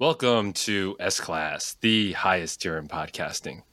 Welcome 0.00 0.54
to 0.54 0.96
S 0.98 1.20
Class, 1.20 1.76
the 1.78 2.12
highest 2.12 2.62
tier 2.62 2.78
in 2.78 2.88
podcasting. 2.88 3.64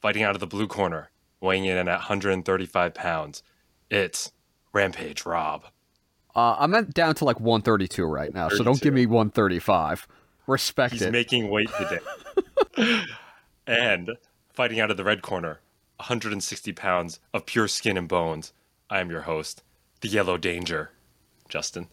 Fighting 0.00 0.22
out 0.22 0.36
of 0.36 0.40
the 0.40 0.46
blue 0.46 0.68
corner, 0.68 1.10
weighing 1.40 1.64
in 1.64 1.76
at 1.76 1.86
135 1.86 2.94
pounds, 2.94 3.42
it's 3.90 4.30
Rampage 4.72 5.26
Rob. 5.26 5.64
Uh, 6.36 6.54
I'm 6.56 6.72
at 6.72 6.94
down 6.94 7.16
to 7.16 7.24
like 7.24 7.40
132 7.40 8.04
right 8.04 8.32
now, 8.32 8.48
so 8.48 8.62
don't 8.62 8.80
give 8.80 8.94
me 8.94 9.06
135. 9.06 10.06
Respect 10.46 10.92
He's 10.92 11.02
it. 11.02 11.10
making 11.10 11.50
weight 11.50 11.70
today. 11.80 13.02
and 13.66 14.12
fighting 14.52 14.78
out 14.78 14.92
of 14.92 14.96
the 14.96 15.02
red 15.02 15.20
corner, 15.20 15.58
160 15.96 16.72
pounds 16.74 17.18
of 17.34 17.44
pure 17.44 17.66
skin 17.66 17.96
and 17.96 18.06
bones. 18.06 18.52
I 18.88 19.00
am 19.00 19.10
your 19.10 19.22
host, 19.22 19.64
the 20.00 20.06
Yellow 20.06 20.36
Danger, 20.36 20.92
Justin. 21.48 21.88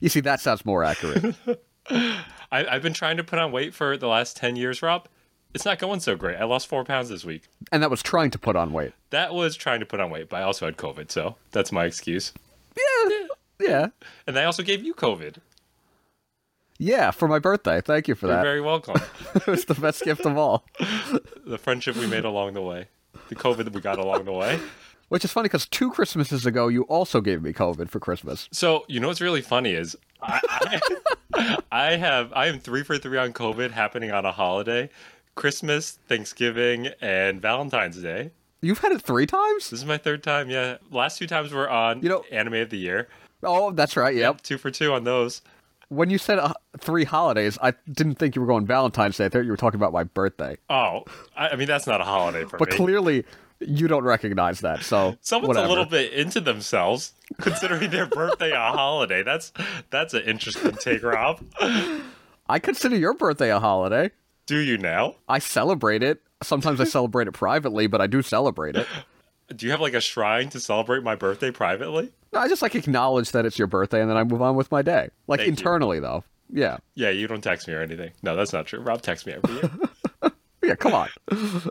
you 0.00 0.08
see, 0.08 0.18
that 0.18 0.40
sounds 0.40 0.66
more 0.66 0.82
accurate. 0.82 1.36
I, 1.90 2.24
I've 2.52 2.82
been 2.82 2.92
trying 2.92 3.16
to 3.16 3.24
put 3.24 3.38
on 3.38 3.52
weight 3.52 3.74
for 3.74 3.96
the 3.96 4.08
last 4.08 4.36
10 4.36 4.56
years, 4.56 4.82
Rob. 4.82 5.08
It's 5.54 5.64
not 5.64 5.78
going 5.78 6.00
so 6.00 6.16
great. 6.16 6.36
I 6.38 6.44
lost 6.44 6.66
four 6.66 6.84
pounds 6.84 7.08
this 7.10 7.24
week. 7.24 7.42
and 7.70 7.82
that 7.82 7.90
was 7.90 8.02
trying 8.02 8.30
to 8.30 8.38
put 8.38 8.56
on 8.56 8.72
weight. 8.72 8.92
That 9.10 9.34
was 9.34 9.54
trying 9.56 9.80
to 9.80 9.86
put 9.86 10.00
on 10.00 10.10
weight, 10.10 10.28
but 10.30 10.40
I 10.40 10.42
also 10.42 10.64
had 10.64 10.76
COVID, 10.78 11.10
so 11.10 11.36
that's 11.50 11.70
my 11.70 11.84
excuse. 11.84 12.32
Yeah. 12.76 13.26
Yeah. 13.60 13.86
And 14.26 14.38
I 14.38 14.44
also 14.44 14.62
gave 14.62 14.82
you 14.82 14.94
COVID. 14.94 15.36
Yeah, 16.78 17.10
for 17.10 17.28
my 17.28 17.38
birthday. 17.38 17.80
Thank 17.80 18.08
you 18.08 18.14
for 18.14 18.26
You're 18.26 18.36
that. 18.36 18.42
very 18.42 18.60
welcome. 18.60 19.00
it 19.34 19.46
was 19.46 19.66
the 19.66 19.74
best 19.74 20.02
gift 20.02 20.24
of 20.26 20.36
all. 20.36 20.64
the 21.46 21.58
friendship 21.58 21.96
we 21.96 22.06
made 22.06 22.24
along 22.24 22.54
the 22.54 22.62
way, 22.62 22.88
the 23.28 23.34
COVID 23.36 23.64
that 23.64 23.72
we 23.72 23.80
got 23.80 23.98
along 23.98 24.24
the 24.24 24.32
way. 24.32 24.58
Which 25.08 25.24
is 25.24 25.30
funny 25.30 25.44
because 25.44 25.66
two 25.66 25.90
Christmases 25.90 26.46
ago, 26.46 26.68
you 26.68 26.82
also 26.84 27.20
gave 27.20 27.42
me 27.42 27.52
COVID 27.52 27.90
for 27.90 28.00
Christmas. 28.00 28.48
So 28.50 28.84
you 28.88 28.98
know 28.98 29.08
what's 29.08 29.20
really 29.20 29.42
funny 29.42 29.74
is 29.74 29.94
I, 30.22 30.80
I, 31.34 31.56
I 31.72 31.96
have 31.96 32.32
I 32.32 32.46
am 32.46 32.58
three 32.60 32.82
for 32.82 32.98
three 32.98 33.18
on 33.18 33.32
COVID 33.32 33.70
happening 33.72 34.10
on 34.12 34.24
a 34.24 34.32
holiday, 34.32 34.90
Christmas, 35.34 35.98
Thanksgiving, 36.08 36.88
and 37.00 37.40
Valentine's 37.40 38.00
Day. 38.00 38.30
You've 38.60 38.78
had 38.78 38.92
it 38.92 39.02
three 39.02 39.26
times? 39.26 39.70
This 39.70 39.80
is 39.80 39.84
my 39.86 39.98
third 39.98 40.22
time. 40.22 40.48
Yeah, 40.48 40.76
last 40.90 41.18
two 41.18 41.26
times 41.26 41.52
were 41.52 41.68
on 41.68 42.02
You 42.02 42.08
know- 42.08 42.24
anime 42.30 42.54
of 42.54 42.70
the 42.70 42.78
year. 42.78 43.08
Oh, 43.42 43.72
that's 43.72 43.96
right. 43.96 44.14
Yep. 44.14 44.42
Two 44.42 44.56
for 44.58 44.70
two 44.70 44.92
on 44.92 45.02
those. 45.04 45.42
When 45.88 46.08
you 46.10 46.16
said 46.16 46.38
uh, 46.38 46.52
three 46.78 47.04
holidays, 47.04 47.58
I 47.60 47.74
didn't 47.90 48.14
think 48.14 48.34
you 48.36 48.40
were 48.40 48.46
going 48.46 48.64
Valentine's 48.66 49.16
Day. 49.18 49.24
I 49.26 49.28
thought 49.28 49.40
you 49.44 49.50
were 49.50 49.56
talking 49.56 49.78
about 49.80 49.92
my 49.92 50.04
birthday. 50.04 50.56
Oh, 50.70 51.04
I, 51.36 51.48
I 51.48 51.56
mean 51.56 51.66
that's 51.66 51.86
not 51.86 52.00
a 52.00 52.04
holiday 52.04 52.44
for 52.44 52.56
But 52.56 52.70
me. 52.70 52.76
But 52.78 52.84
clearly, 52.84 53.24
you 53.66 53.88
don't 53.88 54.04
recognize 54.04 54.60
that. 54.60 54.82
So 54.82 55.16
Someone's 55.20 55.48
whatever. 55.48 55.66
a 55.66 55.68
little 55.68 55.84
bit 55.86 56.12
into 56.12 56.40
themselves, 56.40 57.12
considering 57.40 57.90
their 57.90 58.06
birthday 58.06 58.50
a 58.52 58.56
holiday. 58.56 59.22
That's 59.22 59.52
that's 59.90 60.14
an 60.14 60.22
interesting 60.22 60.72
take, 60.72 61.02
Rob. 61.02 61.40
I 62.48 62.58
consider 62.58 62.96
your 62.96 63.14
birthday 63.14 63.50
a 63.50 63.60
holiday. 63.60 64.10
Do 64.46 64.58
you 64.58 64.76
now? 64.78 65.16
I 65.28 65.38
celebrate 65.38 66.02
it. 66.02 66.20
Sometimes 66.42 66.80
I 66.80 66.84
celebrate 66.84 67.28
it 67.28 67.32
privately, 67.32 67.86
but 67.86 68.00
I 68.00 68.06
do 68.06 68.22
celebrate 68.22 68.76
it. 68.76 68.86
Do 69.56 69.66
you 69.66 69.72
have 69.72 69.80
like 69.80 69.92
a 69.94 70.00
shrine 70.00 70.48
to 70.50 70.60
celebrate 70.60 71.02
my 71.02 71.14
birthday 71.14 71.50
privately? 71.50 72.10
No, 72.32 72.40
I 72.40 72.48
just 72.48 72.62
like 72.62 72.74
acknowledge 72.74 73.32
that 73.32 73.44
it's 73.44 73.58
your 73.58 73.66
birthday 73.66 74.00
and 74.00 74.08
then 74.08 74.16
I 74.16 74.24
move 74.24 74.40
on 74.40 74.56
with 74.56 74.70
my 74.70 74.80
day. 74.80 75.10
Like 75.26 75.40
Thank 75.40 75.46
you. 75.46 75.50
internally, 75.52 76.00
though. 76.00 76.24
Yeah. 76.50 76.78
Yeah, 76.94 77.10
you 77.10 77.26
don't 77.26 77.42
text 77.42 77.68
me 77.68 77.74
or 77.74 77.82
anything. 77.82 78.12
No, 78.22 78.34
that's 78.34 78.52
not 78.54 78.66
true. 78.66 78.80
Rob 78.80 79.02
texts 79.02 79.26
me 79.26 79.34
every 79.34 79.54
year. 79.56 79.70
Yeah, 80.62 80.74
come 80.76 80.94
on. 80.94 81.08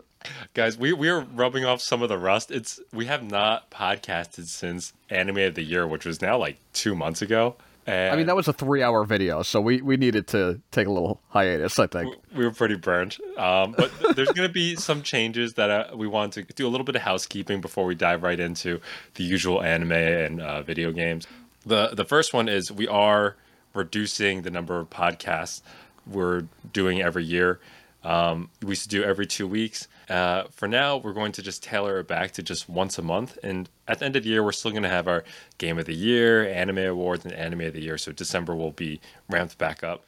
Guys, 0.54 0.76
we 0.78 0.92
we 0.92 1.08
are 1.08 1.20
rubbing 1.20 1.64
off 1.64 1.80
some 1.80 2.02
of 2.02 2.08
the 2.08 2.18
rust. 2.18 2.50
It's 2.50 2.80
we 2.92 3.06
have 3.06 3.22
not 3.22 3.70
podcasted 3.70 4.46
since 4.46 4.92
Anime 5.10 5.38
of 5.38 5.54
the 5.54 5.62
Year, 5.62 5.86
which 5.86 6.04
was 6.04 6.20
now 6.20 6.38
like 6.38 6.58
two 6.72 6.94
months 6.94 7.22
ago. 7.22 7.56
And 7.86 8.12
I 8.12 8.16
mean, 8.16 8.26
that 8.26 8.36
was 8.36 8.46
a 8.46 8.52
three 8.52 8.82
hour 8.82 9.02
video, 9.04 9.42
so 9.42 9.60
we, 9.60 9.82
we 9.82 9.96
needed 9.96 10.28
to 10.28 10.60
take 10.70 10.86
a 10.86 10.90
little 10.90 11.20
hiatus, 11.30 11.80
I 11.80 11.88
think. 11.88 12.14
we 12.32 12.44
were 12.44 12.52
pretty 12.52 12.76
burned. 12.76 13.16
Um, 13.36 13.74
but 13.76 13.90
there's 14.14 14.30
going 14.30 14.46
to 14.46 14.52
be 14.52 14.76
some 14.76 15.02
changes 15.02 15.54
that 15.54 15.68
uh, 15.68 15.96
we 15.96 16.06
want 16.06 16.34
to 16.34 16.44
do 16.44 16.68
a 16.68 16.70
little 16.70 16.84
bit 16.84 16.94
of 16.94 17.02
housekeeping 17.02 17.60
before 17.60 17.84
we 17.84 17.96
dive 17.96 18.22
right 18.22 18.38
into 18.38 18.80
the 19.14 19.24
usual 19.24 19.62
anime 19.62 19.90
and 19.92 20.40
uh, 20.40 20.62
video 20.62 20.92
games. 20.92 21.26
The 21.66 21.88
the 21.88 22.04
first 22.04 22.32
one 22.32 22.48
is 22.48 22.70
we 22.70 22.86
are 22.86 23.36
reducing 23.74 24.42
the 24.42 24.50
number 24.50 24.78
of 24.78 24.88
podcasts 24.90 25.62
we're 26.06 26.44
doing 26.72 27.00
every 27.02 27.24
year. 27.24 27.58
Um, 28.04 28.50
we 28.60 28.70
used 28.70 28.82
to 28.84 28.88
do 28.88 29.04
every 29.04 29.26
two 29.26 29.46
weeks. 29.46 29.86
Uh, 30.08 30.44
for 30.50 30.66
now, 30.66 30.96
we're 30.96 31.12
going 31.12 31.32
to 31.32 31.42
just 31.42 31.62
tailor 31.62 32.00
it 32.00 32.08
back 32.08 32.32
to 32.32 32.42
just 32.42 32.68
once 32.68 32.98
a 32.98 33.02
month. 33.02 33.38
And 33.42 33.68
at 33.86 34.00
the 34.00 34.04
end 34.04 34.16
of 34.16 34.24
the 34.24 34.30
year, 34.30 34.42
we're 34.42 34.52
still 34.52 34.72
going 34.72 34.82
to 34.82 34.88
have 34.88 35.06
our 35.06 35.24
Game 35.58 35.78
of 35.78 35.86
the 35.86 35.94
Year, 35.94 36.48
Anime 36.48 36.78
Awards, 36.78 37.24
and 37.24 37.32
Anime 37.34 37.62
of 37.62 37.74
the 37.74 37.82
Year. 37.82 37.98
So 37.98 38.12
December 38.12 38.56
will 38.56 38.72
be 38.72 39.00
ramped 39.28 39.58
back 39.58 39.84
up. 39.84 40.04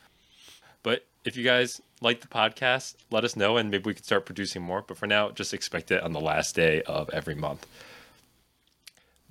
But 0.83 1.07
if 1.25 1.37
you 1.37 1.45
guys 1.45 1.81
like 2.01 2.21
the 2.21 2.29
podcast, 2.29 2.97
let 3.11 3.25
us 3.25 3.37
know 3.37 3.57
and 3.57 3.71
maybe 3.71 3.85
we 3.85 3.95
can 3.95 4.05
start 4.05 4.27
producing 4.27 4.63
more. 4.63 4.83
But 4.87 4.99
for 4.99 5.07
now, 5.07 5.31
just 5.31 5.55
expect 5.55 5.91
it 5.91 6.03
on 6.03 6.13
the 6.13 6.21
last 6.21 6.55
day 6.55 6.83
of 6.83 7.09
every 7.11 7.35
month. 7.35 7.67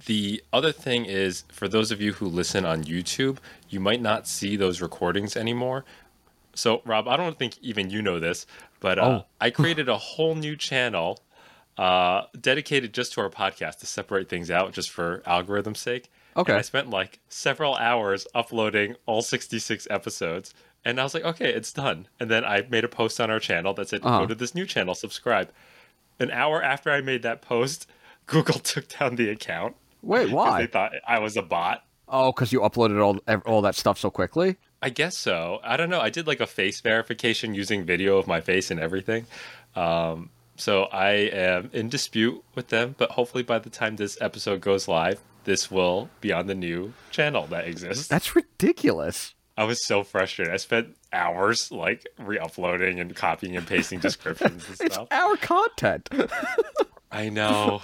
The 0.06 0.44
other 0.52 0.72
thing 0.72 1.06
is 1.06 1.44
for 1.50 1.68
those 1.70 1.92
of 1.92 2.02
you 2.02 2.14
who 2.14 2.28
listen 2.28 2.66
on 2.66 2.84
YouTube, 2.84 3.38
you 3.70 3.80
might 3.80 4.02
not 4.02 4.28
see 4.28 4.56
those 4.56 4.82
recordings 4.82 5.38
anymore. 5.38 5.86
So, 6.56 6.82
Rob, 6.86 7.08
I 7.08 7.18
don't 7.18 7.38
think 7.40 7.58
even 7.62 7.90
you 7.90 8.02
know 8.02 8.20
this, 8.20 8.46
but 8.80 9.00
uh, 9.00 9.06
Oh. 9.06 9.26
I 9.42 9.50
created 9.50 9.90
a 9.90 9.98
whole 9.98 10.36
new 10.36 10.56
channel 10.56 11.20
uh, 11.78 12.24
dedicated 12.40 12.94
just 12.94 13.14
to 13.14 13.22
our 13.22 13.30
podcast 13.30 13.80
to 13.80 13.86
separate 13.88 14.30
things 14.30 14.52
out 14.52 14.74
just 14.74 14.92
for 14.92 15.24
algorithm's 15.26 15.80
sake. 15.80 16.12
Okay. 16.38 16.52
And 16.52 16.60
I 16.60 16.62
spent 16.62 16.90
like 16.90 17.20
several 17.30 17.76
hours 17.76 18.28
uploading 18.36 18.96
all 19.06 19.22
66 19.22 19.88
episodes. 19.90 20.54
And 20.86 21.00
I 21.00 21.04
was 21.04 21.14
like, 21.14 21.24
okay, 21.24 21.52
it's 21.54 21.72
done. 21.74 22.08
And 22.20 22.30
then 22.30 22.44
I 22.46 22.66
made 22.70 22.84
a 22.84 22.88
post 22.90 23.20
on 23.22 23.32
our 23.32 23.40
channel 23.40 23.74
that 23.76 23.90
said, 23.90 24.02
Uh-huh. 24.04 24.20
go 24.22 24.26
to 24.28 24.36
this 24.36 24.54
new 24.54 24.66
channel, 24.66 24.94
subscribe. 24.96 25.50
An 26.20 26.30
hour 26.30 26.62
after 26.62 26.92
I 26.92 27.02
made 27.02 27.24
that 27.24 27.42
post, 27.42 27.88
Google 28.28 28.60
took 28.60 28.88
down 28.88 29.16
the 29.16 29.30
account 29.30 29.76
Wait, 30.02 30.26
because 30.30 30.58
they 30.60 30.68
thought 30.68 30.92
I 31.08 31.20
was 31.20 31.36
a 31.38 31.42
bot. 31.42 31.84
Oh, 32.08 32.32
because 32.32 32.52
you 32.54 32.60
uploaded 32.60 33.02
all 33.02 33.18
all 33.46 33.62
that 33.62 33.76
stuff 33.76 33.98
so 33.98 34.12
quickly? 34.12 34.58
I 34.84 34.90
guess 34.90 35.18
so. 35.18 35.60
I 35.64 35.78
don't 35.78 35.90
know. 35.90 36.02
I 36.02 36.10
did 36.10 36.28
like 36.28 36.42
a 36.42 36.46
face 36.48 36.82
verification 36.82 37.56
using 37.56 37.86
video 37.86 38.18
of 38.18 38.28
my 38.28 38.42
face 38.42 38.70
and 38.70 38.80
everything. 38.80 39.26
Um, 39.76 40.30
so 40.58 40.84
I 40.84 41.12
am 41.12 41.70
in 41.74 41.88
dispute 41.90 42.44
with 42.54 42.68
them, 42.68 42.94
but 42.98 43.12
hopefully 43.12 43.44
by 43.44 43.60
the 43.60 43.70
time 43.70 43.96
this 43.96 44.18
episode 44.22 44.60
goes 44.62 44.88
live, 44.88 45.20
this 45.46 45.72
will 45.72 46.10
be 46.22 46.32
on 46.34 46.48
the 46.48 46.54
new 46.56 46.94
channel 47.12 47.48
that 47.48 47.66
exists. 47.68 48.08
That's 48.08 48.36
ridiculous. 48.36 49.34
I 49.58 49.64
was 49.64 49.84
so 49.86 50.04
frustrated. 50.04 50.54
I 50.54 50.58
spent 50.58 50.96
hours 51.14 51.72
like 51.72 52.06
re-uploading 52.20 53.00
and 53.00 53.16
copying 53.16 53.56
and 53.56 53.66
pasting 53.66 54.00
descriptions 54.00 54.68
and 54.68 54.78
It's 54.82 54.96
stuff. 54.96 55.08
our 55.12 55.36
content. 55.38 56.10
I 57.12 57.30
know. 57.30 57.82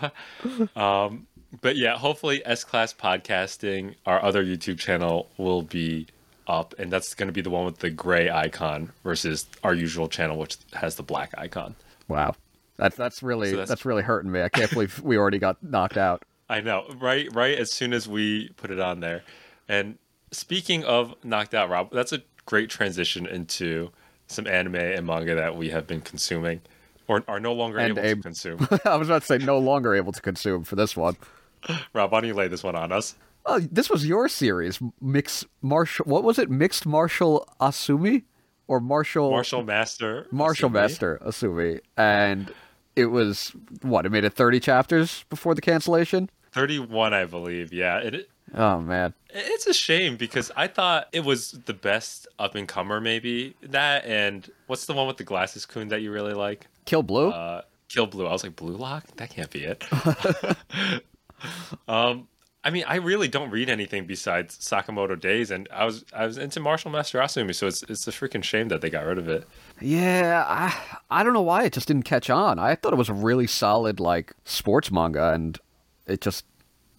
um, 0.76 1.28
but 1.62 1.76
yeah, 1.78 1.98
hopefully 1.98 2.42
S 2.46 2.64
Class 2.64 2.94
Podcasting, 2.94 3.96
our 4.06 4.22
other 4.24 4.44
YouTube 4.44 4.80
channel, 4.80 5.30
will 5.38 5.62
be 5.62 6.08
up, 6.50 6.74
and 6.78 6.92
that's 6.92 7.14
going 7.14 7.28
to 7.28 7.34
be 7.34 7.42
the 7.42 7.50
one 7.50 7.64
with 7.66 7.78
the 7.80 7.90
gray 7.90 8.30
icon 8.30 8.92
versus 9.04 9.46
our 9.64 9.74
usual 9.74 10.10
channel, 10.10 10.38
which 10.38 10.58
has 10.74 10.96
the 10.96 11.04
black 11.04 11.34
icon. 11.38 11.76
wow. 12.08 12.36
That's 12.78 12.96
that's 12.96 13.22
really 13.22 13.52
So 13.52 13.58
that's... 13.58 13.70
that's- 13.70 13.86
really 13.86 14.04
hurting 14.04 14.32
me. 14.32 14.42
I 14.42 14.48
can't 14.48 14.72
believe 14.72 15.02
we 15.02 15.18
already 15.18 15.38
got 15.40 15.62
knocked 15.62 15.98
out. 15.98 16.24
I 16.50 16.62
know, 16.62 16.86
right? 16.98 17.28
Right 17.36 17.58
as 17.60 17.72
soon 17.74 17.92
as 17.94 18.08
we 18.08 18.50
put 18.56 18.72
it 18.72 18.80
on 18.80 19.02
there. 19.02 19.24
And 19.68 19.98
speaking 20.32 20.86
of 20.86 21.14
knocked 21.24 21.54
out, 21.54 21.70
Rob, 21.70 21.92
that's 21.92 22.14
a 22.14 22.22
great 22.46 22.70
transition 22.70 23.26
into 23.28 23.92
some 24.28 24.48
anime 24.48 24.76
and 24.76 25.06
manga 25.06 25.36
that 25.36 25.58
we 25.58 25.70
have 25.72 25.88
been 25.88 26.00
consuming, 26.02 26.62
or 27.08 27.22
are 27.28 27.40
no 27.40 27.52
longer 27.54 27.80
And 27.80 27.98
able 27.98 28.02
to 28.16 28.22
consume. 28.24 28.68
I 28.86 28.96
was 28.96 29.10
about 29.10 29.24
to 29.24 29.28
say 29.28 29.38
no 29.40 29.60
longer 29.60 29.94
able 29.94 30.14
to 30.14 30.22
consume 30.22 30.64
for 30.64 30.76
this 30.78 30.96
one. 30.96 31.18
Rob, 31.94 32.12
why 32.14 32.22
don't 32.22 32.30
you 32.30 32.34
lay 32.34 32.48
this 32.48 32.64
one 32.64 32.76
on 32.76 32.92
us? 32.94 33.16
Oh, 33.52 33.60
this 33.60 33.90
was 33.90 34.06
your 34.06 34.30
series, 34.30 34.80
mixed 35.02 35.46
martial. 35.64 36.06
What 36.06 36.24
was 36.24 36.38
it? 36.38 36.52
Mixed 36.52 36.86
martial 36.86 37.48
asumi, 37.60 38.24
or 38.68 38.80
martial 38.80 39.32
Martial 39.32 39.64
Master. 39.64 40.28
martial 40.32 40.70
Asumi. 40.70 40.74
master 40.74 41.20
asumi, 41.26 41.80
and 41.98 42.54
it 42.96 43.08
was 43.08 43.54
what? 43.82 44.06
It 44.06 44.12
made 44.12 44.24
it 44.24 44.34
thirty 44.34 44.60
chapters 44.60 45.26
before 45.30 45.56
the 45.56 45.62
cancellation. 45.62 46.30
31, 46.52 47.14
I 47.14 47.26
believe. 47.26 47.74
Yeah. 47.74 47.98
It, 48.00 48.30
Oh 48.56 48.80
man, 48.80 49.14
It's 49.30 49.68
a 49.68 49.74
shame 49.74 50.16
because 50.16 50.52
I 50.56 50.66
thought 50.68 51.08
it 51.12 51.24
was 51.24 51.52
the 51.66 51.74
best 51.74 52.28
up 52.40 52.56
and 52.56 52.68
comer, 52.68 53.00
maybe 53.00 53.56
that 53.62 54.06
and 54.06 54.50
what's 54.66 54.86
the 54.88 54.94
one 54.94 55.06
with 55.08 55.18
the 55.18 55.24
glasses 55.24 55.68
coon 55.68 55.88
that 55.90 56.02
you 56.02 56.12
really 56.12 56.34
like? 56.34 56.66
Kill 56.86 57.04
Blue. 57.04 57.30
Uh, 57.30 57.62
Kill 57.90 58.08
Blue. 58.08 58.26
I 58.26 58.32
was 58.32 58.44
like, 58.44 58.56
Blue 58.56 58.76
Lock? 58.76 59.06
That 59.18 59.30
can't 59.30 59.52
be 59.52 59.66
it. 59.66 59.84
um, 61.88 62.28
I 62.64 62.72
mean, 62.72 62.84
I 62.88 62.96
really 62.96 63.30
don't 63.30 63.52
read 63.52 63.70
anything 63.70 64.06
besides 64.06 64.58
Sakamoto 64.58 65.20
Days, 65.20 65.50
and 65.50 65.70
I 65.72 65.86
was 65.86 66.04
I 66.14 66.26
was 66.26 66.38
into 66.38 66.60
Martial 66.60 66.92
Master 66.92 67.20
Asumi, 67.20 67.56
so 67.56 67.68
it's 67.68 67.84
it's 67.84 68.08
a 68.08 68.12
freaking 68.12 68.44
shame 68.44 68.68
that 68.68 68.82
they 68.82 68.90
got 68.90 69.06
rid 69.06 69.18
of 69.18 69.30
it. 69.30 69.48
Yeah, 69.80 70.44
I 70.46 70.76
I 71.10 71.24
don't 71.24 71.34
know 71.34 71.42
why 71.42 71.64
it 71.64 71.74
just 71.74 71.88
didn't 71.88 72.04
catch 72.04 72.30
on. 72.30 72.60
I 72.60 72.76
thought 72.76 72.92
it 72.92 72.98
was 72.98 73.10
a 73.10 73.14
really 73.14 73.48
solid 73.48 74.02
like 74.02 74.34
sports 74.44 74.92
manga, 74.92 75.32
and 75.34 75.58
it 76.06 76.20
just 76.20 76.44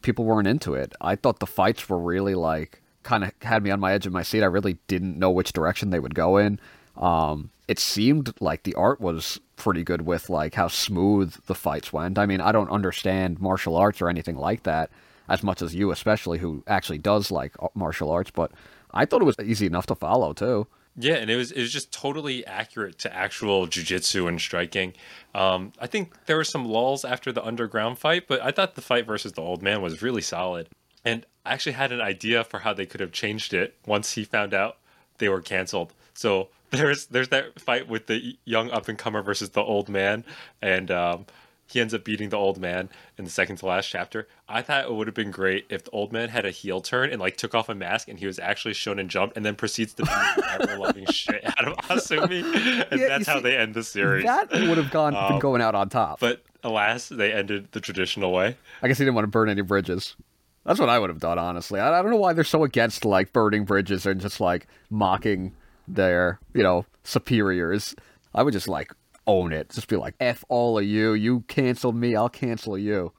people 0.00 0.24
weren't 0.24 0.48
into 0.48 0.72
it. 0.72 0.94
I 1.00 1.14
thought 1.14 1.40
the 1.40 1.46
fights 1.46 1.86
were 1.90 1.98
really 1.98 2.34
like 2.34 2.80
kind 3.02 3.22
of 3.22 3.32
had 3.42 3.62
me 3.62 3.70
on 3.70 3.80
my 3.80 3.92
edge 3.92 4.06
of 4.06 4.14
my 4.14 4.22
seat. 4.22 4.42
I 4.42 4.46
really 4.46 4.78
didn't 4.88 5.18
know 5.18 5.30
which 5.30 5.52
direction 5.52 5.90
they 5.90 6.00
would 6.00 6.14
go 6.14 6.38
in. 6.38 6.58
Um, 6.96 7.50
it 7.68 7.78
seemed 7.78 8.32
like 8.40 8.62
the 8.62 8.74
art 8.74 9.00
was 9.00 9.38
pretty 9.56 9.84
good 9.84 10.02
with 10.02 10.30
like 10.30 10.54
how 10.54 10.68
smooth 10.68 11.34
the 11.46 11.54
fights 11.54 11.92
went. 11.92 12.18
I 12.18 12.24
mean, 12.24 12.40
I 12.40 12.50
don't 12.50 12.70
understand 12.70 13.40
martial 13.40 13.76
arts 13.76 14.00
or 14.00 14.08
anything 14.08 14.36
like 14.36 14.62
that 14.62 14.90
as 15.30 15.42
much 15.42 15.62
as 15.62 15.74
you, 15.74 15.92
especially 15.92 16.38
who 16.38 16.62
actually 16.66 16.98
does 16.98 17.30
like 17.30 17.54
martial 17.74 18.10
arts, 18.10 18.30
but 18.30 18.50
I 18.92 19.06
thought 19.06 19.22
it 19.22 19.24
was 19.24 19.36
easy 19.42 19.64
enough 19.64 19.86
to 19.86 19.94
follow 19.94 20.32
too. 20.34 20.66
Yeah, 20.96 21.14
and 21.14 21.30
it 21.30 21.36
was 21.36 21.52
it 21.52 21.60
was 21.60 21.72
just 21.72 21.92
totally 21.92 22.44
accurate 22.44 22.98
to 22.98 23.14
actual 23.14 23.66
jujitsu 23.68 24.28
and 24.28 24.40
striking. 24.40 24.92
Um, 25.34 25.72
I 25.80 25.86
think 25.86 26.12
there 26.26 26.36
were 26.36 26.44
some 26.44 26.66
lulls 26.66 27.04
after 27.04 27.30
the 27.32 27.44
underground 27.44 27.98
fight, 27.98 28.26
but 28.26 28.42
I 28.42 28.50
thought 28.50 28.74
the 28.74 28.82
fight 28.82 29.06
versus 29.06 29.32
the 29.32 29.40
old 29.40 29.62
man 29.62 29.80
was 29.82 30.02
really 30.02 30.20
solid. 30.20 30.68
And 31.04 31.24
I 31.46 31.52
actually 31.52 31.72
had 31.72 31.92
an 31.92 32.00
idea 32.00 32.42
for 32.42 32.58
how 32.58 32.74
they 32.74 32.86
could 32.86 33.00
have 33.00 33.12
changed 33.12 33.54
it 33.54 33.76
once 33.86 34.12
he 34.12 34.24
found 34.24 34.52
out 34.52 34.78
they 35.18 35.28
were 35.28 35.40
canceled. 35.40 35.94
So 36.12 36.48
there's 36.70 37.06
there's 37.06 37.28
that 37.28 37.60
fight 37.60 37.88
with 37.88 38.06
the 38.08 38.36
young 38.44 38.70
up 38.70 38.88
and 38.88 38.98
comer 38.98 39.22
versus 39.22 39.50
the 39.50 39.62
old 39.62 39.88
man, 39.88 40.24
and 40.60 40.90
um, 40.90 41.26
he 41.70 41.80
ends 41.80 41.94
up 41.94 42.04
beating 42.04 42.30
the 42.30 42.36
old 42.36 42.58
man 42.58 42.88
in 43.16 43.24
the 43.24 43.30
second 43.30 43.56
to 43.56 43.66
last 43.66 43.86
chapter. 43.86 44.26
I 44.48 44.60
thought 44.62 44.84
it 44.84 44.92
would 44.92 45.06
have 45.06 45.14
been 45.14 45.30
great 45.30 45.66
if 45.70 45.84
the 45.84 45.90
old 45.92 46.12
man 46.12 46.28
had 46.28 46.44
a 46.44 46.50
heel 46.50 46.80
turn 46.80 47.10
and 47.10 47.20
like 47.20 47.36
took 47.36 47.54
off 47.54 47.68
a 47.68 47.74
mask 47.74 48.08
and 48.08 48.18
he 48.18 48.26
was 48.26 48.38
actually 48.38 48.74
shown 48.74 48.98
and 48.98 49.08
jumped 49.08 49.36
and 49.36 49.46
then 49.46 49.54
proceeds 49.54 49.94
to 49.94 50.02
beat 50.02 50.10
the 50.10 50.58
ever 50.60 50.78
loving 50.78 51.06
shit 51.10 51.44
out 51.44 51.68
of 51.68 51.76
Asumi, 51.76 52.42
and 52.90 53.00
yeah, 53.00 53.08
that's 53.08 53.26
how 53.26 53.40
they 53.40 53.56
end 53.56 53.74
the 53.74 53.84
series. 53.84 54.24
That 54.24 54.50
would 54.50 54.78
have 54.78 54.90
gone 54.90 55.14
um, 55.14 55.28
been 55.28 55.38
going 55.38 55.62
out 55.62 55.74
on 55.74 55.88
top. 55.88 56.20
But 56.20 56.42
alas, 56.64 57.08
they 57.08 57.32
ended 57.32 57.68
the 57.72 57.80
traditional 57.80 58.32
way. 58.32 58.56
I 58.82 58.88
guess 58.88 58.98
he 58.98 59.04
didn't 59.04 59.14
want 59.14 59.24
to 59.24 59.30
burn 59.30 59.48
any 59.48 59.62
bridges. 59.62 60.16
That's 60.64 60.80
what 60.80 60.88
I 60.88 60.98
would 60.98 61.08
have 61.08 61.20
done, 61.20 61.38
honestly. 61.38 61.80
I, 61.80 61.98
I 61.98 62.02
don't 62.02 62.10
know 62.10 62.16
why 62.18 62.32
they're 62.32 62.44
so 62.44 62.64
against 62.64 63.04
like 63.04 63.32
burning 63.32 63.64
bridges 63.64 64.06
and 64.06 64.20
just 64.20 64.40
like 64.40 64.66
mocking 64.90 65.54
their, 65.88 66.38
you 66.52 66.62
know, 66.62 66.84
superiors. 67.04 67.94
I 68.34 68.42
would 68.42 68.52
just 68.52 68.68
like 68.68 68.92
own 69.30 69.52
it. 69.52 69.70
Just 69.70 69.86
be 69.86 69.96
like, 69.96 70.14
F 70.18 70.44
all 70.48 70.78
of 70.78 70.84
you. 70.84 71.12
You 71.12 71.40
canceled 71.46 71.94
me, 71.94 72.16
I'll 72.16 72.28
cancel 72.28 72.76
you. 72.76 73.12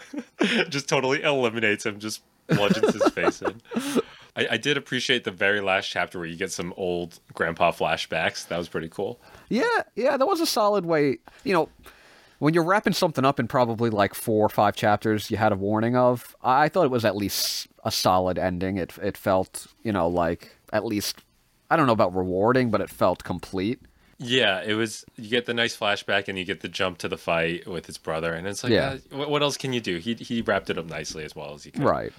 just 0.68 0.88
totally 0.88 1.22
eliminates 1.22 1.86
him, 1.86 2.00
just 2.00 2.22
bludgeons 2.48 2.92
his 2.92 3.08
face 3.12 3.42
in. 3.42 3.62
I, 4.34 4.48
I, 4.52 4.56
did 4.56 4.76
appreciate 4.76 5.24
the 5.24 5.30
very 5.30 5.60
last 5.60 5.88
chapter 5.88 6.18
where 6.18 6.26
you 6.26 6.36
get 6.36 6.50
some 6.50 6.74
old 6.76 7.20
grandpa 7.34 7.70
flashbacks. 7.70 8.48
That 8.48 8.58
was 8.58 8.68
pretty 8.68 8.88
cool. 8.88 9.20
Yeah, 9.48 9.82
yeah, 9.94 10.16
that 10.16 10.26
was 10.26 10.40
a 10.40 10.46
solid 10.46 10.84
way. 10.84 11.18
You 11.44 11.52
know, 11.52 11.68
when 12.38 12.54
you're 12.54 12.64
wrapping 12.64 12.94
something 12.94 13.24
up 13.24 13.38
in 13.38 13.46
probably 13.46 13.90
like 13.90 14.14
four 14.14 14.44
or 14.44 14.48
five 14.48 14.74
chapters 14.74 15.30
you 15.30 15.36
had 15.36 15.52
a 15.52 15.56
warning 15.56 15.96
of, 15.96 16.34
I 16.42 16.68
thought 16.68 16.86
it 16.86 16.90
was 16.90 17.04
at 17.04 17.14
least 17.14 17.68
a 17.84 17.92
solid 17.92 18.38
ending. 18.38 18.78
It 18.78 18.98
it 19.02 19.16
felt, 19.16 19.68
you 19.82 19.92
know, 19.92 20.08
like 20.08 20.56
at 20.72 20.84
least 20.84 21.20
I 21.70 21.76
don't 21.76 21.86
know 21.86 21.92
about 21.92 22.14
rewarding, 22.14 22.70
but 22.70 22.80
it 22.80 22.90
felt 22.90 23.24
complete. 23.24 23.80
Yeah, 24.22 24.62
it 24.62 24.74
was. 24.74 25.04
You 25.16 25.28
get 25.28 25.46
the 25.46 25.54
nice 25.54 25.76
flashback, 25.76 26.28
and 26.28 26.38
you 26.38 26.44
get 26.44 26.60
the 26.60 26.68
jump 26.68 26.98
to 26.98 27.08
the 27.08 27.18
fight 27.18 27.66
with 27.66 27.86
his 27.86 27.98
brother, 27.98 28.32
and 28.32 28.46
it's 28.46 28.62
like, 28.62 28.72
yeah. 28.72 28.98
Uh, 29.12 29.26
what 29.26 29.42
else 29.42 29.56
can 29.56 29.72
you 29.72 29.80
do? 29.80 29.98
He 29.98 30.14
he 30.14 30.42
wrapped 30.42 30.70
it 30.70 30.78
up 30.78 30.86
nicely 30.86 31.24
as 31.24 31.34
well 31.34 31.54
as 31.54 31.64
he 31.64 31.70
could. 31.70 31.82
Right. 31.82 32.12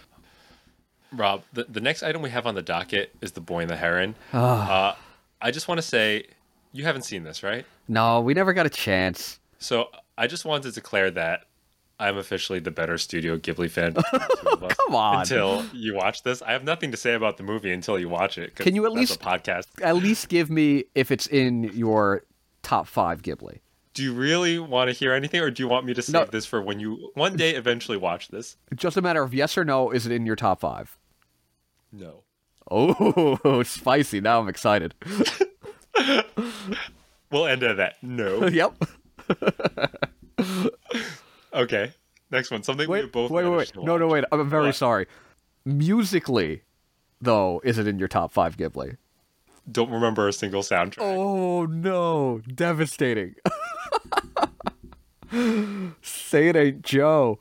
Rob, 1.11 1.44
the, 1.53 1.65
the 1.65 1.79
next 1.79 2.01
item 2.03 2.21
we 2.21 2.31
have 2.31 2.47
on 2.47 2.55
the 2.55 2.61
docket 2.61 3.15
is 3.21 3.33
the 3.33 3.41
boy 3.41 3.61
and 3.61 3.69
the 3.69 3.75
heron. 3.75 4.15
uh, 4.33 4.95
I 5.41 5.51
just 5.51 5.67
want 5.67 5.77
to 5.77 5.83
say, 5.83 6.25
you 6.71 6.83
haven't 6.85 7.03
seen 7.03 7.23
this, 7.23 7.44
right? 7.44 7.65
No, 7.88 8.19
we 8.19 8.33
never 8.33 8.51
got 8.53 8.65
a 8.65 8.69
chance. 8.69 9.39
So 9.59 9.89
I 10.17 10.25
just 10.27 10.44
wanted 10.44 10.63
to 10.63 10.71
declare 10.71 11.11
that 11.11 11.45
I'm 11.99 12.17
officially 12.17 12.59
the 12.59 12.71
better 12.71 12.97
Studio 12.97 13.37
Ghibli 13.37 13.69
fan. 13.69 13.93
Come 14.75 14.95
on. 14.95 15.21
Until 15.21 15.65
you 15.73 15.93
watch 15.93 16.23
this, 16.23 16.41
I 16.41 16.51
have 16.51 16.63
nothing 16.63 16.91
to 16.91 16.97
say 16.97 17.13
about 17.13 17.37
the 17.37 17.43
movie 17.43 17.71
until 17.71 17.99
you 17.99 18.09
watch 18.09 18.37
it. 18.37 18.55
Can 18.55 18.75
you 18.75 18.85
at 18.85 18.91
least 18.91 19.19
podcast? 19.19 19.67
At 19.81 19.95
least 19.97 20.27
give 20.29 20.49
me 20.49 20.85
if 20.95 21.11
it's 21.11 21.27
in 21.27 21.63
your 21.75 22.23
top 22.61 22.87
five 22.87 23.21
Ghibli. 23.21 23.59
Do 23.93 24.01
you 24.01 24.13
really 24.13 24.57
want 24.57 24.89
to 24.89 24.95
hear 24.95 25.13
anything, 25.13 25.39
or 25.39 25.51
do 25.51 25.61
you 25.61 25.69
want 25.69 25.85
me 25.85 25.93
to 25.93 26.01
save 26.01 26.13
no. 26.13 26.25
this 26.25 26.47
for 26.47 26.61
when 26.61 26.79
you 26.79 27.11
one 27.13 27.37
day 27.37 27.51
eventually 27.55 27.97
watch 27.97 28.29
this? 28.29 28.57
Just 28.75 28.97
a 28.97 29.01
matter 29.01 29.21
of 29.21 29.35
yes 29.35 29.55
or 29.55 29.63
no. 29.63 29.91
Is 29.91 30.07
it 30.07 30.11
in 30.11 30.25
your 30.25 30.35
top 30.35 30.61
five? 30.61 30.97
No. 31.91 32.23
Oh, 32.71 33.61
spicy! 33.65 34.19
Now 34.19 34.39
I'm 34.39 34.49
excited. 34.49 34.95
we'll 37.29 37.45
end 37.45 37.61
at 37.61 37.77
that. 37.77 38.01
No. 38.01 38.47
yep. 38.47 38.73
Okay. 41.53 41.94
Next 42.31 42.51
one. 42.51 42.63
Something 42.63 42.89
wait, 42.89 43.05
we 43.05 43.09
both. 43.09 43.31
Wait, 43.31 43.45
wait, 43.45 43.57
wait. 43.57 43.75
No, 43.75 43.97
no, 43.97 44.07
wait. 44.07 44.23
I'm 44.31 44.50
very 44.50 44.67
what? 44.67 44.75
sorry. 44.75 45.07
Musically, 45.65 46.63
though, 47.21 47.61
is 47.63 47.77
it 47.77 47.88
in 47.88 48.00
your 48.00 48.07
top 48.07 48.31
five 48.31 48.57
Ghibli? 48.57 48.97
Don't 49.71 49.91
remember 49.91 50.27
a 50.27 50.33
single 50.33 50.61
soundtrack. 50.61 50.97
Oh 51.00 51.65
no! 51.65 52.41
Devastating. 52.53 53.35
Say 56.01 56.50
it 56.50 56.55
ain't 56.55 56.81
Joe. 56.81 57.39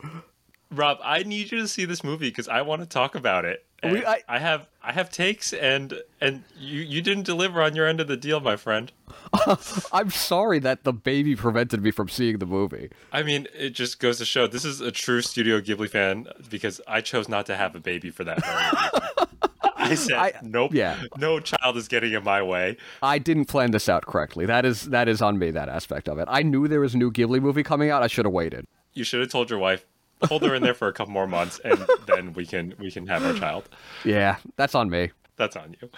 Rob, 0.70 0.98
I 1.02 1.24
need 1.24 1.50
you 1.50 1.58
to 1.58 1.68
see 1.68 1.84
this 1.84 2.04
movie 2.04 2.28
because 2.28 2.48
I 2.48 2.62
want 2.62 2.80
to 2.82 2.86
talk 2.88 3.14
about 3.14 3.44
it. 3.44 3.66
We, 3.82 4.04
I, 4.06 4.22
I, 4.28 4.38
have 4.38 4.68
I 4.80 4.92
have 4.92 5.10
takes 5.10 5.52
and 5.52 6.00
and 6.20 6.44
you 6.56 6.80
you 6.80 7.02
didn't 7.02 7.24
deliver 7.24 7.60
on 7.60 7.74
your 7.74 7.86
end 7.86 8.00
of 8.00 8.06
the 8.06 8.16
deal, 8.16 8.38
my 8.38 8.54
friend. 8.54 8.92
I'm 9.92 10.10
sorry 10.10 10.60
that 10.60 10.84
the 10.84 10.92
baby 10.92 11.34
prevented 11.34 11.82
me 11.82 11.90
from 11.90 12.08
seeing 12.08 12.38
the 12.38 12.46
movie. 12.46 12.90
I 13.12 13.24
mean, 13.24 13.48
it 13.56 13.70
just 13.70 13.98
goes 13.98 14.18
to 14.18 14.24
show 14.24 14.46
this 14.46 14.64
is 14.64 14.80
a 14.80 14.92
true 14.92 15.20
Studio 15.20 15.60
Ghibli 15.60 15.88
fan 15.88 16.28
because 16.48 16.80
I 16.86 17.00
chose 17.00 17.28
not 17.28 17.46
to 17.46 17.56
have 17.56 17.74
a 17.74 17.80
baby 17.80 18.10
for 18.10 18.22
that. 18.24 18.38
I 19.76 19.94
said, 19.96 20.16
I, 20.16 20.32
nope. 20.42 20.72
Yeah. 20.72 21.02
No 21.18 21.40
child 21.40 21.76
is 21.76 21.88
getting 21.88 22.12
in 22.12 22.22
my 22.22 22.40
way. 22.40 22.76
I 23.02 23.18
didn't 23.18 23.46
plan 23.46 23.72
this 23.72 23.88
out 23.88 24.06
correctly. 24.06 24.46
That 24.46 24.64
is 24.64 24.84
that 24.90 25.08
is 25.08 25.20
on 25.20 25.38
me. 25.38 25.50
That 25.50 25.68
aspect 25.68 26.08
of 26.08 26.18
it. 26.18 26.28
I 26.30 26.42
knew 26.42 26.68
there 26.68 26.80
was 26.80 26.94
a 26.94 26.98
new 26.98 27.10
Ghibli 27.10 27.40
movie 27.40 27.64
coming 27.64 27.90
out. 27.90 28.02
I 28.02 28.06
should 28.06 28.26
have 28.26 28.32
waited. 28.32 28.66
You 28.94 29.04
should 29.04 29.20
have 29.20 29.30
told 29.30 29.50
your 29.50 29.58
wife 29.58 29.84
hold 30.24 30.42
her 30.42 30.54
in 30.54 30.62
there 30.62 30.74
for 30.74 30.88
a 30.88 30.92
couple 30.92 31.12
more 31.12 31.26
months, 31.26 31.60
and 31.64 31.84
then 32.06 32.32
we 32.32 32.46
can 32.46 32.74
we 32.78 32.90
can 32.90 33.06
have 33.06 33.24
our 33.24 33.34
child. 33.34 33.68
Yeah, 34.04 34.36
that's 34.56 34.74
on 34.74 34.90
me. 34.90 35.10
That's 35.36 35.56
on 35.56 35.76
you. 35.80 35.90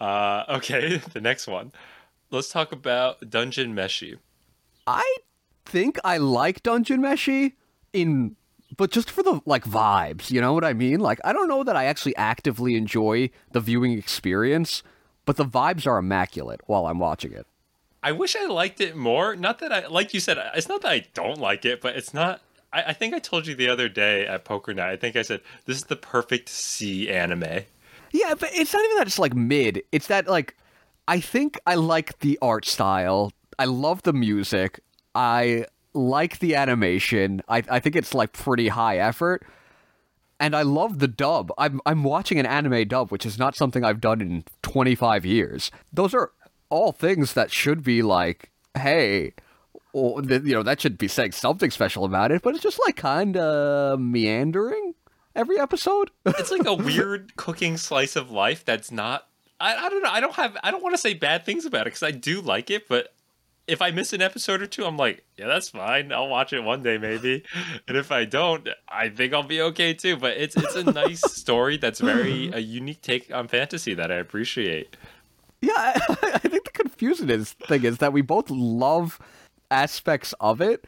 Uh, 0.00 0.44
okay, 0.48 0.96
the 1.12 1.20
next 1.20 1.46
one. 1.46 1.72
Let's 2.30 2.48
talk 2.48 2.72
about 2.72 3.30
Dungeon 3.30 3.74
Meshi. 3.74 4.18
I 4.86 5.16
think 5.64 5.98
I 6.04 6.18
like 6.18 6.62
Dungeon 6.62 7.00
Meshi 7.00 7.52
in 7.92 8.36
but 8.76 8.90
just 8.90 9.10
for 9.10 9.22
the 9.22 9.40
like 9.46 9.64
vibes, 9.64 10.30
you 10.30 10.40
know 10.40 10.52
what 10.52 10.64
I 10.64 10.72
mean? 10.72 11.00
Like 11.00 11.20
I 11.24 11.32
don't 11.32 11.48
know 11.48 11.64
that 11.64 11.76
I 11.76 11.84
actually 11.84 12.16
actively 12.16 12.74
enjoy 12.74 13.30
the 13.52 13.60
viewing 13.60 13.92
experience, 13.92 14.82
but 15.24 15.36
the 15.36 15.44
vibes 15.44 15.86
are 15.86 15.98
immaculate 15.98 16.60
while 16.66 16.86
I'm 16.86 16.98
watching 16.98 17.32
it. 17.32 17.46
I 18.02 18.12
wish 18.12 18.36
I 18.36 18.46
liked 18.46 18.80
it 18.80 18.96
more. 18.96 19.34
Not 19.34 19.60
that 19.60 19.72
I 19.72 19.86
like 19.86 20.12
you 20.12 20.20
said, 20.20 20.38
it's 20.54 20.68
not 20.68 20.82
that 20.82 20.90
I 20.90 21.06
don't 21.14 21.38
like 21.38 21.64
it, 21.64 21.80
but 21.80 21.96
it's 21.96 22.12
not 22.12 22.42
I, 22.74 22.82
I 22.88 22.92
think 22.92 23.14
I 23.14 23.20
told 23.20 23.46
you 23.46 23.54
the 23.54 23.68
other 23.68 23.88
day 23.88 24.26
at 24.26 24.44
poker 24.44 24.74
night. 24.74 24.90
I 24.90 24.96
think 24.96 25.16
I 25.16 25.22
said 25.22 25.40
this 25.64 25.76
is 25.76 25.84
the 25.84 25.96
perfect 25.96 26.48
C 26.48 27.08
anime. 27.08 27.62
Yeah, 28.12 28.34
but 28.34 28.50
it's 28.52 28.72
not 28.72 28.84
even 28.84 28.96
that 28.98 29.06
it's 29.06 29.18
like 29.18 29.34
mid. 29.34 29.82
It's 29.92 30.08
that 30.08 30.26
like 30.26 30.56
I 31.08 31.20
think 31.20 31.58
I 31.66 31.76
like 31.76 32.18
the 32.18 32.38
art 32.42 32.66
style. 32.66 33.32
I 33.58 33.66
love 33.66 34.02
the 34.02 34.12
music. 34.12 34.80
I 35.14 35.66
like 35.94 36.40
the 36.40 36.56
animation. 36.56 37.42
I 37.48 37.62
I 37.68 37.80
think 37.80 37.96
it's 37.96 38.14
like 38.14 38.32
pretty 38.32 38.68
high 38.68 38.98
effort. 38.98 39.46
And 40.40 40.56
I 40.56 40.62
love 40.62 40.98
the 40.98 41.08
dub. 41.08 41.52
I'm 41.56 41.80
I'm 41.86 42.02
watching 42.02 42.38
an 42.38 42.46
anime 42.46 42.88
dub, 42.88 43.10
which 43.10 43.24
is 43.24 43.38
not 43.38 43.54
something 43.54 43.84
I've 43.84 44.00
done 44.00 44.20
in 44.20 44.44
25 44.62 45.24
years. 45.24 45.70
Those 45.92 46.12
are 46.12 46.32
all 46.70 46.90
things 46.90 47.34
that 47.34 47.52
should 47.52 47.84
be 47.84 48.02
like, 48.02 48.50
hey, 48.76 49.32
or 49.94 50.20
you 50.24 50.52
know 50.52 50.62
that 50.64 50.80
should 50.80 50.98
be 50.98 51.08
saying 51.08 51.32
something 51.32 51.70
special 51.70 52.04
about 52.04 52.32
it, 52.32 52.42
but 52.42 52.54
it's 52.54 52.62
just 52.62 52.80
like 52.84 52.96
kind 52.96 53.36
of 53.36 54.00
meandering 54.00 54.94
every 55.36 55.58
episode. 55.58 56.10
it's 56.26 56.50
like 56.50 56.66
a 56.66 56.74
weird 56.74 57.36
cooking 57.36 57.76
slice 57.76 58.16
of 58.16 58.30
life 58.30 58.64
that's 58.64 58.90
not. 58.90 59.28
I, 59.60 59.86
I 59.86 59.88
don't 59.88 60.02
know. 60.02 60.10
I 60.10 60.20
don't 60.20 60.34
have. 60.34 60.56
I 60.64 60.72
don't 60.72 60.82
want 60.82 60.94
to 60.94 61.00
say 61.00 61.14
bad 61.14 61.46
things 61.46 61.64
about 61.64 61.82
it 61.82 61.94
because 61.94 62.02
I 62.02 62.10
do 62.10 62.40
like 62.40 62.70
it, 62.70 62.88
but 62.88 63.14
if 63.68 63.80
I 63.80 63.92
miss 63.92 64.12
an 64.12 64.20
episode 64.20 64.60
or 64.60 64.66
two, 64.66 64.84
I'm 64.84 64.96
like, 64.96 65.24
yeah, 65.38 65.46
that's 65.46 65.68
fine. 65.68 66.12
I'll 66.12 66.28
watch 66.28 66.52
it 66.52 66.62
one 66.62 66.82
day 66.82 66.98
maybe, 66.98 67.44
and 67.88 67.96
if 67.96 68.10
I 68.10 68.24
don't, 68.24 68.68
I 68.88 69.10
think 69.10 69.32
I'll 69.32 69.44
be 69.44 69.62
okay 69.62 69.94
too. 69.94 70.16
But 70.16 70.36
it's 70.38 70.56
it's 70.56 70.74
a 70.74 70.82
nice 70.82 71.20
story 71.32 71.76
that's 71.76 72.00
very 72.00 72.50
a 72.52 72.58
unique 72.58 73.00
take 73.00 73.32
on 73.32 73.46
fantasy 73.46 73.94
that 73.94 74.10
I 74.10 74.16
appreciate. 74.16 74.96
Yeah, 75.60 75.72
I, 75.76 76.16
I 76.34 76.38
think 76.38 76.64
the 76.64 76.72
confusing 76.72 77.30
is 77.30 77.52
thing 77.52 77.84
is 77.84 77.98
that 77.98 78.12
we 78.12 78.22
both 78.22 78.50
love 78.50 79.20
aspects 79.74 80.32
of 80.40 80.60
it, 80.60 80.84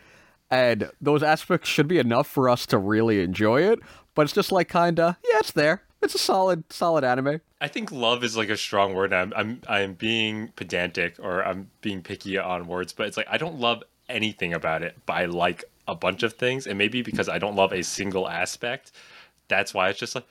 and 0.51 0.91
those 1.01 1.23
aspects 1.23 1.69
should 1.69 1.89
be 1.89 1.99
enough 1.99 2.27
for 2.29 2.49
us 2.49 2.67
to 2.67 2.79
really 2.79 3.21
enjoy 3.21 3.63
it. 3.63 3.81
But 4.15 4.23
it's 4.23 4.33
just 4.33 4.53
like 4.53 4.71
kinda, 4.71 5.19
yeah, 5.29 5.39
it's 5.39 5.53
there. 5.53 5.83
It's 6.03 6.15
a 6.15 6.19
solid, 6.19 6.65
solid 6.73 7.05
anime. 7.05 7.41
I 7.61 7.69
think 7.69 7.91
love 7.91 8.23
is 8.23 8.37
like 8.37 8.49
a 8.51 8.57
strong 8.57 8.95
word. 8.95 9.13
I'm, 9.13 9.33
I'm, 9.35 9.61
I'm 9.67 9.95
being 9.95 10.53
pedantic 10.57 11.17
or 11.19 11.43
I'm 11.45 11.71
being 11.81 12.03
picky 12.03 12.39
on 12.39 12.67
words, 12.67 12.93
but 12.93 13.07
it's 13.09 13.17
like 13.17 13.27
I 13.31 13.39
don't 13.39 13.59
love 13.59 13.83
anything 14.09 14.55
about 14.55 14.83
it, 14.83 14.97
but 15.07 15.15
I 15.15 15.25
like 15.25 15.65
a 15.89 15.95
bunch 15.95 16.23
of 16.23 16.35
things, 16.35 16.67
and 16.67 16.79
maybe 16.79 17.03
because 17.03 17.29
I 17.29 17.39
don't 17.39 17.57
love 17.57 17.73
a 17.73 17.83
single 17.83 18.29
aspect, 18.29 18.93
that's 19.49 19.73
why 19.75 19.89
it's 19.89 19.99
just 19.99 20.15
like, 20.15 20.25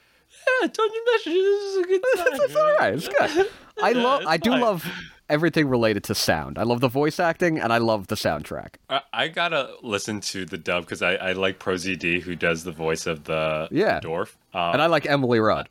yeah, 0.62 0.68
Meshi, 0.68 1.24
this 1.26 1.64
is 1.64 1.78
a 1.78 1.84
good 1.88 2.02
time. 2.18 2.28
it's 2.34 2.56
all 2.56 2.76
right. 2.76 2.94
It's 2.94 3.08
good. 3.08 3.48
I 3.82 3.92
love. 4.08 4.24
I 4.28 4.38
do 4.38 4.52
love 4.52 4.86
everything 5.30 5.68
related 5.68 6.04
to 6.06 6.16
sound. 6.16 6.58
I 6.58 6.64
love 6.64 6.82
the 6.82 6.88
voice 6.88 7.20
acting 7.20 7.60
and 7.60 7.72
I 7.74 7.78
love 7.80 8.08
the 8.08 8.16
soundtrack. 8.16 8.76
I, 8.90 9.02
I 9.14 9.28
gotta 9.28 9.74
listen 9.82 10.22
to 10.22 10.46
the 10.46 10.58
dub 10.58 10.84
because 10.86 11.02
I, 11.02 11.16
I 11.16 11.32
like 11.34 11.60
ProZD 11.60 12.22
who 12.22 12.36
does 12.36 12.64
the 12.64 12.72
voice 12.72 13.06
of 13.08 13.24
the 13.24 13.68
Yeah. 13.72 14.00
dwarf. 14.02 14.36
Um, 14.54 14.74
And 14.74 14.82
I 14.82 14.86
like 14.88 15.06
Emily 15.06 15.40
Rudd, 15.40 15.70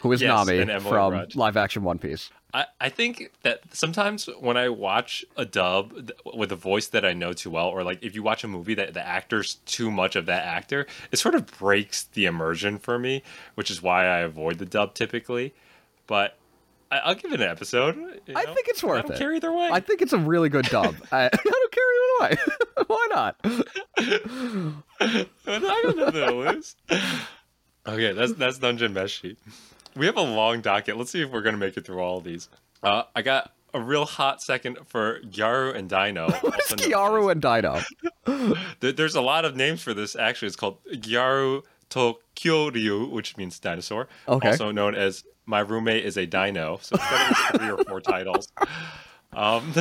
who 0.00 0.12
is 0.12 0.22
Yes, 0.22 0.46
Nami 0.46 0.64
from 0.80 1.12
Rudd. 1.12 1.34
live 1.36 1.56
action 1.56 1.82
One 1.82 1.98
Piece. 1.98 2.30
I, 2.54 2.66
I 2.80 2.88
think 2.88 3.32
that 3.42 3.62
sometimes 3.72 4.26
when 4.38 4.56
I 4.56 4.68
watch 4.68 5.24
a 5.36 5.44
dub 5.44 6.12
with 6.36 6.52
a 6.52 6.56
voice 6.56 6.86
that 6.88 7.04
I 7.04 7.12
know 7.12 7.32
too 7.32 7.50
well, 7.50 7.66
or 7.68 7.82
like 7.82 7.98
if 8.00 8.14
you 8.14 8.22
watch 8.22 8.44
a 8.44 8.48
movie 8.48 8.74
that 8.74 8.94
the 8.94 9.04
actor's 9.04 9.56
too 9.66 9.90
much 9.90 10.14
of 10.14 10.26
that 10.26 10.44
actor, 10.46 10.86
it 11.10 11.16
sort 11.18 11.34
of 11.34 11.46
breaks 11.58 12.04
the 12.04 12.26
immersion 12.26 12.78
for 12.78 12.96
me, 12.98 13.22
which 13.56 13.72
is 13.72 13.82
why 13.82 14.06
I 14.06 14.18
avoid 14.20 14.58
the 14.58 14.66
dub 14.66 14.94
typically. 14.94 15.52
But 16.06 16.36
I, 16.94 16.98
I'll 16.98 17.14
give 17.14 17.32
it 17.32 17.40
an 17.40 17.48
episode. 17.48 17.96
you 18.26 18.34
I 18.36 18.44
think 18.44 18.68
it's 18.68 18.82
worth 18.82 18.98
I 19.04 19.08
don't 19.08 19.12
it. 19.12 19.18
care 19.18 19.34
either 19.34 19.52
way. 19.52 19.68
I 19.72 19.80
think 19.80 20.02
it's 20.02 20.12
a 20.12 20.18
really 20.18 20.48
good 20.48 20.66
dub. 20.66 20.94
I, 21.12 21.24
I 21.26 21.28
don't 21.30 21.72
care 21.72 22.28
either 22.28 22.36
way. 22.36 22.36
Why 22.86 23.08
not? 23.10 23.36
I 23.44 25.26
got 25.46 25.96
nothing 25.96 26.12
to 26.12 26.32
lose. 26.32 26.76
Okay, 27.86 28.12
that's 28.12 28.32
that's 28.34 28.58
Dungeon 28.58 28.94
Meshi. 28.94 29.36
We 29.96 30.06
have 30.06 30.16
a 30.16 30.22
long 30.22 30.60
docket. 30.60 30.96
Let's 30.96 31.10
see 31.10 31.22
if 31.22 31.30
we're 31.30 31.42
gonna 31.42 31.56
make 31.58 31.76
it 31.76 31.84
through 31.86 32.00
all 32.00 32.18
of 32.18 32.24
these. 32.24 32.48
Uh, 32.82 33.04
I 33.14 33.22
got 33.22 33.52
a 33.72 33.80
real 33.80 34.04
hot 34.04 34.42
second 34.42 34.78
for 34.86 35.20
Gyaru 35.22 35.74
and 35.74 35.88
Dino. 35.88 36.30
What 36.30 36.60
is 36.60 36.66
Gyaru 36.72 37.30
and 37.32 37.42
Dino? 37.42 37.80
There- 38.80 38.92
There's 38.92 39.14
a 39.16 39.20
lot 39.20 39.44
of 39.44 39.56
names 39.56 39.82
for 39.82 39.92
this. 39.94 40.14
Actually, 40.16 40.48
it's 40.48 40.56
called 40.56 40.78
Gyaru 40.92 41.62
to 41.90 42.14
Kyoryu, 42.36 43.10
which 43.10 43.36
means 43.36 43.58
dinosaur. 43.58 44.08
Okay. 44.28 44.48
Also 44.50 44.70
known 44.70 44.94
as 44.94 45.24
My 45.46 45.60
Roommate 45.60 46.04
is 46.04 46.16
a 46.16 46.26
Dino. 46.26 46.78
So 46.82 46.96
it's 46.96 47.04
got 47.04 47.20
at 47.20 47.28
least 47.28 47.62
three 47.62 47.70
or 47.70 47.84
four 47.84 48.00
titles. 48.00 48.48
Um, 49.32 49.72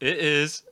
it 0.00 0.18
is 0.18 0.62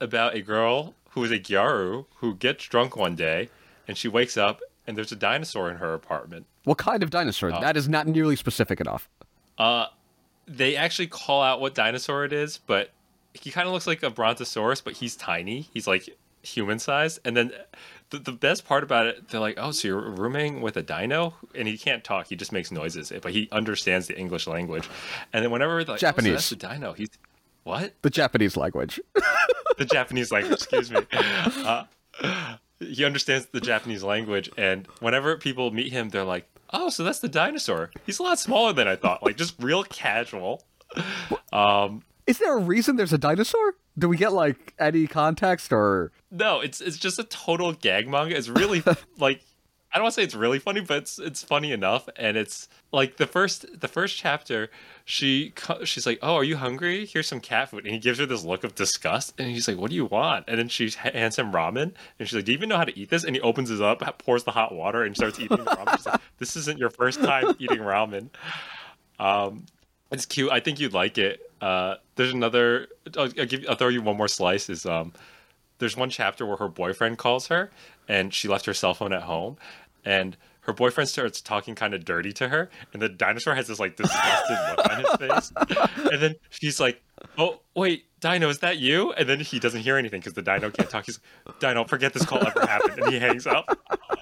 about 0.00 0.34
a 0.34 0.42
girl 0.42 0.94
who 1.10 1.24
is 1.24 1.30
a 1.30 1.38
Gyaru 1.38 2.06
who 2.16 2.34
gets 2.34 2.64
drunk 2.66 2.96
one 2.96 3.14
day, 3.14 3.48
and 3.86 3.96
she 3.96 4.08
wakes 4.08 4.36
up 4.36 4.60
and 4.86 4.96
there's 4.96 5.12
a 5.12 5.16
dinosaur 5.16 5.70
in 5.70 5.76
her 5.76 5.94
apartment. 5.94 6.46
What 6.64 6.78
kind 6.78 7.02
of 7.02 7.10
dinosaur? 7.10 7.52
Oh. 7.54 7.60
that 7.60 7.76
is 7.76 7.88
not 7.88 8.06
nearly 8.06 8.36
specific 8.36 8.80
enough. 8.80 9.08
Uh, 9.58 9.86
they 10.46 10.76
actually 10.76 11.06
call 11.06 11.42
out 11.42 11.60
what 11.60 11.74
dinosaur 11.74 12.24
it 12.24 12.32
is, 12.32 12.58
but 12.58 12.90
he 13.32 13.50
kind 13.50 13.66
of 13.66 13.72
looks 13.72 13.86
like 13.86 14.02
a 14.02 14.10
brontosaurus, 14.10 14.80
but 14.80 14.94
he's 14.94 15.16
tiny. 15.16 15.68
He's 15.72 15.86
like 15.86 16.08
human 16.42 16.78
sized. 16.78 17.20
And 17.24 17.36
then 17.36 17.52
the, 18.14 18.30
the 18.30 18.32
best 18.32 18.66
part 18.66 18.82
about 18.82 19.06
it, 19.06 19.28
they're 19.28 19.40
like, 19.40 19.56
oh, 19.58 19.70
so 19.70 19.88
you're 19.88 20.10
rooming 20.10 20.60
with 20.60 20.76
a 20.76 20.82
dino? 20.82 21.34
And 21.54 21.68
he 21.68 21.76
can't 21.76 22.04
talk. 22.04 22.28
He 22.28 22.36
just 22.36 22.52
makes 22.52 22.70
noises, 22.70 23.12
but 23.22 23.32
he 23.32 23.48
understands 23.52 24.06
the 24.06 24.18
English 24.18 24.46
language. 24.46 24.88
And 25.32 25.44
then 25.44 25.50
whenever 25.50 25.84
like, 25.84 26.00
Japanese. 26.00 26.28
Oh, 26.28 26.30
so 26.30 26.34
that's 26.34 26.48
the 26.50 26.56
dino. 26.56 26.92
He's 26.92 27.08
what? 27.64 27.94
The 28.02 28.10
Japanese 28.10 28.56
language. 28.56 29.00
the 29.78 29.84
Japanese 29.84 30.30
language. 30.30 30.54
Excuse 30.54 30.90
me. 30.90 31.00
Uh, 31.12 31.84
he 32.78 33.04
understands 33.04 33.46
the 33.46 33.60
Japanese 33.60 34.02
language, 34.02 34.50
and 34.56 34.86
whenever 35.00 35.36
people 35.38 35.70
meet 35.70 35.90
him, 35.92 36.10
they're 36.10 36.24
like, 36.24 36.46
"Oh, 36.72 36.90
so 36.90 37.02
that's 37.04 37.20
the 37.20 37.28
dinosaur. 37.28 37.90
He's 38.04 38.18
a 38.18 38.22
lot 38.22 38.38
smaller 38.38 38.72
than 38.72 38.86
I 38.86 38.96
thought. 38.96 39.22
Like 39.22 39.36
just 39.36 39.54
real 39.60 39.84
casual." 39.84 40.64
Um, 41.52 42.02
Is 42.26 42.38
there 42.38 42.56
a 42.56 42.60
reason 42.60 42.96
there's 42.96 43.12
a 43.12 43.18
dinosaur? 43.18 43.74
Do 43.98 44.08
we 44.08 44.16
get 44.16 44.32
like 44.32 44.74
any 44.78 45.06
context 45.06 45.72
or 45.72 46.12
no, 46.30 46.60
it's 46.60 46.80
it's 46.80 46.98
just 46.98 47.18
a 47.18 47.24
total 47.24 47.72
gag 47.72 48.08
manga. 48.08 48.36
It's 48.36 48.48
really 48.48 48.82
like. 49.18 49.42
I 49.92 49.98
don't 49.98 50.06
want 50.06 50.14
to 50.14 50.20
say 50.22 50.24
it's 50.24 50.34
really 50.34 50.58
funny, 50.58 50.80
but 50.80 50.96
it's 50.96 51.20
it's 51.20 51.44
funny 51.44 51.70
enough, 51.70 52.08
and 52.16 52.36
it's 52.36 52.68
like 52.90 53.16
the 53.16 53.28
first 53.28 53.80
the 53.80 53.86
first 53.86 54.16
chapter. 54.16 54.68
She 55.04 55.52
she's 55.84 56.04
like, 56.04 56.18
"Oh, 56.20 56.34
are 56.34 56.42
you 56.42 56.56
hungry? 56.56 57.06
Here's 57.06 57.28
some 57.28 57.38
cat 57.38 57.68
food," 57.68 57.84
and 57.84 57.94
he 57.94 58.00
gives 58.00 58.18
her 58.18 58.26
this 58.26 58.42
look 58.44 58.64
of 58.64 58.74
disgust, 58.74 59.34
and 59.38 59.48
he's 59.48 59.68
like, 59.68 59.78
"What 59.78 59.90
do 59.90 59.94
you 59.96 60.06
want?" 60.06 60.46
And 60.48 60.58
then 60.58 60.68
she 60.68 60.90
hands 60.90 61.38
him 61.38 61.52
ramen, 61.52 61.92
and 62.18 62.28
she's 62.28 62.34
like, 62.34 62.44
"Do 62.44 62.50
you 62.50 62.58
even 62.58 62.70
know 62.70 62.76
how 62.76 62.82
to 62.82 62.98
eat 62.98 63.08
this?" 63.08 63.22
And 63.22 63.36
he 63.36 63.40
opens 63.40 63.70
it 63.70 63.80
up, 63.80 64.02
pours 64.18 64.42
the 64.42 64.50
hot 64.50 64.74
water, 64.74 65.04
and 65.04 65.14
starts 65.14 65.38
eating 65.38 65.58
the 65.58 65.64
ramen. 65.64 65.96
She's 65.96 66.06
like, 66.06 66.20
"This 66.38 66.56
isn't 66.56 66.76
your 66.76 66.90
first 66.90 67.22
time 67.22 67.54
eating 67.60 67.78
ramen." 67.78 68.30
Um, 69.20 69.66
it's 70.10 70.26
cute. 70.26 70.50
I 70.50 70.58
think 70.58 70.80
you'd 70.80 70.92
like 70.92 71.18
it. 71.18 71.40
Uh, 71.64 71.96
there's 72.16 72.32
another. 72.34 72.88
I'll, 73.16 73.30
I'll 73.38 73.46
give. 73.46 73.64
I'll 73.66 73.74
throw 73.74 73.88
you 73.88 74.02
one 74.02 74.18
more 74.18 74.28
slice. 74.28 74.68
Is 74.68 74.84
um, 74.84 75.14
there's 75.78 75.96
one 75.96 76.10
chapter 76.10 76.44
where 76.44 76.58
her 76.58 76.68
boyfriend 76.68 77.16
calls 77.16 77.46
her, 77.46 77.70
and 78.06 78.34
she 78.34 78.48
left 78.48 78.66
her 78.66 78.74
cell 78.74 78.92
phone 78.92 79.14
at 79.14 79.22
home, 79.22 79.56
and 80.04 80.36
her 80.60 80.74
boyfriend 80.74 81.08
starts 81.08 81.40
talking 81.40 81.74
kind 81.74 81.94
of 81.94 82.04
dirty 82.04 82.34
to 82.34 82.48
her, 82.48 82.68
and 82.92 83.00
the 83.00 83.08
dinosaur 83.08 83.54
has 83.54 83.66
this 83.66 83.80
like 83.80 83.96
disgusted 83.96 84.58
look 84.68 84.90
on 84.90 84.98
his 84.98 85.16
face, 85.16 85.52
and 86.12 86.20
then 86.20 86.34
she's 86.50 86.78
like, 86.78 87.02
"Oh 87.38 87.60
wait, 87.74 88.04
Dino, 88.20 88.50
is 88.50 88.58
that 88.58 88.76
you?" 88.76 89.12
And 89.14 89.26
then 89.26 89.40
he 89.40 89.58
doesn't 89.58 89.80
hear 89.80 89.96
anything 89.96 90.20
because 90.20 90.34
the 90.34 90.42
Dino 90.42 90.68
can't 90.68 90.90
talk. 90.90 91.06
He's 91.06 91.18
like, 91.46 91.60
"Dino, 91.60 91.84
forget 91.84 92.12
this 92.12 92.26
call 92.26 92.46
ever 92.46 92.60
happened," 92.66 92.98
and 92.98 93.10
he 93.10 93.18
hangs 93.18 93.46
up. 93.46 93.78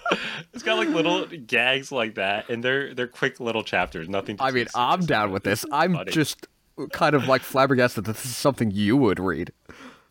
it's 0.54 0.62
got 0.62 0.78
like 0.78 0.90
little 0.90 1.26
gags 1.26 1.90
like 1.90 2.14
that, 2.14 2.50
and 2.50 2.62
they're 2.62 2.94
they're 2.94 3.08
quick 3.08 3.40
little 3.40 3.64
chapters. 3.64 4.08
Nothing. 4.08 4.36
I 4.38 4.52
mean, 4.52 4.68
I'm 4.76 5.04
down 5.04 5.32
with 5.32 5.42
this. 5.42 5.64
I'm 5.72 5.94
funny. 5.94 6.12
just 6.12 6.46
kind 6.92 7.14
of 7.14 7.26
like 7.28 7.42
flabbergasted 7.42 8.04
that 8.04 8.12
this 8.16 8.24
is 8.24 8.36
something 8.36 8.70
you 8.70 8.96
would 8.96 9.18
read. 9.20 9.52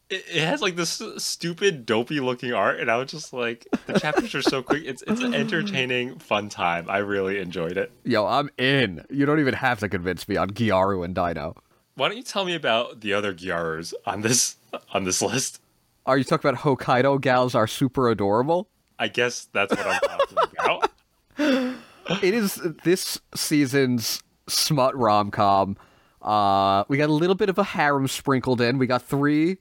it, 0.10 0.24
it 0.32 0.42
has 0.46 0.62
like 0.62 0.76
this 0.76 1.02
stupid 1.18 1.86
dopey 1.86 2.20
looking 2.20 2.54
art 2.54 2.80
and 2.80 2.92
i 2.92 2.98
was 2.98 3.10
just 3.10 3.32
like 3.34 3.66
the 3.88 4.00
chapters 4.00 4.36
are 4.36 4.42
so 4.42 4.62
quick 4.62 4.84
it's 4.86 5.02
it's 5.08 5.22
an 5.22 5.34
entertaining 5.34 6.18
fun 6.20 6.50
time 6.50 6.90
i 6.90 6.98
really 6.98 7.40
enjoyed 7.40 7.78
it 7.78 7.92
Yo, 8.04 8.26
I'm 8.26 8.50
in. 8.58 9.04
You 9.10 9.26
don't 9.26 9.40
even 9.40 9.54
have 9.54 9.80
to 9.80 9.90
convince 9.90 10.28
me 10.28 10.36
on 10.38 10.50
Gyaru 10.52 11.04
and 11.06 11.16
Dino. 11.16 11.56
why 11.96 12.10
don't 12.10 12.18
you 12.18 12.24
tell 12.24 12.44
me 12.46 12.56
about 12.56 13.02
the 13.02 13.14
other 13.14 13.34
gyarus 13.34 13.94
on 14.06 14.22
this 14.22 14.58
on 14.94 15.04
this 15.06 15.22
list 15.22 15.62
Are 16.06 16.18
you 16.18 16.24
talking 16.24 16.50
about 16.50 16.62
Hokkaido 16.62 17.20
gals 17.22 17.56
are 17.56 17.68
super 17.68 18.10
adorable? 18.10 18.68
i 19.00 19.08
guess 19.08 19.48
that's 19.54 19.74
what 19.76 19.88
i'm 19.88 20.00
talking 20.02 20.38
about 20.60 20.90
it 22.24 22.34
is 22.34 22.56
this 22.84 23.20
season's 23.36 24.22
smut 24.48 24.96
rom 24.98 25.32
com. 25.32 25.78
Uh, 26.22 26.84
we 26.88 26.98
got 26.98 27.10
a 27.10 27.14
little 27.14 27.36
bit 27.36 27.50
of 27.50 27.58
a 27.58 27.64
harem 27.64 28.08
sprinkled 28.08 28.62
in. 28.62 28.78
We 28.78 28.88
got 28.88 29.02
three, 29.02 29.58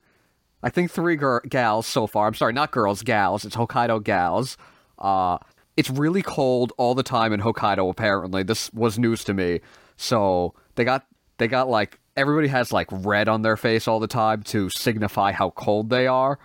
I 0.62 0.70
think 0.70 0.90
three 0.90 1.16
gir- 1.16 1.42
gals 1.48 1.86
so 1.86 2.06
far. 2.06 2.26
I'm 2.26 2.34
sorry, 2.34 2.52
not 2.52 2.70
girls, 2.70 3.02
gals. 3.02 3.44
It's 3.44 3.56
Hokkaido 3.56 4.02
gals. 4.02 4.56
Uh, 4.98 5.38
it's 5.76 5.88
really 5.88 6.22
cold 6.22 6.72
all 6.76 6.94
the 6.94 7.02
time 7.02 7.32
in 7.32 7.40
Hokkaido. 7.40 7.88
Apparently, 7.88 8.42
this 8.42 8.72
was 8.72 8.98
news 8.98 9.24
to 9.24 9.34
me. 9.34 9.60
So 9.96 10.54
they 10.74 10.84
got 10.84 11.06
they 11.38 11.48
got 11.48 11.68
like 11.68 11.98
everybody 12.16 12.48
has 12.48 12.72
like 12.72 12.88
red 12.90 13.28
on 13.28 13.42
their 13.42 13.56
face 13.56 13.88
all 13.88 14.00
the 14.00 14.06
time 14.06 14.42
to 14.42 14.68
signify 14.70 15.32
how 15.32 15.50
cold 15.50 15.88
they 15.88 16.06
are, 16.06 16.38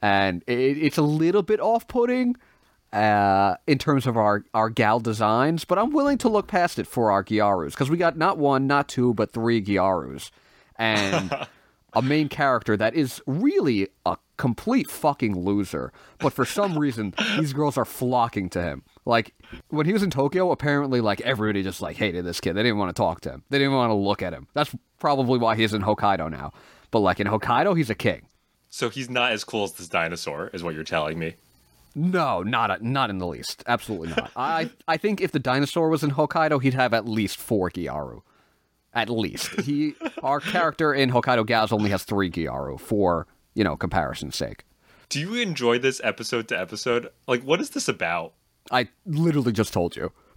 and 0.00 0.42
it, 0.48 0.78
it's 0.78 0.98
a 0.98 1.02
little 1.02 1.42
bit 1.42 1.60
off-putting 1.60 2.36
uh, 2.92 3.56
in 3.66 3.78
terms 3.78 4.06
of 4.06 4.16
our, 4.16 4.44
our 4.52 4.68
gal 4.68 5.00
designs, 5.00 5.64
but 5.64 5.78
I'm 5.78 5.92
willing 5.92 6.18
to 6.18 6.28
look 6.28 6.46
past 6.46 6.78
it 6.78 6.86
for 6.86 7.10
our 7.10 7.24
Gyarus 7.24 7.70
because 7.70 7.90
we 7.90 7.96
got 7.96 8.16
not 8.16 8.38
one, 8.38 8.66
not 8.66 8.88
two, 8.88 9.14
but 9.14 9.32
three 9.32 9.62
Gyarus, 9.62 10.30
and 10.76 11.34
a 11.94 12.02
main 12.02 12.28
character 12.28 12.76
that 12.76 12.94
is 12.94 13.22
really 13.26 13.88
a 14.04 14.16
complete 14.36 14.90
fucking 14.90 15.38
loser. 15.38 15.92
But 16.18 16.32
for 16.32 16.44
some 16.44 16.78
reason, 16.78 17.14
these 17.38 17.52
girls 17.52 17.78
are 17.78 17.84
flocking 17.84 18.50
to 18.50 18.62
him. 18.62 18.82
Like 19.06 19.34
when 19.68 19.86
he 19.86 19.92
was 19.92 20.02
in 20.02 20.10
Tokyo, 20.10 20.50
apparently, 20.50 21.00
like 21.00 21.20
everybody 21.22 21.62
just 21.62 21.80
like 21.80 21.96
hated 21.96 22.24
this 22.24 22.40
kid. 22.40 22.54
They 22.54 22.62
didn't 22.62 22.78
want 22.78 22.94
to 22.94 23.00
talk 23.00 23.22
to 23.22 23.30
him. 23.30 23.42
They 23.48 23.58
didn't 23.58 23.74
want 23.74 23.90
to 23.90 23.94
look 23.94 24.22
at 24.22 24.34
him. 24.34 24.48
That's 24.52 24.74
probably 24.98 25.38
why 25.38 25.56
he's 25.56 25.72
in 25.72 25.82
Hokkaido 25.82 26.30
now. 26.30 26.52
But 26.90 27.00
like 27.00 27.20
in 27.20 27.26
Hokkaido, 27.26 27.76
he's 27.76 27.88
a 27.88 27.94
king. 27.94 28.26
so 28.68 28.90
he's 28.90 29.08
not 29.08 29.32
as 29.32 29.44
cool 29.44 29.64
as 29.64 29.72
this 29.72 29.88
dinosaur 29.88 30.50
is 30.52 30.62
what 30.62 30.74
you're 30.74 30.84
telling 30.84 31.18
me 31.18 31.34
No, 31.94 32.42
not 32.42 32.82
not 32.82 33.10
in 33.10 33.18
the 33.18 33.26
least. 33.26 33.62
Absolutely 33.66 34.08
not. 34.08 34.30
I 34.36 34.70
I 34.88 34.96
think 34.96 35.20
if 35.20 35.32
the 35.32 35.38
dinosaur 35.38 35.88
was 35.88 36.02
in 36.02 36.12
Hokkaido, 36.12 36.62
he'd 36.62 36.74
have 36.74 36.94
at 36.94 37.06
least 37.06 37.36
four 37.38 37.70
Gyaru. 37.70 38.22
At 38.94 39.08
least 39.08 39.60
he 39.60 39.94
our 40.22 40.40
character 40.40 40.92
in 40.94 41.10
Hokkaido 41.10 41.46
Gals 41.46 41.72
only 41.72 41.90
has 41.90 42.04
three 42.04 42.30
Gyaru 42.30 42.78
for 42.80 43.26
you 43.54 43.64
know 43.64 43.76
comparison's 43.76 44.36
sake. 44.36 44.64
do 45.08 45.20
you 45.20 45.34
enjoy 45.34 45.78
this 45.78 46.00
episode 46.04 46.48
to 46.48 46.58
episode 46.58 47.08
like 47.26 47.42
what 47.42 47.60
is 47.60 47.70
this 47.70 47.88
about 47.88 48.32
I 48.70 48.88
literally 49.04 49.52
just 49.52 49.72
told 49.72 49.96
you. 49.96 50.12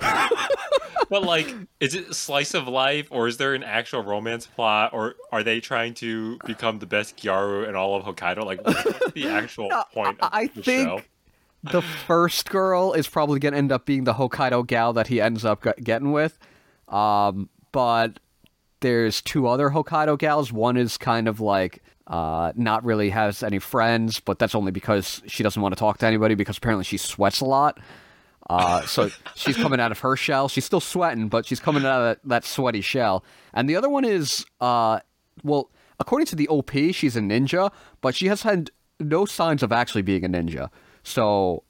but 1.09 1.23
like 1.23 1.53
is 1.79 1.95
it 1.95 2.13
slice 2.13 2.53
of 2.53 2.67
life 2.67 3.07
or 3.11 3.27
is 3.27 3.37
there 3.37 3.53
an 3.53 3.63
actual 3.63 4.03
romance 4.03 4.47
plot 4.47 4.91
or 4.93 5.15
are 5.31 5.43
they 5.43 5.59
trying 5.59 5.93
to 5.93 6.37
become 6.45 6.79
the 6.79 6.85
best 6.85 7.15
gyaru 7.17 7.67
in 7.69 7.75
all 7.75 7.95
of 7.95 8.03
hokkaido 8.03 8.43
like 8.43 8.65
what's 8.65 9.11
the 9.11 9.27
actual 9.27 9.69
point 9.93 10.19
of 10.19 10.29
I, 10.33 10.41
I 10.41 10.47
the 10.47 10.63
think 10.63 10.87
show 10.89 11.01
the 11.71 11.81
first 11.81 12.49
girl 12.49 12.93
is 12.93 13.07
probably 13.07 13.39
going 13.39 13.53
to 13.53 13.57
end 13.57 13.71
up 13.71 13.85
being 13.85 14.03
the 14.03 14.13
Hokkaido 14.13 14.65
gal 14.67 14.93
that 14.93 15.07
he 15.07 15.21
ends 15.21 15.45
up 15.45 15.65
getting 15.83 16.11
with. 16.11 16.37
Um, 16.87 17.49
but 17.71 18.19
there's 18.79 19.21
two 19.21 19.47
other 19.47 19.69
Hokkaido 19.69 20.17
gals. 20.17 20.51
One 20.51 20.77
is 20.77 20.97
kind 20.97 21.27
of 21.27 21.39
like 21.39 21.81
uh, 22.07 22.53
not 22.55 22.83
really 22.83 23.09
has 23.09 23.41
any 23.43 23.59
friends, 23.59 24.19
but 24.19 24.39
that's 24.39 24.55
only 24.55 24.71
because 24.71 25.21
she 25.27 25.43
doesn't 25.43 25.61
want 25.61 25.73
to 25.73 25.79
talk 25.79 25.97
to 25.99 26.05
anybody 26.05 26.35
because 26.35 26.57
apparently 26.57 26.83
she 26.83 26.97
sweats 26.97 27.41
a 27.41 27.45
lot. 27.45 27.79
Uh, 28.49 28.81
so 28.85 29.09
she's 29.35 29.57
coming 29.57 29.79
out 29.79 29.91
of 29.91 29.99
her 29.99 30.15
shell. 30.15 30.47
She's 30.47 30.65
still 30.65 30.79
sweating, 30.79 31.29
but 31.29 31.45
she's 31.45 31.59
coming 31.59 31.85
out 31.85 32.01
of 32.01 32.05
that, 32.05 32.29
that 32.29 32.45
sweaty 32.45 32.81
shell. 32.81 33.23
And 33.53 33.67
the 33.67 33.75
other 33.75 33.89
one 33.89 34.05
is, 34.05 34.45
uh, 34.61 34.99
well, 35.43 35.71
according 35.99 36.27
to 36.27 36.35
the 36.35 36.47
OP, 36.47 36.71
she's 36.91 37.15
a 37.15 37.21
ninja, 37.21 37.71
but 38.01 38.13
she 38.15 38.27
has 38.27 38.43
had 38.43 38.69
no 38.99 39.25
signs 39.25 39.63
of 39.63 39.71
actually 39.71 40.03
being 40.03 40.23
a 40.23 40.29
ninja. 40.29 40.69
So, 41.07 41.63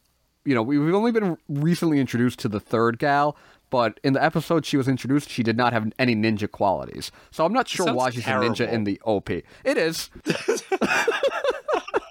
you 0.46 0.56
know, 0.56 0.62
we- 0.64 0.80
we've 0.80 0.96
only 0.96 1.12
been 1.12 1.38
recently 1.50 2.00
introduced 2.00 2.40
to 2.40 2.48
the 2.48 2.60
third 2.60 2.98
gal, 3.00 3.36
but 3.70 4.00
in 4.04 4.14
the 4.14 4.24
episode 4.24 4.66
she 4.66 4.78
was 4.78 4.88
introduced, 4.88 5.30
she 5.30 5.44
did 5.44 5.58
not 5.58 5.74
have 5.74 5.92
any 6.00 6.16
ninja 6.16 6.50
qualities. 6.50 7.12
So 7.32 7.46
I'm 7.46 7.52
not 7.54 7.68
sure 7.68 7.94
why 7.94 8.12
she's 8.12 8.26
a 8.26 8.30
ninja 8.30 8.72
in 8.72 8.86
the 8.86 9.00
OP. 9.04 9.30
It 9.30 9.44
is. 9.78 10.10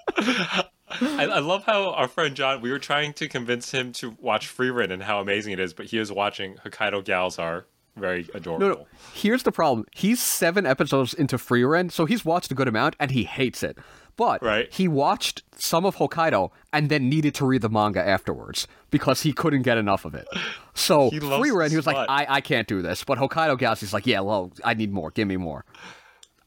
I, 0.07 1.25
I 1.25 1.39
love 1.39 1.65
how 1.65 1.91
our 1.91 2.07
friend 2.07 2.35
John, 2.35 2.61
we 2.61 2.71
were 2.71 2.79
trying 2.79 3.13
to 3.13 3.27
convince 3.27 3.71
him 3.71 3.91
to 3.93 4.15
watch 4.21 4.47
Frieren 4.55 4.91
and 4.91 5.03
how 5.03 5.19
amazing 5.19 5.53
it 5.53 5.59
is, 5.59 5.73
but 5.73 5.87
he 5.87 5.97
is 5.97 6.11
watching 6.11 6.55
Hokkaido 6.65 7.03
Gals 7.03 7.37
are 7.37 7.65
very 7.97 8.27
adorable. 8.33 8.67
No, 8.67 8.73
no. 8.75 8.87
Here's 9.13 9.43
the 9.43 9.51
problem. 9.51 9.85
He's 9.93 10.21
seven 10.21 10.65
episodes 10.65 11.13
into 11.13 11.37
Frieren, 11.37 11.91
so 11.91 12.05
he's 12.05 12.23
watched 12.23 12.51
a 12.51 12.55
good 12.55 12.67
amount 12.67 12.95
and 12.99 13.11
he 13.11 13.23
hates 13.23 13.61
it. 13.63 13.77
But 14.17 14.41
Right. 14.41 14.71
he 14.73 14.87
watched 14.87 15.43
some 15.57 15.85
of 15.85 15.97
Hokkaido 15.97 16.51
and 16.71 16.89
then 16.89 17.09
needed 17.09 17.35
to 17.35 17.45
read 17.45 17.61
the 17.61 17.69
manga 17.69 18.05
afterwards 18.05 18.67
because 18.89 19.23
he 19.23 19.33
couldn't 19.33 19.63
get 19.63 19.77
enough 19.77 20.05
of 20.05 20.15
it. 20.15 20.27
So 20.73 21.09
He 21.11 21.19
Frieren, 21.19 21.69
he 21.69 21.75
was 21.75 21.85
like. 21.87 21.97
I, 22.09 22.25
I 22.29 22.41
can't 22.41 22.67
do 22.67 22.81
this. 22.81 23.03
But 23.03 23.17
Hokkaido 23.17 23.57
Gals, 23.57 23.79
he's 23.81 23.93
like, 23.93 24.07
yeah, 24.07 24.21
well, 24.21 24.51
I 24.63 24.73
need 24.73 24.91
more. 24.93 25.11
Give 25.11 25.27
me 25.27 25.37
more. 25.37 25.65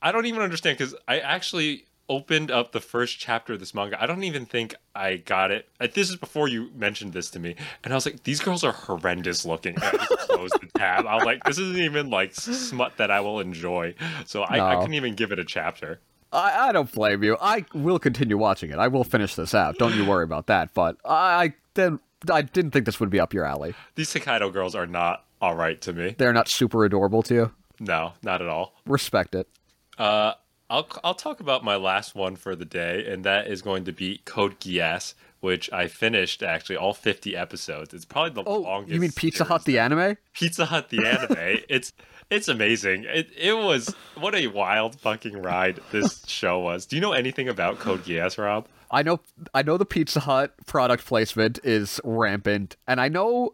I 0.00 0.12
don't 0.12 0.26
even 0.26 0.42
understand 0.42 0.78
because 0.78 0.94
I 1.06 1.18
actually 1.18 1.84
opened 2.10 2.50
up 2.50 2.72
the 2.72 2.80
first 2.80 3.18
chapter 3.18 3.52
of 3.52 3.60
this 3.60 3.74
manga. 3.74 4.02
I 4.02 4.06
don't 4.06 4.22
even 4.22 4.46
think 4.46 4.74
I 4.94 5.16
got 5.16 5.50
it. 5.50 5.68
This 5.92 6.08
is 6.08 6.16
before 6.16 6.48
you 6.48 6.70
mentioned 6.74 7.12
this 7.12 7.28
to 7.30 7.38
me, 7.38 7.54
and 7.84 7.92
I 7.92 7.96
was 7.96 8.06
like, 8.06 8.22
"These 8.22 8.40
girls 8.40 8.64
are 8.64 8.72
horrendous 8.72 9.44
looking." 9.44 9.74
And 9.74 9.84
I 9.84 9.90
just 10.06 10.28
closed 10.28 10.54
the 10.60 10.78
tab. 10.78 11.04
I 11.06 11.16
was 11.16 11.24
like, 11.24 11.44
"This 11.44 11.58
isn't 11.58 11.76
even 11.78 12.08
like 12.08 12.34
smut 12.34 12.96
that 12.96 13.10
I 13.10 13.20
will 13.20 13.40
enjoy." 13.40 13.94
So 14.24 14.42
I, 14.42 14.72
I 14.72 14.76
couldn't 14.76 14.94
even 14.94 15.16
give 15.16 15.32
it 15.32 15.38
a 15.38 15.44
chapter. 15.44 16.00
I, 16.32 16.68
I 16.68 16.72
don't 16.72 16.90
blame 16.92 17.22
you. 17.22 17.36
I 17.40 17.64
will 17.74 17.98
continue 17.98 18.36
watching 18.36 18.70
it. 18.70 18.78
I 18.78 18.88
will 18.88 19.04
finish 19.04 19.34
this 19.34 19.54
out. 19.54 19.78
Don't 19.78 19.94
you 19.94 20.04
worry 20.04 20.24
about 20.24 20.46
that. 20.48 20.74
But 20.74 20.96
I, 21.04 21.44
I 21.44 21.54
then 21.74 22.00
I 22.30 22.42
didn't 22.42 22.72
think 22.72 22.84
this 22.86 23.00
would 23.00 23.10
be 23.10 23.20
up 23.20 23.32
your 23.32 23.44
alley. 23.44 23.74
These 23.94 24.12
Hokkaido 24.12 24.52
girls 24.52 24.74
are 24.74 24.86
not 24.86 25.24
all 25.40 25.54
right 25.54 25.80
to 25.82 25.92
me. 25.92 26.14
They're 26.18 26.32
not 26.32 26.48
super 26.48 26.84
adorable 26.84 27.22
to 27.24 27.34
you. 27.34 27.52
No, 27.80 28.12
not 28.22 28.42
at 28.42 28.48
all. 28.48 28.74
Respect 28.86 29.34
it. 29.34 29.48
Uh, 29.96 30.32
I'll 30.70 30.86
I'll 31.02 31.14
talk 31.14 31.40
about 31.40 31.64
my 31.64 31.76
last 31.76 32.14
one 32.14 32.36
for 32.36 32.54
the 32.54 32.64
day, 32.64 33.06
and 33.10 33.24
that 33.24 33.46
is 33.46 33.62
going 33.62 33.84
to 33.84 33.92
be 33.92 34.20
Code 34.26 34.60
Geass, 34.60 35.14
which 35.40 35.72
I 35.72 35.86
finished 35.88 36.42
actually 36.42 36.76
all 36.76 36.92
fifty 36.92 37.34
episodes. 37.36 37.94
It's 37.94 38.04
probably 38.04 38.42
the 38.42 38.48
Oh, 38.48 38.58
longest. 38.58 38.92
you 38.92 39.00
mean 39.00 39.12
Pizza 39.12 39.44
Hut 39.44 39.64
the 39.64 39.78
anime? 39.78 40.18
Pizza 40.34 40.66
Hut 40.66 40.90
the 40.90 41.06
anime. 41.06 41.60
it's 41.70 41.92
it's 42.30 42.48
amazing. 42.48 43.04
It 43.04 43.30
it 43.36 43.56
was 43.56 43.94
what 44.16 44.34
a 44.34 44.46
wild 44.48 44.98
fucking 45.00 45.40
ride 45.40 45.80
this 45.92 46.24
show 46.28 46.58
was. 46.60 46.86
Do 46.86 46.96
you 46.96 47.02
know 47.02 47.12
anything 47.12 47.48
about 47.48 47.78
Code 47.78 48.04
Geass, 48.04 48.38
Rob? 48.38 48.66
I 48.90 49.02
know 49.02 49.20
I 49.54 49.62
know 49.62 49.76
the 49.76 49.84
Pizza 49.86 50.20
Hut 50.20 50.54
product 50.66 51.04
placement 51.06 51.58
is 51.62 52.00
rampant, 52.04 52.76
and 52.86 53.00
I 53.00 53.08
know 53.08 53.50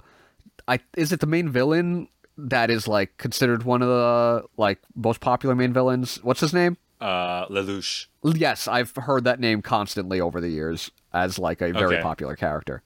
I 0.69 0.81
is 0.97 1.13
it 1.13 1.21
the 1.21 1.27
main 1.27 1.49
villain 1.49 2.09
that 2.37 2.71
is 2.71 2.89
like 2.89 3.17
considered 3.19 3.63
one 3.63 3.81
of 3.83 3.89
the 3.89 4.45
like 4.57 4.79
most 4.95 5.21
popular 5.21 5.55
main 5.55 5.73
villains? 5.73 6.17
What's 6.23 6.41
his 6.41 6.53
name? 6.55 6.77
Uh, 7.01 7.47
Lelouch. 7.49 8.07
Yes, 8.23 8.67
I've 8.67 8.95
heard 8.97 9.25
that 9.25 9.39
name 9.41 9.61
constantly 9.61 10.21
over 10.21 10.41
the 10.41 10.49
years 10.49 10.91
as 11.13 11.39
like 11.39 11.61
a 11.61 11.73
very 11.73 11.97
Okay. 11.97 12.03
popular 12.03 12.35
character, 12.37 12.83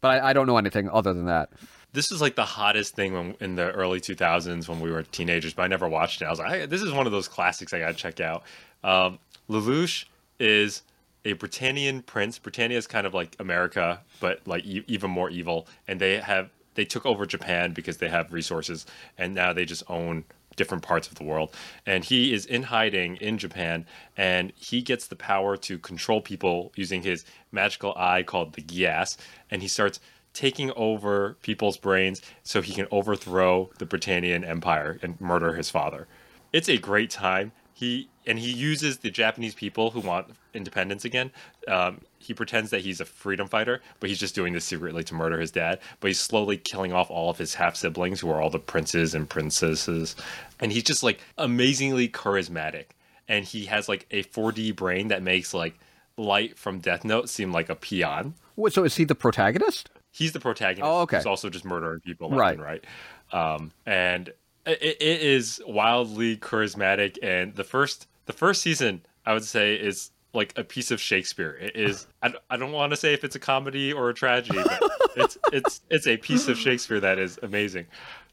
but 0.00 0.22
I, 0.22 0.30
I 0.30 0.32
don't 0.32 0.46
know 0.46 0.58
anything 0.58 0.88
other 0.90 1.12
than 1.12 1.24
that. 1.26 1.50
This 1.92 2.12
is 2.12 2.20
like 2.20 2.36
the 2.36 2.44
hottest 2.44 2.94
thing 2.94 3.14
when, 3.14 3.36
in 3.40 3.54
the 3.54 3.70
early 3.72 4.00
2000s 4.00 4.68
when 4.68 4.80
we 4.80 4.90
were 4.90 5.02
teenagers, 5.02 5.54
but 5.54 5.62
I 5.62 5.66
never 5.68 5.88
watched 5.88 6.20
it. 6.20 6.26
I 6.26 6.30
was 6.30 6.38
like, 6.38 6.50
"Hey, 6.50 6.66
this 6.66 6.82
is 6.82 6.92
one 6.92 7.06
of 7.06 7.12
those 7.12 7.28
classics 7.28 7.72
I 7.72 7.80
got 7.80 7.88
to 7.88 7.94
check 7.94 8.20
out. 8.20 8.42
Um, 8.84 9.18
Lelouch 9.48 10.04
is 10.38 10.82
a 11.24 11.32
Britannian 11.34 12.02
prince. 12.02 12.38
Britannia 12.38 12.78
is 12.78 12.86
kind 12.86 13.06
of 13.06 13.14
like 13.14 13.36
America, 13.38 14.00
but 14.20 14.40
like 14.46 14.64
e- 14.64 14.84
even 14.86 15.10
more 15.10 15.30
evil. 15.30 15.66
And 15.86 16.00
they 16.00 16.18
have 16.18 16.50
they 16.74 16.84
took 16.84 17.04
over 17.06 17.26
Japan 17.26 17.72
because 17.72 17.96
they 17.96 18.08
have 18.08 18.32
resources, 18.32 18.86
and 19.16 19.34
now 19.34 19.52
they 19.52 19.64
just 19.64 19.82
own 19.88 20.24
different 20.54 20.82
parts 20.82 21.08
of 21.08 21.14
the 21.16 21.24
world. 21.24 21.54
And 21.86 22.04
he 22.04 22.32
is 22.32 22.46
in 22.46 22.64
hiding 22.64 23.16
in 23.16 23.38
Japan, 23.38 23.86
and 24.16 24.52
he 24.56 24.82
gets 24.82 25.06
the 25.06 25.16
power 25.16 25.56
to 25.56 25.78
control 25.78 26.20
people 26.20 26.72
using 26.76 27.02
his 27.02 27.24
magical 27.50 27.94
eye 27.96 28.22
called 28.22 28.52
the 28.54 28.62
Geass, 28.62 29.16
and 29.50 29.62
he 29.62 29.68
starts 29.68 30.00
taking 30.38 30.70
over 30.76 31.36
people's 31.42 31.76
brains 31.76 32.22
so 32.44 32.62
he 32.62 32.72
can 32.72 32.86
overthrow 32.92 33.68
the 33.78 33.84
Britannian 33.84 34.44
Empire 34.44 34.96
and 35.02 35.20
murder 35.20 35.54
his 35.54 35.68
father. 35.68 36.06
It's 36.52 36.68
a 36.68 36.78
great 36.78 37.10
time. 37.10 37.50
He 37.74 38.08
and 38.24 38.38
he 38.38 38.52
uses 38.52 38.98
the 38.98 39.10
Japanese 39.10 39.54
people 39.54 39.90
who 39.90 39.98
want 39.98 40.28
independence 40.54 41.04
again. 41.04 41.32
Um, 41.66 42.02
he 42.20 42.34
pretends 42.34 42.70
that 42.70 42.82
he's 42.82 43.00
a 43.00 43.04
freedom 43.04 43.48
fighter, 43.48 43.82
but 43.98 44.10
he's 44.10 44.20
just 44.20 44.36
doing 44.36 44.52
this 44.52 44.64
secretly 44.64 45.02
to 45.04 45.14
murder 45.14 45.40
his 45.40 45.50
dad. 45.50 45.80
But 45.98 46.08
he's 46.08 46.20
slowly 46.20 46.56
killing 46.56 46.92
off 46.92 47.10
all 47.10 47.30
of 47.30 47.38
his 47.38 47.54
half 47.54 47.74
siblings, 47.74 48.20
who 48.20 48.30
are 48.30 48.40
all 48.40 48.50
the 48.50 48.60
princes 48.60 49.16
and 49.16 49.28
princesses. 49.28 50.14
And 50.60 50.70
he's 50.70 50.84
just 50.84 51.02
like 51.02 51.20
amazingly 51.36 52.08
charismatic. 52.08 52.86
And 53.26 53.44
he 53.44 53.64
has 53.64 53.88
like 53.88 54.06
a 54.12 54.22
4D 54.22 54.76
brain 54.76 55.08
that 55.08 55.22
makes 55.22 55.52
like 55.52 55.76
Light 56.16 56.56
from 56.56 56.78
Death 56.78 57.04
Note 57.04 57.28
seem 57.28 57.50
like 57.50 57.68
a 57.68 57.74
peon 57.74 58.34
so 58.68 58.84
is 58.84 58.96
he 58.96 59.04
the 59.04 59.14
protagonist? 59.14 59.88
He's 60.10 60.32
the 60.32 60.40
protagonist. 60.40 60.88
Oh, 60.90 61.00
okay. 61.02 61.16
He's 61.18 61.26
also 61.26 61.48
just 61.50 61.64
murdering 61.64 62.00
people 62.00 62.28
left 62.30 62.38
Right. 62.38 62.54
and 62.54 62.62
right. 62.62 62.84
Um, 63.32 63.72
and 63.86 64.28
it, 64.66 64.82
it 65.00 65.20
is 65.22 65.60
wildly 65.66 66.36
charismatic. 66.36 67.18
And 67.22 67.54
the 67.54 67.64
first 67.64 68.06
the 68.26 68.32
first 68.32 68.62
season, 68.62 69.02
I 69.26 69.32
would 69.34 69.44
say, 69.44 69.74
is 69.74 70.10
like 70.34 70.52
a 70.58 70.64
piece 70.64 70.90
of 70.90 71.00
Shakespeare. 71.00 71.56
It 71.60 71.74
is. 71.76 72.06
I, 72.22 72.32
I 72.50 72.56
don't 72.56 72.72
want 72.72 72.90
to 72.92 72.96
say 72.96 73.14
if 73.14 73.24
it's 73.24 73.34
a 73.36 73.38
comedy 73.40 73.92
or 73.92 74.10
a 74.10 74.14
tragedy, 74.14 74.60
but 74.62 74.82
it's 75.16 75.38
it's 75.52 75.80
it's 75.90 76.06
a 76.06 76.16
piece 76.18 76.48
of 76.48 76.58
Shakespeare 76.58 77.00
that 77.00 77.18
is 77.18 77.38
amazing. 77.42 77.86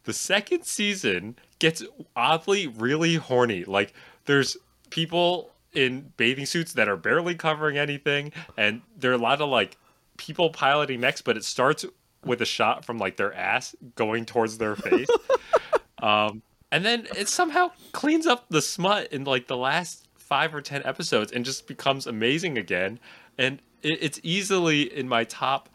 The 0.03 0.13
second 0.13 0.65
season 0.65 1.35
gets 1.59 1.81
oddly 2.15 2.67
really 2.67 3.15
horny. 3.15 3.63
Like 3.63 3.93
there's 4.25 4.55
people 4.91 5.51
in 5.73 6.11
bathing 6.15 6.45
suits 6.45 6.73
that 6.73 6.87
are 6.87 6.95
barely 6.97 7.35
covering 7.35 7.77
anything, 7.77 8.31
and 8.57 8.81
there 8.97 9.11
are 9.11 9.15
a 9.15 9.17
lot 9.17 9.41
of 9.41 9.49
like 9.49 9.77
people 10.17 10.49
piloting 10.49 10.99
mechs, 10.99 11.21
but 11.21 11.37
it 11.37 11.43
starts 11.43 11.85
with 12.23 12.41
a 12.41 12.45
shot 12.45 12.83
from 12.85 12.97
like 12.97 13.17
their 13.17 13.33
ass 13.33 13.75
going 13.95 14.25
towards 14.25 14.57
their 14.57 14.75
face. 14.75 15.07
um, 16.01 16.41
and 16.71 16.83
then 16.83 17.07
it 17.15 17.29
somehow 17.29 17.71
cleans 17.91 18.25
up 18.25 18.45
the 18.49 18.61
smut 18.61 19.11
in 19.13 19.23
like 19.23 19.47
the 19.47 19.57
last 19.57 20.07
five 20.15 20.53
or 20.55 20.61
ten 20.61 20.83
episodes 20.83 21.31
and 21.31 21.45
just 21.45 21.67
becomes 21.67 22.07
amazing 22.07 22.57
again. 22.57 22.99
And 23.37 23.59
it, 23.83 23.99
it's 24.01 24.19
easily 24.23 24.93
in 24.93 25.07
my 25.07 25.23
top 25.25 25.69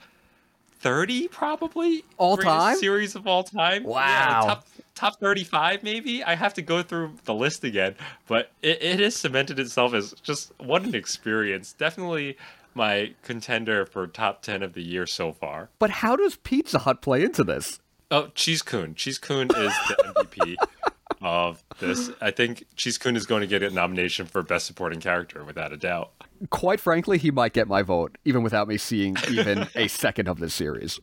thirty, 0.80 1.28
probably 1.28 2.04
All 2.18 2.36
time? 2.36 2.76
series 2.76 3.14
of 3.14 3.26
all 3.26 3.44
time. 3.44 3.82
Yeah, 3.84 3.88
Wow. 3.88 4.40
top 4.46 4.66
top 4.94 5.20
thirty-five, 5.20 5.82
maybe. 5.82 6.24
I 6.24 6.34
have 6.34 6.54
to 6.54 6.62
go 6.62 6.82
through 6.82 7.14
the 7.24 7.34
list 7.34 7.64
again, 7.64 7.94
but 8.26 8.50
it, 8.62 8.82
it 8.82 9.00
has 9.00 9.16
cemented 9.16 9.58
itself 9.58 9.94
as 9.94 10.12
just 10.22 10.52
what 10.58 10.82
an 10.82 10.94
experience. 10.94 11.72
Definitely 11.74 12.36
my 12.80 13.12
contender 13.22 13.84
for 13.84 14.06
top 14.06 14.40
ten 14.40 14.62
of 14.62 14.72
the 14.72 14.82
year 14.82 15.06
so 15.06 15.32
far. 15.32 15.68
But 15.78 15.90
how 15.90 16.16
does 16.16 16.36
Pizza 16.36 16.78
Hut 16.78 17.02
play 17.02 17.22
into 17.22 17.44
this? 17.44 17.78
Oh, 18.10 18.28
Cheese 18.34 18.62
Kun. 18.62 18.94
Cheese 18.94 19.18
Kun 19.18 19.48
is 19.50 19.72
the 19.88 20.14
MVP 20.16 20.56
of 21.20 21.62
this. 21.78 22.10
I 22.22 22.30
think 22.30 22.64
Cheese 22.76 22.96
Kun 22.96 23.16
is 23.16 23.26
going 23.26 23.42
to 23.42 23.46
get 23.46 23.62
a 23.62 23.68
nomination 23.68 24.24
for 24.24 24.42
Best 24.42 24.66
Supporting 24.66 24.98
Character 24.98 25.44
without 25.44 25.74
a 25.74 25.76
doubt. 25.76 26.10
Quite 26.48 26.80
frankly, 26.80 27.18
he 27.18 27.30
might 27.30 27.52
get 27.52 27.68
my 27.68 27.82
vote, 27.82 28.16
even 28.24 28.42
without 28.42 28.66
me 28.66 28.78
seeing 28.78 29.14
even 29.30 29.68
a 29.76 29.86
second 29.86 30.26
of 30.26 30.40
this 30.40 30.54
series. 30.54 30.98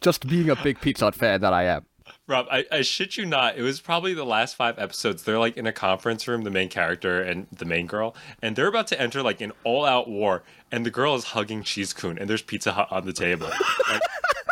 Just 0.00 0.28
being 0.28 0.48
a 0.48 0.56
big 0.56 0.80
Pizza 0.80 1.06
Hut 1.06 1.14
fan 1.16 1.40
that 1.40 1.52
I 1.52 1.64
am. 1.64 1.84
Rob, 2.28 2.46
I, 2.50 2.64
I 2.72 2.82
shit 2.82 3.16
you 3.16 3.24
not. 3.24 3.56
It 3.56 3.62
was 3.62 3.80
probably 3.80 4.12
the 4.12 4.24
last 4.24 4.56
five 4.56 4.78
episodes. 4.80 5.22
They're 5.22 5.38
like 5.38 5.56
in 5.56 5.66
a 5.66 5.72
conference 5.72 6.26
room, 6.26 6.42
the 6.42 6.50
main 6.50 6.68
character 6.68 7.22
and 7.22 7.46
the 7.52 7.64
main 7.64 7.86
girl, 7.86 8.16
and 8.42 8.56
they're 8.56 8.66
about 8.66 8.88
to 8.88 9.00
enter 9.00 9.22
like 9.22 9.40
an 9.40 9.52
all-out 9.62 10.08
war. 10.08 10.42
And 10.72 10.84
the 10.84 10.90
girl 10.90 11.14
is 11.14 11.22
hugging 11.24 11.62
Cheese 11.62 11.92
Kun, 11.92 12.18
and 12.18 12.28
there's 12.28 12.42
Pizza 12.42 12.72
Hut 12.72 12.88
on 12.90 13.06
the 13.06 13.12
table. 13.12 13.48
Like, 13.88 14.00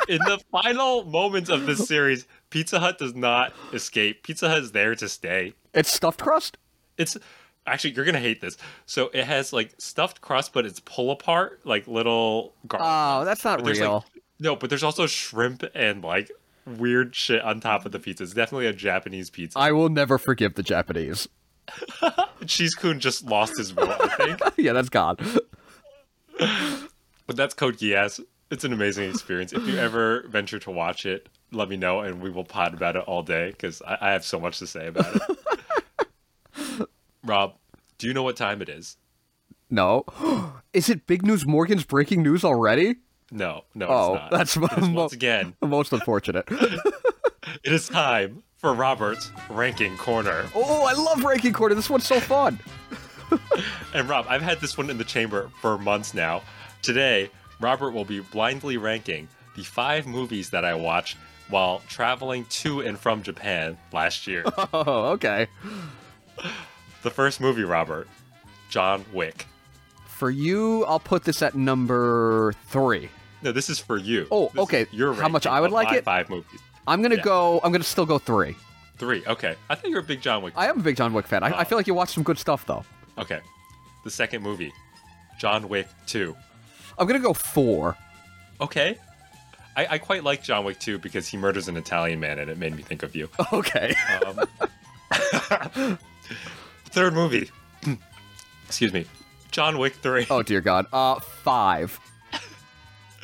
in 0.08 0.18
the 0.18 0.38
final 0.52 1.04
moments 1.04 1.50
of 1.50 1.66
this 1.66 1.88
series, 1.88 2.26
Pizza 2.50 2.78
Hut 2.78 2.98
does 2.98 3.14
not 3.14 3.52
escape. 3.72 4.22
Pizza 4.22 4.48
Hut 4.48 4.58
is 4.58 4.70
there 4.70 4.94
to 4.94 5.08
stay. 5.08 5.54
It's 5.72 5.92
stuffed 5.92 6.22
crust? 6.22 6.56
It's 6.96 7.16
actually 7.66 7.94
you're 7.94 8.04
gonna 8.04 8.20
hate 8.20 8.40
this. 8.40 8.56
So 8.86 9.10
it 9.12 9.24
has 9.24 9.52
like 9.52 9.74
stuffed 9.78 10.20
crust, 10.20 10.52
but 10.52 10.64
it's 10.64 10.78
pull 10.78 11.10
apart, 11.10 11.60
like 11.64 11.88
little 11.88 12.54
garlic. 12.68 12.86
Oh, 12.88 13.24
that's 13.24 13.42
not 13.42 13.66
real. 13.66 13.94
Like, 13.94 14.22
no, 14.38 14.54
but 14.54 14.70
there's 14.70 14.84
also 14.84 15.06
shrimp 15.06 15.64
and 15.74 16.04
like 16.04 16.30
weird 16.66 17.14
shit 17.14 17.42
on 17.42 17.60
top 17.60 17.84
of 17.86 17.92
the 17.92 17.98
pizza. 17.98 18.24
It's 18.24 18.34
definitely 18.34 18.66
a 18.66 18.72
Japanese 18.72 19.30
pizza. 19.30 19.58
I 19.58 19.72
will 19.72 19.88
never 19.88 20.18
forgive 20.18 20.54
the 20.54 20.62
Japanese. 20.62 21.28
Cheese 22.46 22.74
Kun 22.74 23.00
just 23.00 23.24
lost 23.24 23.56
his 23.56 23.70
vote, 23.70 23.96
I 24.00 24.08
think. 24.08 24.40
yeah, 24.56 24.72
that's 24.72 24.88
gone. 24.88 25.16
but 26.38 27.36
that's 27.36 27.54
Code 27.54 27.78
Geass. 27.78 28.20
It's 28.50 28.64
an 28.64 28.72
amazing 28.72 29.10
experience. 29.10 29.52
If 29.52 29.66
you 29.66 29.76
ever 29.78 30.26
venture 30.28 30.58
to 30.60 30.70
watch 30.70 31.06
it, 31.06 31.28
let 31.52 31.68
me 31.68 31.76
know 31.76 32.00
and 32.00 32.20
we 32.20 32.30
will 32.30 32.44
pod 32.44 32.74
about 32.74 32.96
it 32.96 33.04
all 33.06 33.22
day 33.22 33.50
because 33.50 33.80
I, 33.82 33.98
I 34.00 34.10
have 34.12 34.24
so 34.24 34.38
much 34.38 34.58
to 34.58 34.66
say 34.66 34.88
about 34.88 35.16
it. 35.16 36.88
Rob, 37.24 37.54
Do 37.98 38.06
you 38.06 38.12
know 38.14 38.22
what 38.22 38.36
time 38.36 38.60
it 38.60 38.68
is? 38.68 38.96
No. 39.70 40.04
Is 40.72 40.88
it 40.90 41.06
Big 41.06 41.24
News 41.24 41.46
Morgan's 41.46 41.84
breaking 41.84 42.22
news 42.22 42.44
already? 42.44 42.96
No, 43.34 43.64
no, 43.74 43.86
Oh, 43.88 44.14
it's 44.14 44.22
not. 44.22 44.30
that's 44.30 44.56
It 44.56 44.82
is 44.84 44.88
once 44.90 45.12
again. 45.12 45.54
Most 45.62 45.92
unfortunate. 45.92 46.48
It 47.62 47.72
is 47.72 47.88
time 47.88 48.42
for 48.56 48.72
Robert's 48.74 49.30
ranking 49.50 49.96
corner. 49.98 50.46
oh, 50.54 50.84
I 50.86 50.92
love 50.94 51.22
ranking 51.24 51.52
corner. 51.52 51.74
This 51.74 51.88
one's 51.90 52.06
so 52.06 52.20
fun. 52.20 52.58
And 53.94 54.08
Rob, 54.08 54.26
I've 54.28 54.42
had 54.42 54.60
this 54.60 54.76
one 54.78 54.90
in 54.90 54.98
the 54.98 55.04
chamber 55.04 55.50
for 55.60 55.78
months 55.78 56.14
now. 56.14 56.42
Today, 56.82 57.30
Robert 57.60 57.90
will 57.92 58.04
be 58.04 58.20
blindly 58.20 58.76
ranking 58.76 59.28
the 59.56 59.62
five 59.64 60.06
movies 60.06 60.50
that 60.50 60.64
I 60.64 60.74
watched 60.74 61.16
while 61.48 61.80
traveling 61.88 62.44
to 62.46 62.80
and 62.80 62.98
from 62.98 63.22
Japan 63.22 63.76
last 63.92 64.26
year. 64.26 64.44
Oh, 64.72 65.12
okay. 65.12 65.46
the 67.02 67.10
first 67.10 67.40
movie, 67.40 67.64
Robert, 67.64 68.08
John 68.68 69.04
Wick. 69.12 69.46
For 70.06 70.30
you, 70.30 70.84
I'll 70.84 71.00
put 71.00 71.24
this 71.24 71.40
at 71.42 71.54
number 71.54 72.52
three. 72.66 73.08
No, 73.44 73.52
this 73.52 73.68
is 73.70 73.78
for 73.78 73.96
you. 73.98 74.26
Oh, 74.32 74.46
This 74.46 74.54
is 74.54 74.58
okay. 74.60 74.86
Your 74.90 75.14
How 75.14 75.28
much 75.28 75.46
I 75.46 75.60
would 75.60 75.70
like 75.70 75.92
it? 75.92 76.02
Five 76.04 76.28
movies. 76.30 76.60
I'm 76.88 77.02
gonna 77.02 77.16
Yeah. 77.16 77.22
go. 77.22 77.60
I'm 77.62 77.70
gonna 77.72 77.84
still 77.84 78.06
go 78.06 78.18
three. 78.18 78.56
Three. 78.98 79.22
Okay. 79.26 79.54
I 79.68 79.74
thought 79.74 79.88
you 79.90 79.94
were 79.96 80.00
a 80.00 80.04
big 80.04 80.22
John 80.22 80.42
Wick. 80.42 80.54
I 80.56 80.66
am 80.68 80.80
a 80.80 80.82
big 80.82 80.96
John 80.96 81.12
Wick 81.12 81.26
fan. 81.26 81.42
I, 81.42 81.60
I 81.60 81.64
feel 81.64 81.76
like 81.78 81.86
you 81.86 81.94
watched 81.94 82.12
some 82.14 82.22
good 82.24 82.38
stuff 82.38 82.64
though. 82.66 82.84
Okay. 83.18 83.40
The 84.04 84.10
second 84.10 84.42
movie, 84.42 84.72
John 85.38 85.68
Wick 85.68 85.88
2. 86.06 86.34
I'm 86.98 87.06
gonna 87.06 87.18
go 87.20 87.32
four. 87.34 87.96
Okay. 88.60 88.98
I, 89.76 89.86
I 89.90 89.98
quite 89.98 90.22
like 90.24 90.42
John 90.44 90.64
Wick 90.64 90.78
2 90.78 90.98
because 90.98 91.26
he 91.26 91.36
murders 91.36 91.66
an 91.68 91.76
Italian 91.76 92.20
man 92.20 92.38
and 92.38 92.48
it 92.50 92.56
made 92.58 92.74
me 92.76 92.82
think 92.82 93.02
of 93.02 93.14
you. 93.16 93.28
Okay. 93.52 93.94
Um, 94.26 94.40
third 96.86 97.12
movie. 97.14 97.50
Excuse 98.66 98.92
me. 98.92 99.04
John 99.50 99.78
Wick 99.78 99.94
3. 99.96 100.26
oh 100.30 100.42
dear 100.42 100.60
God. 100.60 100.86
Uh, 100.92 101.18
five. 101.20 101.98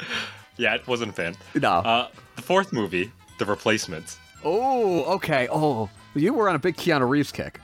Yeah, 0.56 0.74
it 0.74 0.86
wasn't 0.86 1.12
a 1.12 1.14
fan. 1.14 1.36
No. 1.54 1.70
Uh, 1.70 2.08
the 2.36 2.42
fourth 2.42 2.70
movie, 2.70 3.10
The 3.38 3.46
Replacements. 3.46 4.18
Oh, 4.44 5.04
okay. 5.14 5.48
Oh, 5.50 5.88
you 6.14 6.34
were 6.34 6.50
on 6.50 6.54
a 6.54 6.58
big 6.58 6.76
Keanu 6.76 7.08
Reeves 7.08 7.32
kick. 7.32 7.60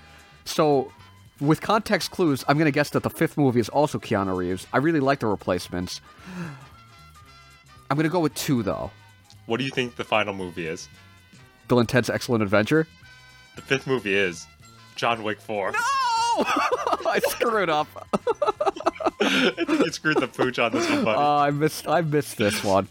So, 0.47 0.91
with 1.39 1.61
context 1.61 2.11
clues, 2.11 2.43
I'm 2.49 2.57
going 2.57 2.65
to 2.65 2.73
guess 2.73 2.89
that 2.91 3.03
the 3.03 3.11
fifth 3.11 3.37
movie 3.37 3.61
is 3.61 3.69
also 3.69 3.99
Keanu 3.99 4.35
Reeves. 4.35 4.67
I 4.73 4.79
really 4.79 5.01
like 5.01 5.21
the 5.21 5.27
replacements. 5.27 6.01
I'm 7.91 7.97
going 7.97 8.05
to 8.05 8.11
go 8.11 8.21
with 8.21 8.35
two, 8.35 8.63
though. 8.63 8.91
What 9.45 9.59
do 9.59 9.65
you 9.65 9.71
think 9.71 9.97
the 9.97 10.05
final 10.05 10.33
movie 10.33 10.67
is? 10.67 10.89
Bill 11.69 11.81
and 11.81 11.89
Ted's 11.89 12.09
Excellent 12.09 12.43
Adventure. 12.43 12.87
The 13.57 13.63
fifth 13.63 13.87
movie 13.87 14.15
is 14.15 14.47
John 14.95 15.23
Wick 15.23 15.39
4. 15.41 15.73
Oh! 15.77 17.03
I 17.07 17.19
screwed 17.29 17.69
up. 17.69 17.89
I 19.59 19.65
think 19.65 19.81
you 19.81 19.93
screwed 19.93 20.19
the 20.19 20.29
pooch 20.29 20.59
on 20.59 20.73
this 20.73 20.89
one, 20.89 21.05
buddy. 21.05 21.19
Oh, 21.19 21.37
I 21.37 21.51
missed. 21.51 21.87
I 21.89 22.01
missed 22.01 22.37
this 22.39 22.63
one. 22.65 22.89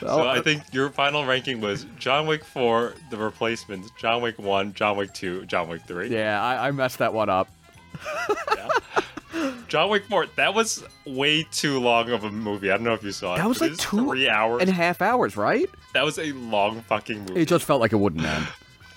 so 0.00 0.26
I 0.28 0.40
think 0.40 0.62
your 0.72 0.90
final 0.90 1.24
ranking 1.24 1.60
was 1.60 1.86
John 1.98 2.26
Wick 2.26 2.44
4, 2.44 2.94
The 3.10 3.16
Replacements, 3.16 3.90
John 3.98 4.22
Wick 4.22 4.38
1, 4.38 4.74
John 4.74 4.96
Wick 4.96 5.12
2, 5.14 5.46
John 5.46 5.68
Wick 5.68 5.82
3. 5.86 6.08
yeah, 6.08 6.42
I, 6.42 6.68
I 6.68 6.70
messed 6.70 6.98
that 6.98 7.12
one 7.14 7.28
up. 7.28 7.48
John 9.68 9.90
Wick 9.90 10.04
4, 10.08 10.26
that 10.36 10.54
was 10.54 10.84
way 11.06 11.42
too 11.50 11.80
long 11.80 12.10
of 12.10 12.22
a 12.24 12.30
movie. 12.30 12.70
I 12.70 12.76
don't 12.76 12.84
know 12.84 12.94
if 12.94 13.02
you 13.02 13.10
saw 13.12 13.34
it. 13.34 13.38
That 13.38 13.48
was 13.48 13.60
like 13.60 13.76
two 13.76 14.06
three 14.06 14.28
hours. 14.28 14.60
and 14.60 14.70
a 14.70 14.72
half 14.72 15.02
hours, 15.02 15.36
right? 15.36 15.68
That 15.94 16.04
was 16.04 16.18
a 16.18 16.32
long 16.32 16.80
fucking 16.82 17.20
movie. 17.20 17.40
It 17.40 17.48
just 17.48 17.64
felt 17.64 17.80
like 17.80 17.92
it 17.92 17.96
wouldn't 17.96 18.24
end. 18.24 18.46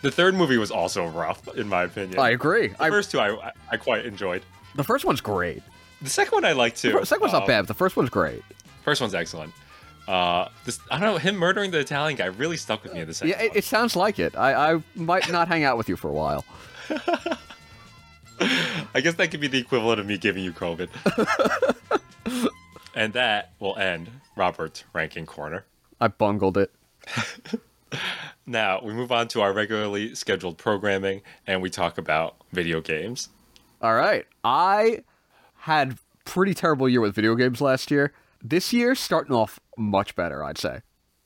The 0.04 0.12
third 0.12 0.36
movie 0.36 0.58
was 0.58 0.70
also 0.70 1.08
rough, 1.08 1.48
in 1.58 1.68
my 1.68 1.84
opinion. 1.84 2.20
I 2.20 2.30
agree. 2.30 2.68
The 2.68 2.84
I, 2.84 2.90
first 2.90 3.10
two 3.10 3.20
I- 3.20 3.52
I 3.72 3.78
quite 3.78 4.06
enjoyed. 4.06 4.44
the 4.76 4.84
first 4.84 5.06
one's 5.06 5.22
great. 5.22 5.64
The 6.02 6.10
second 6.10 6.34
one 6.34 6.46
I 6.46 6.52
like 6.54 6.76
too. 6.76 6.92
The 6.92 7.06
second 7.06 7.22
one's 7.22 7.34
not 7.34 7.44
Um, 7.44 7.48
bad. 7.48 7.62
But 7.64 7.68
the 7.70 7.74
first 7.74 7.96
one's 7.98 8.10
great. 8.10 8.44
First 8.84 9.02
one's 9.02 9.14
excellent. 9.16 9.54
Uh, 10.08 10.48
this 10.66 10.80
I 10.90 11.00
don't 11.00 11.14
know. 11.14 11.18
Him 11.18 11.36
murdering 11.36 11.72
the 11.72 11.80
Italian 11.80 12.18
guy 12.18 12.26
really 12.28 12.56
stuck 12.58 12.84
with 12.84 12.94
me 12.94 13.02
in 13.02 13.08
the 13.08 13.14
second 13.14 13.30
Yeah, 13.32 13.42
it, 13.42 13.52
it 13.58 13.64
sounds 13.66 13.96
like 13.96 14.20
it. 14.20 14.36
I, 14.38 14.74
I 14.76 14.84
might 14.96 15.30
not 15.32 15.48
hang 15.48 15.64
out 15.64 15.78
with 15.78 15.90
you 15.90 15.96
for 15.98 16.10
a 16.10 16.14
while. 16.14 16.46
I 18.94 19.02
guess 19.02 19.16
that 19.16 19.32
could 19.32 19.42
be 19.42 19.48
the 19.48 19.58
equivalent 19.60 20.00
of 20.00 20.06
me 20.06 20.18
giving 20.18 20.44
you 20.44 20.52
COVID. 20.54 20.90
and 22.96 23.14
that 23.14 23.54
will 23.60 23.76
end 23.78 24.10
Robert's 24.36 24.84
ranking 24.94 25.26
corner. 25.26 25.66
I 26.00 26.08
bungled 26.08 26.58
it. 26.58 26.72
Now 28.50 28.82
we 28.82 28.94
move 28.94 29.12
on 29.14 29.28
to 29.30 29.42
our 29.42 29.52
regularly 29.54 30.14
scheduled 30.16 30.58
programming, 30.58 31.22
and 31.48 31.62
we 31.62 31.70
talk 31.70 31.98
about 31.98 32.36
video 32.54 32.80
games. 32.80 33.28
All 33.82 33.94
right. 33.94 34.26
I 34.44 35.04
had 35.68 35.98
pretty 36.26 36.54
terrible 36.54 36.88
year 36.90 37.02
with 37.02 37.14
video 37.14 37.36
games 37.36 37.60
last 37.62 37.92
year. 37.92 38.14
This 38.42 38.72
year 38.72 38.96
starting 38.96 39.36
off 39.36 39.60
much 39.78 40.16
better, 40.16 40.44
I'd 40.44 40.58
say. 40.58 40.80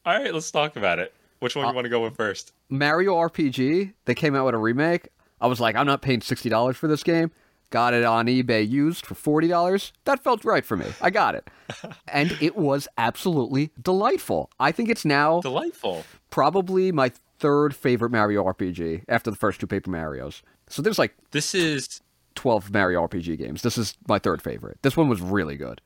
All 0.06 0.18
right, 0.20 0.34
let's 0.34 0.50
talk 0.50 0.76
about 0.76 0.98
it. 1.00 1.14
Which 1.40 1.56
Uh, 1.56 1.60
one 1.62 1.70
you 1.70 1.76
want 1.76 1.86
to 1.86 1.90
go 1.90 2.02
with 2.04 2.16
first? 2.16 2.52
Mario 2.70 3.16
RPG, 3.16 3.94
they 4.06 4.16
came 4.16 4.36
out 4.36 4.46
with 4.46 4.56
a 4.56 4.58
remake. 4.58 5.10
I 5.40 5.48
was 5.48 5.60
like, 5.60 5.76
I'm 5.76 5.86
not 5.86 6.02
paying 6.02 6.22
$60 6.22 6.76
for 6.76 6.88
this 6.88 7.04
game. 7.04 7.32
Got 7.70 7.94
it 7.94 8.04
on 8.04 8.26
eBay 8.26 8.68
used 8.68 9.06
for 9.06 9.16
$40. 9.42 9.92
That 10.06 10.24
felt 10.24 10.44
right 10.44 10.66
for 10.66 10.76
me. 10.76 10.88
I 11.02 11.10
got 11.12 11.36
it. 11.36 11.48
and 12.08 12.36
it 12.42 12.56
was 12.58 12.88
absolutely 12.98 13.72
delightful. 13.82 14.50
I 14.60 14.72
think 14.72 14.90
it's 14.90 15.06
now 15.06 15.40
Delightful. 15.42 16.04
probably 16.32 16.92
my 16.92 17.12
third 17.40 17.76
favorite 17.76 18.12
Mario 18.12 18.44
RPG 18.44 19.04
after 19.08 19.30
the 19.32 19.38
first 19.38 19.60
two 19.60 19.68
Paper 19.68 19.90
Marios. 19.90 20.42
So 20.68 20.82
there's 20.82 21.00
like 21.00 21.16
This 21.32 21.54
is 21.56 22.02
12 22.36 22.72
Mario 22.74 23.06
RPG 23.08 23.38
games. 23.38 23.62
This 23.62 23.78
is 23.78 23.96
my 24.08 24.20
third 24.20 24.42
favorite. 24.42 24.78
This 24.82 24.96
one 24.98 25.10
was 25.10 25.22
really 25.22 25.56
good. 25.58 25.82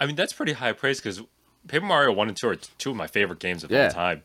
I 0.00 0.06
mean, 0.06 0.16
that's 0.16 0.32
pretty 0.32 0.52
high 0.52 0.72
praise 0.72 1.00
because 1.00 1.22
Paper 1.66 1.84
Mario 1.86 2.12
One 2.12 2.28
and 2.28 2.36
Two 2.36 2.48
are 2.48 2.56
two 2.56 2.90
of 2.90 2.96
my 2.96 3.06
favorite 3.06 3.38
games 3.40 3.64
of 3.64 3.70
Yeah. 3.70 3.86
all 3.86 3.90
time. 3.90 4.22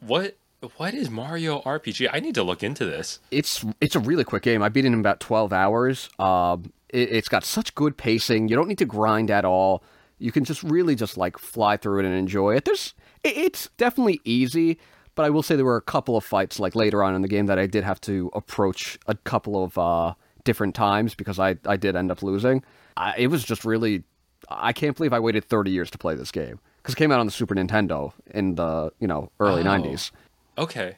What 0.00 0.36
what 0.76 0.94
is 0.94 1.10
Mario 1.10 1.60
RPG? 1.60 2.08
I 2.12 2.20
need 2.20 2.34
to 2.36 2.42
look 2.42 2.62
into 2.62 2.84
this. 2.84 3.20
It's 3.30 3.64
it's 3.80 3.94
a 3.94 4.00
really 4.00 4.24
quick 4.24 4.42
game. 4.42 4.62
I 4.62 4.68
beat 4.68 4.84
it 4.84 4.88
in 4.88 4.94
about 5.00 5.20
12 5.20 5.52
hours. 5.52 6.08
Um, 6.18 6.72
it, 6.88 7.10
it's 7.12 7.28
got 7.28 7.44
such 7.44 7.74
good 7.74 7.96
pacing. 7.96 8.48
You 8.48 8.56
don't 8.56 8.68
need 8.68 8.78
to 8.78 8.84
grind 8.86 9.30
at 9.30 9.44
all. 9.44 9.82
You 10.18 10.32
can 10.32 10.44
just 10.44 10.62
really 10.62 10.94
just 10.94 11.16
like 11.16 11.38
fly 11.38 11.76
through 11.76 12.00
it 12.00 12.06
and 12.06 12.14
enjoy 12.14 12.56
it. 12.56 12.64
There's 12.64 12.94
it, 13.22 13.36
it's 13.36 13.68
definitely 13.76 14.20
easy, 14.24 14.78
but 15.14 15.24
I 15.24 15.30
will 15.30 15.42
say 15.42 15.54
there 15.54 15.64
were 15.64 15.76
a 15.76 15.82
couple 15.82 16.16
of 16.16 16.24
fights 16.24 16.58
like 16.58 16.74
later 16.74 17.02
on 17.04 17.14
in 17.14 17.20
the 17.22 17.28
game 17.28 17.46
that 17.46 17.58
I 17.58 17.66
did 17.66 17.84
have 17.84 18.00
to 18.02 18.30
approach 18.34 18.98
a 19.06 19.14
couple 19.16 19.62
of 19.62 19.76
uh, 19.78 20.14
different 20.44 20.74
times 20.74 21.14
because 21.14 21.38
I 21.38 21.56
I 21.66 21.76
did 21.76 21.96
end 21.96 22.10
up 22.10 22.22
losing. 22.22 22.62
I, 22.96 23.14
it 23.16 23.26
was 23.28 23.42
just 23.44 23.64
really 23.64 24.04
I 24.48 24.72
can't 24.72 24.96
believe 24.96 25.12
I 25.12 25.18
waited 25.20 25.44
30 25.44 25.70
years 25.70 25.90
to 25.90 25.98
play 25.98 26.14
this 26.14 26.30
game 26.30 26.60
because 26.82 26.94
it 26.94 26.98
came 26.98 27.10
out 27.10 27.18
on 27.20 27.26
the 27.26 27.32
Super 27.32 27.54
Nintendo 27.54 28.12
in 28.32 28.54
the 28.56 28.92
you 29.00 29.08
know 29.08 29.30
early 29.40 29.62
Oh. 29.62 29.64
90s. 29.66 30.10
Okay, 30.58 30.96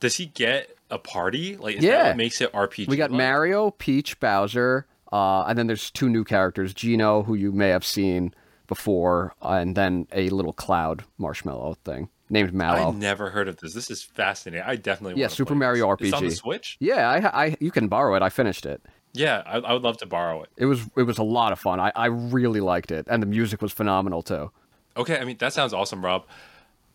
does 0.00 0.16
he 0.16 0.26
get 0.26 0.76
a 0.90 0.98
party? 0.98 1.56
Like, 1.56 1.80
Yeah. 1.80 2.14
makes 2.14 2.40
it 2.40 2.52
RPG? 2.52 2.88
We 2.88 2.96
got 2.96 3.10
like? 3.10 3.18
Mario, 3.18 3.70
Peach, 3.72 4.18
Bowser, 4.18 4.86
uh, 5.12 5.42
and 5.44 5.56
then 5.58 5.66
there's 5.68 5.90
two 5.90 6.08
new 6.08 6.24
characters: 6.24 6.74
Geno, 6.74 7.22
who 7.22 7.34
you 7.34 7.52
may 7.52 7.68
have 7.68 7.84
seen 7.84 8.34
before, 8.66 9.34
and 9.42 9.76
then 9.76 10.08
a 10.12 10.28
little 10.30 10.52
cloud 10.52 11.04
marshmallow 11.18 11.76
thing 11.84 12.08
named 12.28 12.52
Mallow. 12.52 12.76
I 12.76 12.80
Mallow. 12.80 12.92
never 12.92 13.30
heard 13.30 13.48
of 13.48 13.56
this. 13.58 13.72
This 13.74 13.90
is 13.90 14.02
fascinating. 14.02 14.64
I 14.66 14.76
definitely 14.76 15.20
Yeah, 15.20 15.28
Super 15.28 15.54
play 15.54 15.58
Mario 15.58 15.96
this. 15.96 16.08
It's 16.08 16.16
on 16.16 16.22
the 16.24 16.30
RPG. 16.30 16.36
Switch. 16.36 16.76
yeah, 16.80 17.08
I, 17.10 17.44
I, 17.46 17.56
you 17.60 17.70
can 17.70 17.88
borrow 17.88 18.14
it. 18.14 18.22
I 18.22 18.28
finished 18.28 18.66
it. 18.66 18.82
Yeah, 19.12 19.42
I, 19.46 19.58
I 19.58 19.72
would 19.72 19.82
love 19.82 19.96
to 19.98 20.06
borrow 20.06 20.42
it. 20.42 20.50
It 20.56 20.66
was, 20.66 20.82
it 20.96 21.04
was 21.04 21.18
a 21.18 21.22
lot 21.22 21.52
of 21.52 21.58
fun. 21.58 21.80
I, 21.80 21.90
I 21.96 22.06
really 22.06 22.60
liked 22.60 22.90
it, 22.90 23.06
and 23.08 23.22
the 23.22 23.26
music 23.26 23.62
was 23.62 23.72
phenomenal 23.72 24.22
too. 24.22 24.50
Okay, 24.96 25.18
I 25.18 25.24
mean 25.24 25.36
that 25.38 25.52
sounds 25.52 25.72
awesome, 25.72 26.04
Rob. 26.04 26.24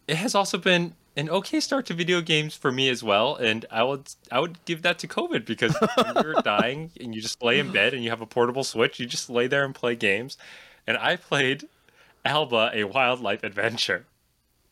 It 0.07 0.17
has 0.17 0.35
also 0.35 0.57
been 0.57 0.95
an 1.15 1.29
okay 1.29 1.59
start 1.59 1.85
to 1.87 1.93
video 1.93 2.21
games 2.21 2.55
for 2.55 2.71
me 2.71 2.89
as 2.89 3.03
well, 3.03 3.35
and 3.35 3.65
I 3.71 3.83
would 3.83 4.13
I 4.31 4.39
would 4.39 4.63
give 4.65 4.81
that 4.83 4.99
to 4.99 5.07
COVID 5.07 5.45
because 5.45 5.75
when 5.95 6.23
you're 6.23 6.41
dying 6.43 6.91
and 6.99 7.13
you 7.15 7.21
just 7.21 7.41
lay 7.43 7.59
in 7.59 7.71
bed 7.71 7.93
and 7.93 8.03
you 8.03 8.09
have 8.09 8.21
a 8.21 8.25
portable 8.25 8.63
Switch, 8.63 8.99
you 8.99 9.05
just 9.05 9.29
lay 9.29 9.47
there 9.47 9.63
and 9.63 9.73
play 9.75 9.95
games. 9.95 10.37
And 10.87 10.97
I 10.97 11.15
played 11.15 11.67
Alba: 12.25 12.71
A 12.73 12.83
Wildlife 12.85 13.43
Adventure. 13.43 14.05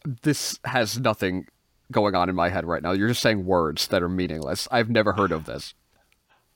This 0.06 0.60
has 0.66 0.98
nothing 1.00 1.48
going 1.92 2.16
on 2.16 2.30
in 2.30 2.36
my 2.36 2.50
head 2.50 2.66
right 2.66 2.82
now. 2.82 2.92
You're 2.92 3.10
just 3.10 3.22
saying 3.22 3.46
words 3.46 3.88
that 3.88 4.04
are 4.04 4.10
meaningless. 4.10 4.68
I've 4.72 4.90
never 4.90 5.14
heard 5.14 5.32
of 5.32 5.46
this. 5.46 5.74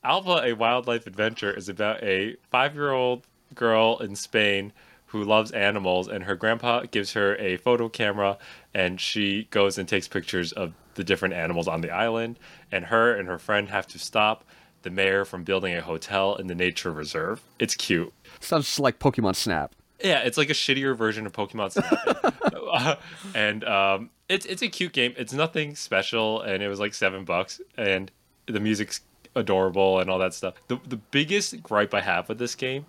Alba: 0.04 0.44
A 0.44 0.54
Wildlife 0.54 1.08
Adventure 1.08 1.52
is 1.52 1.70
about 1.70 2.04
a 2.04 2.36
five-year-old 2.52 3.26
girl 3.56 3.98
in 4.00 4.16
Spain 4.16 4.74
who 5.08 5.24
loves 5.24 5.52
animals, 5.52 6.08
and 6.08 6.24
her 6.24 6.36
grandpa 6.36 6.84
gives 6.90 7.14
her 7.14 7.36
a 7.38 7.58
photo 7.58 7.88
camera, 7.88 8.38
and 8.74 9.00
she 9.00 9.48
goes 9.52 9.78
and 9.78 9.88
takes 9.88 10.08
pictures 10.08 10.52
of 10.52 10.74
the 10.96 11.04
different 11.04 11.36
animals 11.36 11.68
on 11.68 11.82
the 11.82 11.92
island. 11.92 12.40
And 12.72 12.86
her 12.86 13.14
and 13.14 13.28
her 13.28 13.38
friend 13.38 13.70
have 13.70 13.88
to 13.88 14.00
stop 14.00 14.44
the 14.82 14.90
mayor 14.90 15.24
from 15.24 15.44
building 15.44 15.76
a 15.76 15.82
hotel 15.82 16.36
in 16.36 16.48
the 16.48 16.56
nature 16.56 16.92
reserve. 16.92 17.42
It's 17.60 17.76
cute. 17.76 18.12
Sounds 18.40 18.80
like 18.80 19.00
Pokemon 19.00 19.36
Snap. 19.36 19.76
Yeah, 20.04 20.20
it's 20.20 20.38
like 20.38 20.50
a 20.50 20.54
shittier 20.54 20.96
version 20.96 21.26
of 21.26 21.32
Pokemon 21.32 21.72
Snap. 21.72 23.00
And 23.36 23.64
um, 23.64 24.10
it's 24.30 24.46
it's 24.46 24.62
a 24.62 24.68
cute 24.68 24.94
game. 24.94 25.14
It's 25.18 25.34
nothing 25.34 25.76
special, 25.76 26.42
and 26.42 26.62
it 26.64 26.68
was 26.68 26.80
like 26.80 26.94
seven 26.94 27.24
bucks. 27.24 27.62
And 27.78 28.12
the 28.48 28.60
music's 28.60 29.02
adorable 29.36 30.00
and 30.00 30.10
all 30.10 30.20
that 30.20 30.34
stuff. 30.34 30.56
The 30.68 30.80
the 30.88 30.98
biggest 30.98 31.62
gripe 31.64 31.94
I 31.94 32.02
have 32.02 32.30
with 32.30 32.40
this 32.40 32.56
game 32.56 32.86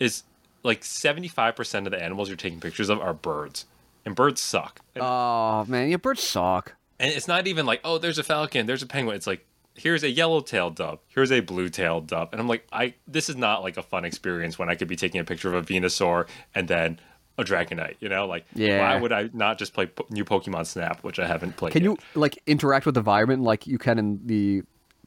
is 0.00 0.24
like 0.64 0.82
75% 0.82 1.84
of 1.86 1.92
the 1.92 2.02
animals 2.02 2.28
you're 2.28 2.36
taking 2.36 2.60
pictures 2.60 2.88
of 2.88 3.00
are 3.00 3.14
birds. 3.14 3.64
And 4.04 4.14
birds 4.16 4.40
suck. 4.40 4.80
And, 4.94 5.04
Oh 5.06 5.64
man, 5.68 5.88
your 5.88 5.98
birds 5.98 6.22
suck. 6.22 6.74
and 6.98 7.12
it's 7.12 7.28
not 7.28 7.46
even 7.46 7.64
like, 7.64 7.80
oh, 7.84 7.98
there's 7.98 8.18
a 8.18 8.24
falcon, 8.24 8.66
there's 8.66 8.82
a 8.82 8.86
penguin. 8.86 9.16
It's 9.16 9.26
like 9.26 9.44
here's 9.78 10.02
a 10.02 10.10
yellow-tailed 10.10 10.76
dove, 10.76 10.98
here's 11.08 11.30
a 11.32 11.40
blue-tailed 11.40 12.06
dove. 12.08 12.28
And 12.32 12.40
I'm 12.40 12.48
like, 12.48 12.66
I 12.72 12.94
this 13.06 13.28
is 13.28 13.36
not 13.36 13.62
like 13.62 13.76
a 13.76 13.82
fun 13.82 14.04
experience 14.04 14.58
when 14.58 14.68
I 14.68 14.74
could 14.74 14.88
be 14.88 14.96
taking 14.96 15.20
a 15.20 15.24
picture 15.24 15.48
of 15.54 15.54
a 15.54 15.62
Venusaur 15.72 16.26
and 16.54 16.68
then 16.68 17.00
a 17.38 17.44
Dragonite, 17.44 17.94
you 18.00 18.08
know? 18.08 18.26
Like 18.26 18.44
Yeah. 18.54 18.80
why 18.80 19.00
would 19.00 19.12
I 19.12 19.30
not 19.32 19.58
just 19.58 19.72
play 19.72 19.86
po- 19.86 20.06
new 20.10 20.24
Pokemon 20.24 20.66
Snap, 20.66 21.02
which 21.04 21.18
I 21.18 21.26
haven't 21.26 21.56
played 21.56 21.72
Can 21.72 21.82
yet? 21.84 21.90
you 21.90 21.98
like 22.20 22.38
interact 22.46 22.84
with 22.86 22.94
the 22.96 23.00
environment 23.00 23.42
like 23.42 23.66
you 23.66 23.78
can 23.78 23.98
in 23.98 24.20
the 24.26 24.62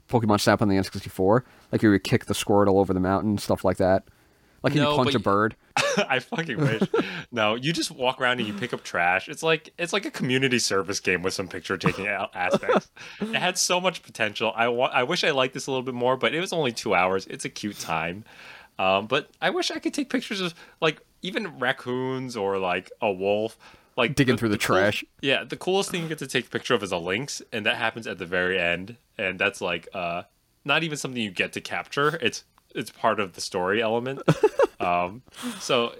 Pokemon 0.09 0.39
Snap 0.41 0.61
on 0.61 0.67
the 0.69 0.75
N64? 0.75 1.43
Like 1.71 1.81
you 1.83 1.89
would 1.89 2.03
kick 2.03 2.25
the 2.25 2.33
Squirtle 2.33 2.75
over 2.75 2.93
the 2.93 2.99
mountain, 2.99 3.37
stuff 3.37 3.63
like 3.65 3.77
that. 3.77 4.03
Like 4.63 4.73
can 4.73 4.81
No, 4.83 4.91
you 4.91 4.97
punch 4.97 5.15
a 5.15 5.19
bird? 5.19 5.55
I 6.07 6.19
fucking 6.19 6.57
wish. 6.57 6.83
no, 7.31 7.55
you 7.55 7.73
just 7.73 7.89
walk 7.91 8.21
around 8.21 8.39
and 8.39 8.47
you 8.47 8.53
pick 8.53 8.73
up 8.73 8.83
trash. 8.83 9.27
It's 9.27 9.41
like 9.43 9.73
it's 9.77 9.91
like 9.93 10.05
a 10.05 10.11
community 10.11 10.59
service 10.59 10.99
game 10.99 11.23
with 11.23 11.33
some 11.33 11.47
picture 11.47 11.77
taking 11.77 12.07
aspects. 12.33 12.91
it 13.19 13.35
had 13.35 13.57
so 13.57 13.81
much 13.81 14.03
potential. 14.03 14.53
I 14.55 14.67
wa- 14.67 14.91
I 14.93 15.03
wish 15.03 15.23
I 15.23 15.31
liked 15.31 15.53
this 15.53 15.67
a 15.67 15.71
little 15.71 15.83
bit 15.83 15.95
more, 15.95 16.15
but 16.17 16.33
it 16.35 16.39
was 16.39 16.53
only 16.53 16.71
two 16.71 16.93
hours. 16.93 17.25
It's 17.27 17.45
a 17.45 17.49
cute 17.49 17.79
time. 17.79 18.23
Um, 18.79 19.07
but 19.07 19.29
I 19.41 19.49
wish 19.49 19.69
I 19.71 19.79
could 19.79 19.93
take 19.93 20.09
pictures 20.09 20.41
of 20.41 20.53
like 20.81 21.01
even 21.21 21.59
raccoons 21.59 22.35
or 22.37 22.57
like 22.57 22.91
a 23.01 23.11
wolf. 23.11 23.57
Like 23.97 24.15
Digging 24.15 24.37
through 24.37 24.49
the 24.49 24.57
cool- 24.57 24.77
trash. 24.77 25.03
yeah, 25.21 25.43
the 25.43 25.57
coolest 25.57 25.91
thing 25.91 26.03
you 26.03 26.07
get 26.07 26.19
to 26.19 26.27
take 26.27 26.47
a 26.47 26.49
picture 26.49 26.73
of 26.73 26.81
is 26.83 26.91
a 26.93 26.97
lynx, 26.97 27.41
and 27.51 27.65
that 27.65 27.75
happens 27.75 28.07
at 28.07 28.17
the 28.19 28.25
very 28.25 28.57
end, 28.59 28.95
and 29.17 29.37
that's 29.37 29.59
like 29.59 29.89
uh, 29.93 30.23
not 30.63 30.83
even 30.83 30.97
something 30.97 31.21
you 31.21 31.29
get 31.31 31.51
to 31.53 31.61
capture. 31.61 32.17
It's 32.21 32.43
it's 32.75 32.91
part 32.91 33.19
of 33.19 33.33
the 33.33 33.41
story 33.41 33.81
element. 33.81 34.21
um, 34.79 35.21
so 35.59 35.93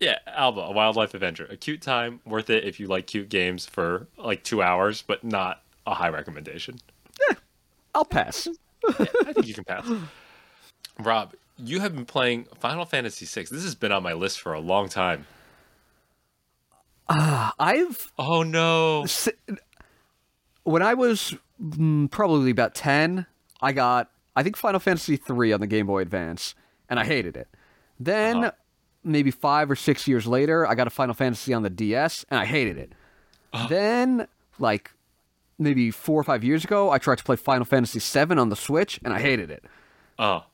yeah, 0.00 0.18
Alba, 0.26 0.62
a 0.62 0.72
wildlife 0.72 1.14
adventure, 1.14 1.46
a 1.50 1.56
cute 1.56 1.82
time, 1.82 2.20
worth 2.24 2.50
it 2.50 2.64
if 2.64 2.80
you 2.80 2.86
like 2.86 3.06
cute 3.06 3.28
games 3.28 3.66
for 3.66 4.08
like 4.16 4.42
two 4.42 4.62
hours, 4.62 5.02
but 5.06 5.22
not 5.22 5.62
a 5.86 5.94
high 5.94 6.08
recommendation. 6.08 6.78
I'll 7.94 8.04
pass. 8.04 8.48
I 8.88 9.32
think 9.32 9.46
you 9.46 9.54
can 9.54 9.64
pass. 9.64 9.86
Rob, 10.98 11.34
you 11.58 11.80
have 11.80 11.94
been 11.94 12.06
playing 12.06 12.46
Final 12.58 12.84
Fantasy 12.84 13.26
VI. 13.26 13.48
This 13.50 13.64
has 13.64 13.74
been 13.74 13.92
on 13.92 14.02
my 14.02 14.12
list 14.12 14.40
for 14.40 14.54
a 14.54 14.60
long 14.60 14.88
time. 14.88 15.26
I've 17.08 18.12
Oh 18.18 18.44
no! 18.44 19.04
when 20.62 20.82
I 20.82 20.94
was 20.94 21.34
mm, 21.60 22.08
probably 22.10 22.52
about 22.52 22.74
10, 22.74 23.26
I 23.60 23.72
got 23.72 24.10
I 24.36 24.42
think 24.42 24.56
Final 24.56 24.80
Fantasy 24.80 25.16
3 25.16 25.52
on 25.52 25.60
the 25.60 25.66
Game 25.66 25.86
Boy 25.86 26.00
Advance 26.02 26.54
and 26.88 26.98
I 26.98 27.04
hated 27.04 27.36
it. 27.36 27.48
Then 27.98 28.36
Uh-huh. 28.38 28.52
maybe 29.04 29.30
5 29.30 29.70
or 29.70 29.76
6 29.76 30.06
years 30.08 30.26
later, 30.26 30.66
I 30.66 30.74
got 30.74 30.86
a 30.86 30.90
Final 30.90 31.14
Fantasy 31.14 31.52
on 31.52 31.62
the 31.62 31.70
DS 31.70 32.24
and 32.30 32.38
I 32.40 32.44
hated 32.44 32.78
it. 32.78 32.92
Uh-huh. 33.52 33.66
Then 33.68 34.28
like 34.58 34.92
maybe 35.58 35.90
4 35.90 36.20
or 36.20 36.24
5 36.24 36.44
years 36.44 36.64
ago, 36.64 36.90
I 36.90 36.98
tried 36.98 37.18
to 37.18 37.24
play 37.24 37.36
Final 37.36 37.64
Fantasy 37.64 37.98
7 37.98 38.38
on 38.38 38.48
the 38.48 38.56
Switch 38.56 38.98
and 39.04 39.12
I 39.12 39.20
hated 39.20 39.50
it. 39.50 39.64
Oh, 40.18 40.44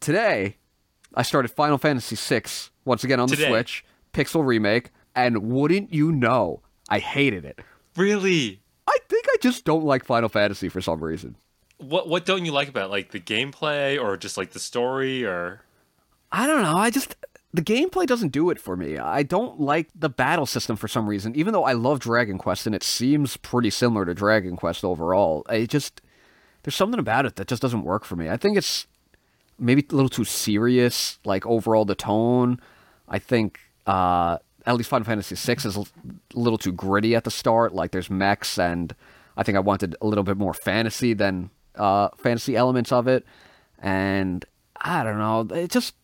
Today, 0.00 0.56
I 1.14 1.22
started 1.22 1.48
Final 1.50 1.78
Fantasy 1.78 2.16
6 2.16 2.70
once 2.84 3.04
again 3.04 3.20
on 3.20 3.28
the 3.28 3.36
Switch, 3.36 3.84
Pixel 4.12 4.44
remake, 4.44 4.90
and 5.14 5.50
wouldn't 5.52 5.92
you 5.92 6.10
know, 6.10 6.60
I 6.88 6.98
hated 6.98 7.44
it. 7.44 7.60
really? 7.96 8.60
I 8.88 8.96
think 9.08 9.26
I 9.32 9.36
just 9.40 9.64
don't 9.64 9.84
like 9.84 10.04
Final 10.04 10.28
Fantasy 10.28 10.68
for 10.68 10.80
some 10.80 11.02
reason. 11.04 11.36
What 11.82 12.08
what 12.08 12.24
don't 12.24 12.44
you 12.44 12.52
like 12.52 12.68
about 12.68 12.86
it? 12.86 12.90
like 12.90 13.10
the 13.10 13.20
gameplay 13.20 14.00
or 14.00 14.16
just 14.16 14.36
like 14.36 14.50
the 14.50 14.60
story 14.60 15.24
or 15.24 15.62
I 16.30 16.46
don't 16.46 16.62
know. 16.62 16.76
I 16.76 16.90
just 16.90 17.16
the 17.52 17.62
gameplay 17.62 18.06
doesn't 18.06 18.32
do 18.32 18.48
it 18.50 18.58
for 18.58 18.76
me. 18.76 18.98
I 18.98 19.22
don't 19.22 19.60
like 19.60 19.88
the 19.94 20.08
battle 20.08 20.46
system 20.46 20.76
for 20.76 20.88
some 20.88 21.06
reason. 21.06 21.36
Even 21.36 21.52
though 21.52 21.64
I 21.64 21.72
love 21.72 22.00
Dragon 22.00 22.38
Quest 22.38 22.66
and 22.66 22.74
it 22.74 22.82
seems 22.82 23.36
pretty 23.36 23.70
similar 23.70 24.06
to 24.06 24.14
Dragon 24.14 24.56
Quest 24.56 24.84
overall, 24.84 25.44
I 25.48 25.66
just 25.66 26.00
there's 26.62 26.74
something 26.74 27.00
about 27.00 27.26
it 27.26 27.36
that 27.36 27.48
just 27.48 27.60
doesn't 27.60 27.84
work 27.84 28.04
for 28.04 28.16
me. 28.16 28.30
I 28.30 28.36
think 28.36 28.56
it's 28.56 28.86
maybe 29.58 29.86
a 29.90 29.94
little 29.94 30.08
too 30.08 30.24
serious. 30.24 31.18
Like 31.24 31.46
overall, 31.46 31.84
the 31.84 31.94
tone. 31.94 32.60
I 33.08 33.18
think 33.18 33.60
uh, 33.86 34.38
at 34.64 34.76
least 34.76 34.88
Final 34.88 35.04
Fantasy 35.04 35.34
VI 35.34 35.68
is 35.68 35.76
a 35.76 35.84
little 36.34 36.58
too 36.58 36.72
gritty 36.72 37.14
at 37.14 37.24
the 37.24 37.30
start. 37.30 37.74
Like 37.74 37.90
there's 37.90 38.10
mechs, 38.10 38.58
and 38.58 38.94
I 39.36 39.42
think 39.42 39.56
I 39.56 39.60
wanted 39.60 39.96
a 40.00 40.06
little 40.06 40.24
bit 40.24 40.36
more 40.36 40.54
fantasy 40.54 41.12
than 41.14 41.50
uh, 41.76 42.08
fantasy 42.18 42.56
elements 42.56 42.92
of 42.92 43.06
it. 43.08 43.24
And 43.78 44.44
I 44.76 45.02
don't 45.02 45.18
know. 45.18 45.54
It 45.56 45.70
just 45.70 45.94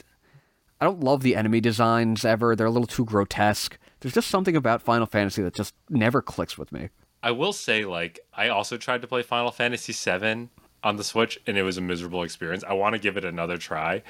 I 0.81 0.85
don't 0.85 1.01
love 1.01 1.23
the 1.23 1.37
enemy 1.37 1.61
designs 1.61 2.25
ever. 2.25 2.55
They're 2.55 2.67
a 2.67 2.71
little 2.71 2.87
too 2.87 3.05
grotesque. 3.05 3.79
There's 4.01 4.15
just 4.15 4.29
something 4.29 4.57
about 4.57 4.83
Final 4.83 5.07
Fantasy 5.07 5.43
that 5.43 5.55
just 5.55 5.75
never 5.91 6.23
clicks 6.23 6.57
with 6.57 6.71
me. 6.71 6.91
I 7.23 7.33
will 7.33 7.53
say, 7.53 7.85
like, 7.85 8.21
I 8.33 8.49
also 8.49 8.77
tried 8.77 9.03
to 9.03 9.09
play 9.09 9.23
Final 9.23 9.51
Fantasy 9.51 9.93
VII 9.93 10.49
on 10.85 10.97
the 10.97 11.03
Switch, 11.03 11.41
and 11.47 11.59
it 11.59 11.65
was 11.65 11.77
a 11.77 11.81
miserable 11.81 12.23
experience. 12.23 12.63
I 12.67 12.75
want 12.75 12.95
to 12.95 13.01
give 13.01 13.17
it 13.17 13.25
another 13.25 13.57
try, 13.57 14.03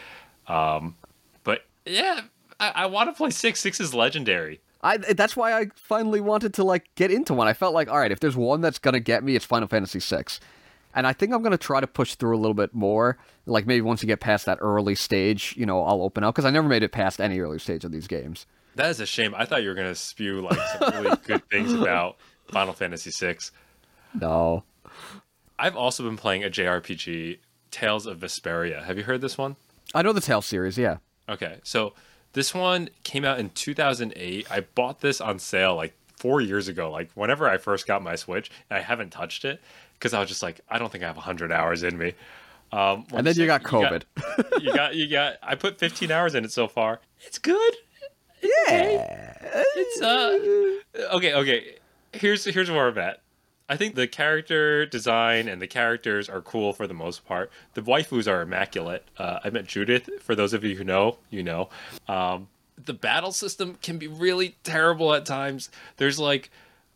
um, 0.46 0.96
but 1.42 1.64
yeah, 1.86 2.22
I, 2.60 2.72
I 2.74 2.86
want 2.86 3.08
to 3.08 3.14
play 3.14 3.30
six. 3.30 3.60
Six 3.60 3.80
is 3.80 3.94
legendary. 3.94 4.60
I 4.82 4.98
that's 4.98 5.36
why 5.36 5.58
I 5.58 5.68
finally 5.74 6.20
wanted 6.20 6.54
to 6.54 6.64
like 6.64 6.90
get 6.94 7.10
into 7.10 7.32
one. 7.34 7.48
I 7.48 7.54
felt 7.54 7.74
like, 7.74 7.88
all 7.88 7.98
right, 7.98 8.12
if 8.12 8.20
there's 8.20 8.36
one 8.36 8.60
that's 8.60 8.78
gonna 8.78 9.00
get 9.00 9.24
me, 9.24 9.34
it's 9.34 9.44
Final 9.44 9.68
Fantasy 9.68 10.00
VI, 10.00 10.24
and 10.94 11.06
I 11.06 11.12
think 11.12 11.32
I'm 11.32 11.42
gonna 11.42 11.58
try 11.58 11.80
to 11.80 11.86
push 11.86 12.14
through 12.14 12.36
a 12.36 12.40
little 12.40 12.54
bit 12.54 12.74
more. 12.74 13.18
Like 13.46 13.66
maybe 13.66 13.80
once 13.82 14.02
you 14.02 14.06
get 14.06 14.20
past 14.20 14.46
that 14.46 14.58
early 14.60 14.94
stage, 14.94 15.54
you 15.56 15.66
know, 15.66 15.82
I'll 15.84 16.02
open 16.02 16.24
up 16.24 16.34
because 16.34 16.44
I 16.44 16.50
never 16.50 16.68
made 16.68 16.82
it 16.82 16.92
past 16.92 17.20
any 17.20 17.40
early 17.40 17.58
stage 17.58 17.84
of 17.84 17.92
these 17.92 18.06
games. 18.06 18.46
That 18.74 18.90
is 18.90 19.00
a 19.00 19.06
shame. 19.06 19.34
I 19.36 19.44
thought 19.44 19.62
you 19.62 19.68
were 19.68 19.74
gonna 19.74 19.94
spew 19.94 20.40
like 20.42 20.58
some 20.78 21.02
really 21.02 21.16
good 21.26 21.48
things 21.50 21.72
about 21.72 22.16
Final 22.50 22.72
Fantasy 22.72 23.10
VI. 23.10 23.38
No, 24.14 24.64
I've 25.58 25.76
also 25.76 26.02
been 26.04 26.16
playing 26.16 26.44
a 26.44 26.48
JRPG, 26.50 27.38
Tales 27.70 28.06
of 28.06 28.18
Vesperia. 28.18 28.84
Have 28.84 28.96
you 28.96 29.04
heard 29.04 29.20
this 29.20 29.36
one? 29.36 29.56
I 29.94 30.02
know 30.02 30.12
the 30.12 30.20
Tale 30.20 30.42
series. 30.42 30.78
Yeah, 30.78 30.98
Okay, 31.28 31.58
so 31.62 31.92
this 32.32 32.54
one 32.54 32.88
came 33.04 33.24
out 33.24 33.38
in 33.38 33.50
2008. 33.50 34.50
I 34.50 34.60
bought 34.60 35.00
this 35.00 35.20
on 35.20 35.38
sale 35.38 35.76
like 35.76 35.94
four 36.16 36.40
years 36.40 36.68
ago, 36.68 36.90
like 36.90 37.10
whenever 37.14 37.48
I 37.48 37.58
first 37.58 37.86
got 37.86 38.02
my 38.02 38.16
Switch, 38.16 38.50
and 38.70 38.78
I 38.78 38.82
haven't 38.82 39.10
touched 39.10 39.44
it 39.44 39.60
because 39.98 40.14
I 40.14 40.20
was 40.20 40.28
just 40.28 40.42
like, 40.42 40.60
I 40.68 40.78
don't 40.78 40.90
think 40.90 41.04
I 41.04 41.06
have 41.08 41.16
100 41.16 41.50
hours 41.52 41.82
in 41.82 41.98
me. 41.98 42.14
Um, 42.70 43.06
and 43.12 43.26
then 43.26 43.34
you 43.36 43.46
got 43.46 43.62
COVID. 43.62 44.02
You 44.60 44.74
got, 44.74 44.94
you 44.94 45.08
got, 45.08 45.34
I 45.42 45.54
put 45.54 45.78
15 45.78 46.10
hours 46.10 46.34
in 46.34 46.44
it 46.44 46.52
so 46.52 46.68
far. 46.68 47.00
It's 47.26 47.38
good. 47.38 47.74
yeah, 48.42 49.34
It's 49.76 50.00
uh, 50.02 51.14
okay, 51.16 51.34
okay. 51.34 51.76
Here's 52.12 52.44
here's 52.44 52.70
where 52.70 52.88
I'm 52.88 52.98
at. 52.98 53.20
I 53.68 53.76
think 53.76 53.94
the 53.94 54.06
character 54.06 54.86
design 54.86 55.48
and 55.48 55.60
the 55.60 55.66
characters 55.66 56.28
are 56.28 56.40
cool 56.40 56.72
for 56.72 56.86
the 56.86 56.94
most 56.94 57.26
part. 57.26 57.50
The 57.74 57.82
waifus 57.82 58.26
are 58.26 58.40
immaculate. 58.42 59.04
Uh, 59.18 59.40
I 59.44 59.50
met 59.50 59.66
Judith. 59.66 60.08
For 60.22 60.34
those 60.34 60.54
of 60.54 60.64
you 60.64 60.74
who 60.76 60.84
know, 60.84 61.18
you 61.30 61.42
know. 61.42 61.68
Um, 62.06 62.48
the 62.82 62.94
battle 62.94 63.32
system 63.32 63.76
can 63.82 63.98
be 63.98 64.06
really 64.06 64.56
terrible 64.62 65.12
at 65.14 65.26
times. 65.26 65.68
There's 65.96 66.18
like, 66.18 66.50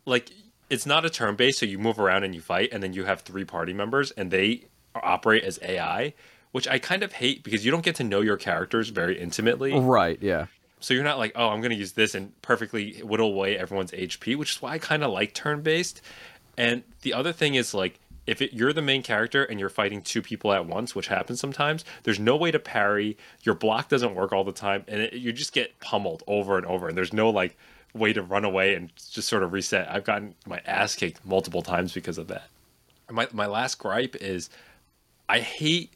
like 0.05 0.31
it's 0.73 0.87
not 0.87 1.05
a 1.05 1.09
turn 1.09 1.35
based, 1.35 1.59
so 1.59 1.67
you 1.67 1.77
move 1.77 1.99
around 1.99 2.23
and 2.23 2.33
you 2.33 2.41
fight, 2.41 2.69
and 2.71 2.81
then 2.81 2.93
you 2.93 3.05
have 3.05 3.21
three 3.21 3.45
party 3.45 3.73
members, 3.73 4.09
and 4.09 4.31
they 4.31 4.65
operate 4.95 5.43
as 5.43 5.59
AI, 5.61 6.15
which 6.51 6.67
I 6.67 6.79
kind 6.79 7.03
of 7.03 7.13
hate 7.13 7.43
because 7.43 7.63
you 7.63 7.69
don't 7.69 7.83
get 7.83 7.95
to 7.97 8.03
know 8.03 8.21
your 8.21 8.37
characters 8.37 8.89
very 8.89 9.19
intimately. 9.19 9.71
right. 9.79 10.17
Yeah, 10.19 10.47
So 10.79 10.95
you're 10.95 11.03
not 11.03 11.19
like, 11.19 11.33
oh, 11.35 11.49
I'm 11.49 11.61
going 11.61 11.71
to 11.71 11.77
use 11.77 11.91
this 11.91 12.15
and 12.15 12.39
perfectly 12.41 13.01
whittle 13.03 13.27
away 13.27 13.55
everyone's 13.55 13.91
HP, 13.91 14.35
which 14.35 14.55
is 14.55 14.61
why 14.63 14.71
I 14.71 14.77
kind 14.79 15.03
of 15.03 15.11
like 15.11 15.35
turn 15.35 15.61
based. 15.61 16.01
And 16.57 16.81
the 17.03 17.13
other 17.13 17.33
thing 17.33 17.53
is 17.53 17.75
like, 17.75 17.99
if 18.25 18.41
it, 18.41 18.53
you're 18.53 18.73
the 18.73 18.81
main 18.81 19.03
character 19.03 19.43
and 19.43 19.59
you're 19.59 19.69
fighting 19.69 20.01
two 20.01 20.23
people 20.23 20.53
at 20.53 20.65
once, 20.65 20.95
which 20.95 21.07
happens 21.07 21.39
sometimes, 21.39 21.85
there's 22.01 22.19
no 22.19 22.35
way 22.35 22.49
to 22.49 22.59
parry. 22.59 23.15
Your 23.43 23.53
block 23.53 23.89
doesn't 23.89 24.15
work 24.15 24.33
all 24.33 24.43
the 24.43 24.51
time, 24.51 24.85
and 24.87 25.01
it, 25.01 25.13
you 25.13 25.33
just 25.33 25.53
get 25.53 25.79
pummeled 25.81 26.23
over 26.25 26.57
and 26.57 26.65
over. 26.65 26.87
And 26.87 26.97
there's 26.97 27.13
no 27.13 27.29
like 27.29 27.57
way 27.93 28.13
to 28.13 28.21
run 28.21 28.43
away 28.43 28.75
and 28.75 28.91
just 28.95 29.27
sort 29.27 29.43
of 29.43 29.53
reset. 29.53 29.89
I've 29.89 30.03
gotten 30.03 30.35
my 30.47 30.61
ass 30.65 30.95
kicked 30.95 31.25
multiple 31.25 31.61
times 31.61 31.93
because 31.93 32.17
of 32.17 32.27
that. 32.27 32.49
My 33.11 33.27
my 33.31 33.45
last 33.45 33.77
gripe 33.77 34.15
is, 34.15 34.49
I 35.29 35.39
hate 35.39 35.91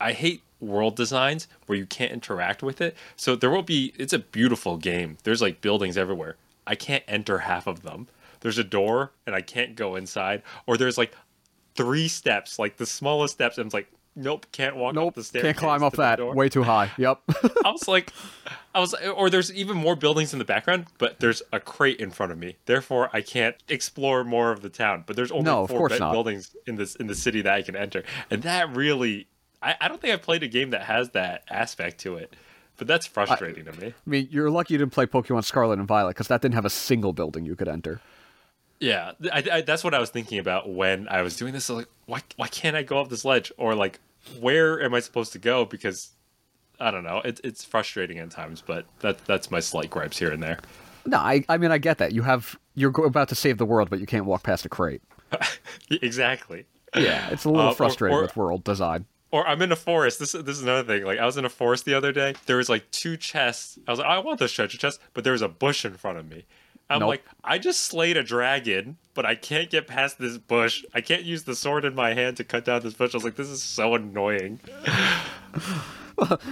I 0.00 0.12
hate 0.12 0.42
world 0.60 0.96
designs 0.96 1.48
where 1.66 1.76
you 1.76 1.86
can't 1.86 2.12
interact 2.12 2.62
with 2.62 2.80
it. 2.80 2.96
So 3.16 3.36
there 3.36 3.50
will 3.50 3.62
be 3.62 3.92
it's 3.96 4.12
a 4.12 4.18
beautiful 4.18 4.76
game. 4.76 5.18
There's 5.24 5.42
like 5.42 5.60
buildings 5.60 5.96
everywhere. 5.96 6.36
I 6.66 6.74
can't 6.74 7.04
enter 7.06 7.38
half 7.38 7.66
of 7.66 7.82
them. 7.82 8.08
There's 8.40 8.58
a 8.58 8.64
door 8.64 9.12
and 9.26 9.34
I 9.34 9.40
can't 9.40 9.76
go 9.76 9.96
inside 9.96 10.42
or 10.66 10.76
there's 10.76 10.98
like 10.98 11.14
three 11.74 12.08
steps, 12.08 12.58
like 12.58 12.76
the 12.76 12.86
smallest 12.86 13.34
steps 13.34 13.58
and 13.58 13.66
it's 13.66 13.74
like 13.74 13.90
nope, 14.16 14.46
can't 14.52 14.76
walk 14.76 14.94
nope, 14.94 15.08
up 15.08 15.14
the 15.14 15.24
stairs. 15.24 15.42
can't 15.42 15.56
climb 15.56 15.82
up 15.82 15.94
that. 15.94 16.34
Way 16.34 16.48
too 16.48 16.62
high. 16.62 16.90
Yep. 16.98 17.20
I 17.64 17.70
was 17.70 17.86
like, 17.86 18.12
I 18.74 18.80
was, 18.80 18.94
or 18.94 19.30
there's 19.30 19.52
even 19.52 19.76
more 19.76 19.94
buildings 19.94 20.32
in 20.32 20.38
the 20.38 20.44
background, 20.44 20.86
but 20.98 21.20
there's 21.20 21.42
a 21.52 21.60
crate 21.60 22.00
in 22.00 22.10
front 22.10 22.32
of 22.32 22.38
me. 22.38 22.56
Therefore, 22.66 23.10
I 23.12 23.20
can't 23.20 23.56
explore 23.68 24.24
more 24.24 24.50
of 24.50 24.62
the 24.62 24.70
town. 24.70 25.04
But 25.06 25.16
there's 25.16 25.30
only 25.30 25.44
No, 25.44 25.66
four 25.66 25.88
buildings 25.88 26.56
in 26.66 26.76
this 26.76 26.96
in 26.96 27.06
the 27.06 27.14
city 27.14 27.42
that 27.42 27.52
I 27.52 27.62
can 27.62 27.76
enter, 27.76 28.02
and 28.30 28.42
that 28.42 28.74
really 28.74 29.28
I, 29.62 29.74
I 29.80 29.88
don't 29.88 30.00
think 30.00 30.12
I've 30.14 30.22
played 30.22 30.42
a 30.42 30.48
game 30.48 30.70
that 30.70 30.82
has 30.82 31.10
that 31.10 31.44
aspect 31.50 31.98
to 32.00 32.16
it. 32.16 32.34
But 32.78 32.86
that's 32.86 33.06
frustrating 33.06 33.64
to 33.64 33.72
me. 33.72 33.86
I 33.88 34.10
mean, 34.10 34.28
you're 34.30 34.50
lucky 34.50 34.74
you 34.74 34.78
didn't 34.78 34.92
play 34.92 35.06
Pokemon 35.06 35.44
Scarlet 35.44 35.78
and 35.78 35.88
Violet 35.88 36.10
because 36.10 36.28
that 36.28 36.42
didn't 36.42 36.54
have 36.56 36.66
a 36.66 36.70
single 36.70 37.14
building 37.14 37.46
you 37.46 37.56
could 37.56 37.68
enter. 37.68 38.02
Yeah, 38.80 39.12
I, 39.32 39.44
I, 39.52 39.60
that's 39.62 39.82
what 39.82 39.94
I 39.94 39.98
was 39.98 40.10
thinking 40.10 40.38
about 40.38 40.68
when 40.68 41.08
I 41.08 41.22
was 41.22 41.36
doing 41.36 41.52
this. 41.54 41.68
Like, 41.70 41.88
why 42.06 42.20
why 42.36 42.48
can't 42.48 42.76
I 42.76 42.82
go 42.82 42.98
up 43.00 43.08
this 43.08 43.24
ledge? 43.24 43.50
Or 43.56 43.74
like, 43.74 44.00
where 44.40 44.82
am 44.82 44.92
I 44.94 45.00
supposed 45.00 45.32
to 45.32 45.38
go? 45.38 45.64
Because 45.64 46.10
I 46.78 46.90
don't 46.90 47.04
know. 47.04 47.22
It's 47.24 47.40
it's 47.42 47.64
frustrating 47.64 48.18
at 48.18 48.30
times, 48.30 48.62
but 48.66 48.84
that 49.00 49.24
that's 49.24 49.50
my 49.50 49.60
slight 49.60 49.88
gripes 49.90 50.18
here 50.18 50.30
and 50.30 50.42
there. 50.42 50.58
No, 51.06 51.16
I 51.18 51.44
I 51.48 51.56
mean 51.56 51.70
I 51.70 51.78
get 51.78 51.98
that. 51.98 52.12
You 52.12 52.22
have 52.22 52.58
you're 52.74 52.90
about 53.04 53.28
to 53.30 53.34
save 53.34 53.56
the 53.58 53.64
world, 53.64 53.88
but 53.88 53.98
you 54.00 54.06
can't 54.06 54.26
walk 54.26 54.42
past 54.42 54.66
a 54.66 54.68
crate. 54.68 55.00
exactly. 55.90 56.66
Yeah, 56.94 57.28
it's 57.30 57.44
a 57.44 57.50
little 57.50 57.68
Uh, 57.68 57.72
or- 57.72 57.74
frustrating 57.74 58.16
or- 58.18 58.22
with 58.22 58.36
world 58.36 58.64
design. 58.64 59.06
Or 59.32 59.46
I'm 59.46 59.60
in 59.60 59.72
a 59.72 59.76
forest. 59.76 60.18
This 60.20 60.32
this 60.32 60.56
is 60.56 60.62
another 60.62 60.84
thing. 60.84 61.04
Like 61.04 61.18
I 61.18 61.26
was 61.26 61.36
in 61.36 61.44
a 61.44 61.48
forest 61.50 61.84
the 61.84 61.94
other 61.94 62.12
day. 62.12 62.34
There 62.46 62.56
was 62.58 62.68
like 62.68 62.88
two 62.92 63.16
chests. 63.16 63.76
I 63.86 63.90
was 63.90 63.98
like, 63.98 64.08
I 64.08 64.18
want 64.20 64.38
this 64.38 64.52
treasure 64.52 64.78
chest, 64.78 65.00
but 65.14 65.24
there 65.24 65.32
was 65.32 65.42
a 65.42 65.48
bush 65.48 65.84
in 65.84 65.94
front 65.94 66.18
of 66.18 66.30
me. 66.30 66.44
I'm 66.88 67.00
Nope. 67.00 67.08
like, 67.08 67.24
I 67.42 67.58
just 67.58 67.80
slayed 67.80 68.16
a 68.16 68.22
dragon, 68.22 68.96
but 69.14 69.26
I 69.26 69.34
can't 69.34 69.68
get 69.70 69.86
past 69.88 70.18
this 70.18 70.38
bush. 70.38 70.84
I 70.94 71.00
can't 71.00 71.24
use 71.24 71.42
the 71.44 71.56
sword 71.56 71.84
in 71.84 71.94
my 71.96 72.14
hand 72.14 72.36
to 72.36 72.44
cut 72.44 72.64
down 72.64 72.82
this 72.82 72.94
bush. 72.94 73.12
I 73.12 73.16
was 73.16 73.24
like, 73.24 73.34
this 73.34 73.48
is 73.48 73.62
so 73.62 73.94
annoying. 73.96 74.60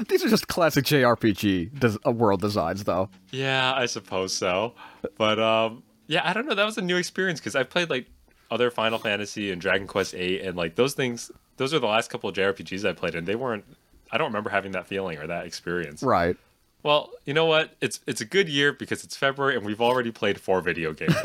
These 0.08 0.22
are 0.24 0.28
just 0.28 0.48
classic 0.48 0.84
JRPG 0.84 1.78
des- 1.78 1.98
uh, 2.06 2.10
world 2.10 2.40
designs, 2.42 2.84
though. 2.84 3.08
Yeah, 3.30 3.72
I 3.74 3.86
suppose 3.86 4.34
so. 4.34 4.74
But 5.16 5.38
um, 5.38 5.82
yeah, 6.06 6.20
I 6.28 6.32
don't 6.34 6.46
know. 6.46 6.54
That 6.54 6.66
was 6.66 6.76
a 6.76 6.82
new 6.82 6.96
experience 6.96 7.40
because 7.40 7.56
I've 7.56 7.70
played 7.70 7.88
like 7.88 8.06
other 8.50 8.70
Final 8.70 8.98
Fantasy 8.98 9.50
and 9.50 9.60
Dragon 9.60 9.86
Quest 9.86 10.14
Eight, 10.14 10.42
and 10.42 10.54
like 10.56 10.74
those 10.74 10.92
things. 10.94 11.30
Those 11.56 11.72
are 11.72 11.78
the 11.78 11.86
last 11.86 12.10
couple 12.10 12.28
of 12.28 12.36
JRPGs 12.36 12.86
I 12.86 12.92
played, 12.92 13.14
and 13.14 13.26
they 13.26 13.36
weren't. 13.36 13.64
I 14.12 14.18
don't 14.18 14.26
remember 14.28 14.50
having 14.50 14.72
that 14.72 14.86
feeling 14.86 15.18
or 15.18 15.26
that 15.28 15.46
experience. 15.46 16.02
Right. 16.02 16.36
Well, 16.84 17.10
you 17.24 17.34
know 17.34 17.46
what? 17.46 17.74
It's 17.80 17.98
it's 18.06 18.20
a 18.20 18.24
good 18.24 18.48
year 18.48 18.72
because 18.72 19.02
it's 19.02 19.16
February 19.16 19.56
and 19.56 19.64
we've 19.66 19.80
already 19.80 20.12
played 20.12 20.40
four 20.40 20.60
video 20.60 20.92
games. 20.92 21.16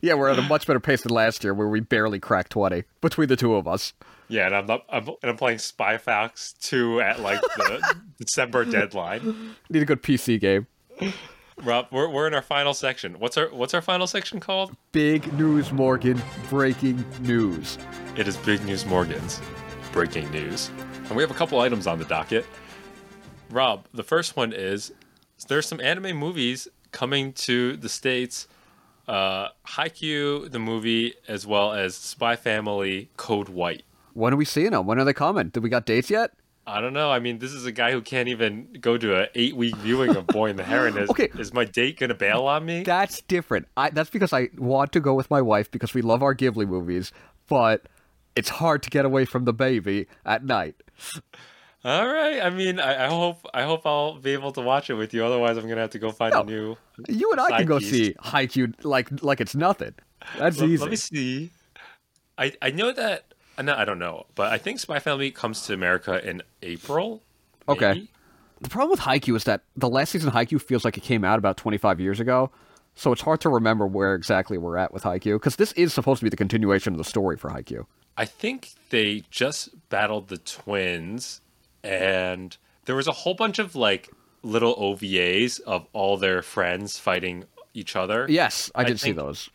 Yeah, 0.00 0.14
we're 0.14 0.28
at 0.28 0.38
a 0.38 0.42
much 0.42 0.64
better 0.64 0.78
pace 0.78 1.02
than 1.02 1.12
last 1.12 1.42
year, 1.42 1.52
where 1.52 1.66
we 1.66 1.80
barely 1.80 2.20
cracked 2.20 2.52
twenty 2.52 2.84
between 3.00 3.28
the 3.28 3.34
two 3.34 3.56
of 3.56 3.66
us. 3.66 3.92
yeah, 4.28 4.46
and 4.46 4.54
I'm 4.54 4.66
not, 4.66 4.84
I'm 4.88 5.08
and 5.08 5.16
I'm 5.24 5.36
playing 5.36 5.58
Spy 5.58 5.98
Fox 5.98 6.54
two 6.60 7.00
at 7.00 7.18
like 7.18 7.40
the 7.40 7.96
December 8.18 8.64
deadline. 8.64 9.56
Need 9.68 9.82
a 9.82 9.84
good 9.84 10.00
PC 10.02 10.38
game. 10.40 10.68
Rob, 11.64 11.88
we're 11.90 12.08
we're 12.08 12.28
in 12.28 12.34
our 12.34 12.42
final 12.42 12.74
section. 12.74 13.18
What's 13.18 13.36
our 13.36 13.48
what's 13.48 13.74
our 13.74 13.82
final 13.82 14.06
section 14.06 14.38
called? 14.38 14.76
Big 14.92 15.30
news, 15.34 15.72
Morgan. 15.72 16.22
Breaking 16.48 17.04
news. 17.22 17.76
It 18.16 18.28
is 18.28 18.36
Big 18.36 18.64
News 18.64 18.86
Morgan's 18.86 19.40
breaking 19.90 20.30
news, 20.30 20.70
and 21.08 21.16
we 21.16 21.22
have 21.24 21.30
a 21.32 21.34
couple 21.34 21.58
items 21.58 21.88
on 21.88 21.98
the 21.98 22.04
docket. 22.04 22.46
Rob, 23.50 23.86
the 23.92 24.02
first 24.02 24.36
one 24.36 24.52
is 24.52 24.92
there's 25.48 25.66
some 25.66 25.80
anime 25.80 26.16
movies 26.16 26.68
coming 26.92 27.32
to 27.32 27.76
the 27.76 27.88
states. 27.88 28.46
Uh, 29.06 29.48
Haikyuu, 29.66 30.50
the 30.50 30.58
movie, 30.58 31.14
as 31.28 31.46
well 31.46 31.72
as 31.72 31.94
Spy 31.94 32.36
Family, 32.36 33.08
Code 33.16 33.48
White. 33.48 33.84
When 34.12 34.34
are 34.34 34.36
we 34.36 34.44
seeing 34.44 34.72
them? 34.72 34.86
When 34.86 34.98
are 34.98 35.04
they 35.04 35.12
coming? 35.14 35.48
Did 35.48 35.62
we 35.62 35.68
got 35.70 35.86
dates 35.86 36.10
yet? 36.10 36.32
I 36.66 36.82
don't 36.82 36.92
know. 36.92 37.10
I 37.10 37.18
mean, 37.18 37.38
this 37.38 37.52
is 37.54 37.64
a 37.64 37.72
guy 37.72 37.92
who 37.92 38.02
can't 38.02 38.28
even 38.28 38.68
go 38.82 38.98
to 38.98 39.22
an 39.22 39.28
eight 39.34 39.56
week 39.56 39.74
viewing 39.76 40.14
of 40.14 40.26
Boy 40.26 40.50
and 40.50 40.58
the 40.58 40.64
Heron. 40.64 40.98
Is, 40.98 41.08
Okay. 41.08 41.30
is 41.38 41.54
my 41.54 41.64
date 41.64 41.98
gonna 41.98 42.14
bail 42.14 42.42
on 42.46 42.66
me? 42.66 42.82
That's 42.82 43.22
different. 43.22 43.66
I, 43.78 43.88
that's 43.88 44.10
because 44.10 44.34
I 44.34 44.50
want 44.58 44.92
to 44.92 45.00
go 45.00 45.14
with 45.14 45.30
my 45.30 45.40
wife 45.40 45.70
because 45.70 45.94
we 45.94 46.02
love 46.02 46.22
our 46.22 46.34
Ghibli 46.34 46.68
movies, 46.68 47.10
but 47.48 47.86
it's 48.36 48.50
hard 48.50 48.82
to 48.82 48.90
get 48.90 49.06
away 49.06 49.24
from 49.24 49.46
the 49.46 49.54
baby 49.54 50.06
at 50.26 50.44
night. 50.44 50.74
All 51.84 52.06
right. 52.06 52.40
I 52.42 52.50
mean, 52.50 52.80
I, 52.80 53.04
I 53.04 53.08
hope 53.08 53.46
I 53.54 53.62
hope 53.62 53.86
I'll 53.86 54.14
be 54.18 54.32
able 54.32 54.52
to 54.52 54.60
watch 54.60 54.90
it 54.90 54.94
with 54.94 55.14
you. 55.14 55.24
Otherwise, 55.24 55.56
I'm 55.56 55.68
gonna 55.68 55.80
have 55.80 55.90
to 55.90 55.98
go 55.98 56.10
find 56.10 56.32
No. 56.34 56.40
a 56.40 56.44
new. 56.44 56.76
You 57.08 57.30
and 57.32 57.40
I 57.40 57.58
can 57.58 57.66
go 57.66 57.78
piece. 57.78 57.90
see 57.90 58.14
Haikyuu 58.24 58.74
like 58.84 59.22
like 59.22 59.40
it's 59.40 59.54
nothing. 59.54 59.94
That's 60.38 60.58
Let, 60.58 60.68
easy. 60.68 60.80
let 60.82 60.90
me 60.90 60.96
see. 60.96 61.50
I 62.36 62.52
I 62.60 62.70
know 62.70 62.92
that. 62.92 63.32
uh, 63.56 63.62
No, 63.62 63.74
I 63.76 63.84
don't 63.84 63.98
know, 64.00 64.26
but 64.34 64.52
I 64.52 64.58
think 64.58 64.80
Spy 64.80 64.98
Family 64.98 65.30
comes 65.30 65.62
to 65.66 65.72
America 65.74 66.26
in 66.28 66.42
April. 66.62 67.22
Okay. 67.68 68.08
The 68.60 68.68
problem 68.68 68.90
with 68.90 69.00
Haikyuu 69.00 69.36
is 69.36 69.44
that 69.44 69.62
the 69.76 69.88
last 69.88 70.10
season 70.10 70.28
of 70.28 70.34
Haikyuu 70.34 70.60
feels 70.60 70.84
like 70.84 70.96
it 70.98 71.02
came 71.04 71.24
out 71.24 71.38
about 71.38 71.56
25 71.56 72.00
years 72.00 72.18
ago, 72.18 72.50
so 72.96 73.12
it's 73.12 73.22
hard 73.22 73.40
to 73.42 73.48
remember 73.48 73.86
where 73.86 74.16
exactly 74.16 74.58
we're 74.58 74.76
at 74.76 74.92
with 74.92 75.04
Haikyuu 75.04 75.36
because 75.36 75.54
this 75.56 75.70
is 75.74 75.94
supposed 75.94 76.18
to 76.18 76.24
be 76.24 76.28
the 76.30 76.36
continuation 76.36 76.92
of 76.92 76.98
the 76.98 77.04
story 77.04 77.36
for 77.36 77.50
Haikyuu. 77.50 77.86
I 78.16 78.24
think 78.24 78.70
they 78.90 79.22
just 79.30 79.68
battled 79.90 80.26
the 80.26 80.38
twins, 80.38 81.40
and 81.82 82.56
there 82.84 82.96
was 82.96 83.06
a 83.06 83.12
whole 83.12 83.34
bunch 83.34 83.58
of 83.58 83.74
like 83.74 84.10
little 84.42 84.74
OVAs 84.76 85.60
of 85.60 85.86
all 85.92 86.16
their 86.16 86.42
friends 86.42 86.98
fighting 86.98 87.44
each 87.74 87.96
other. 87.96 88.26
Yes, 88.28 88.70
I 88.74 88.82
I 88.82 88.84
did 88.84 89.00
see 89.00 89.12
those. 89.12 89.50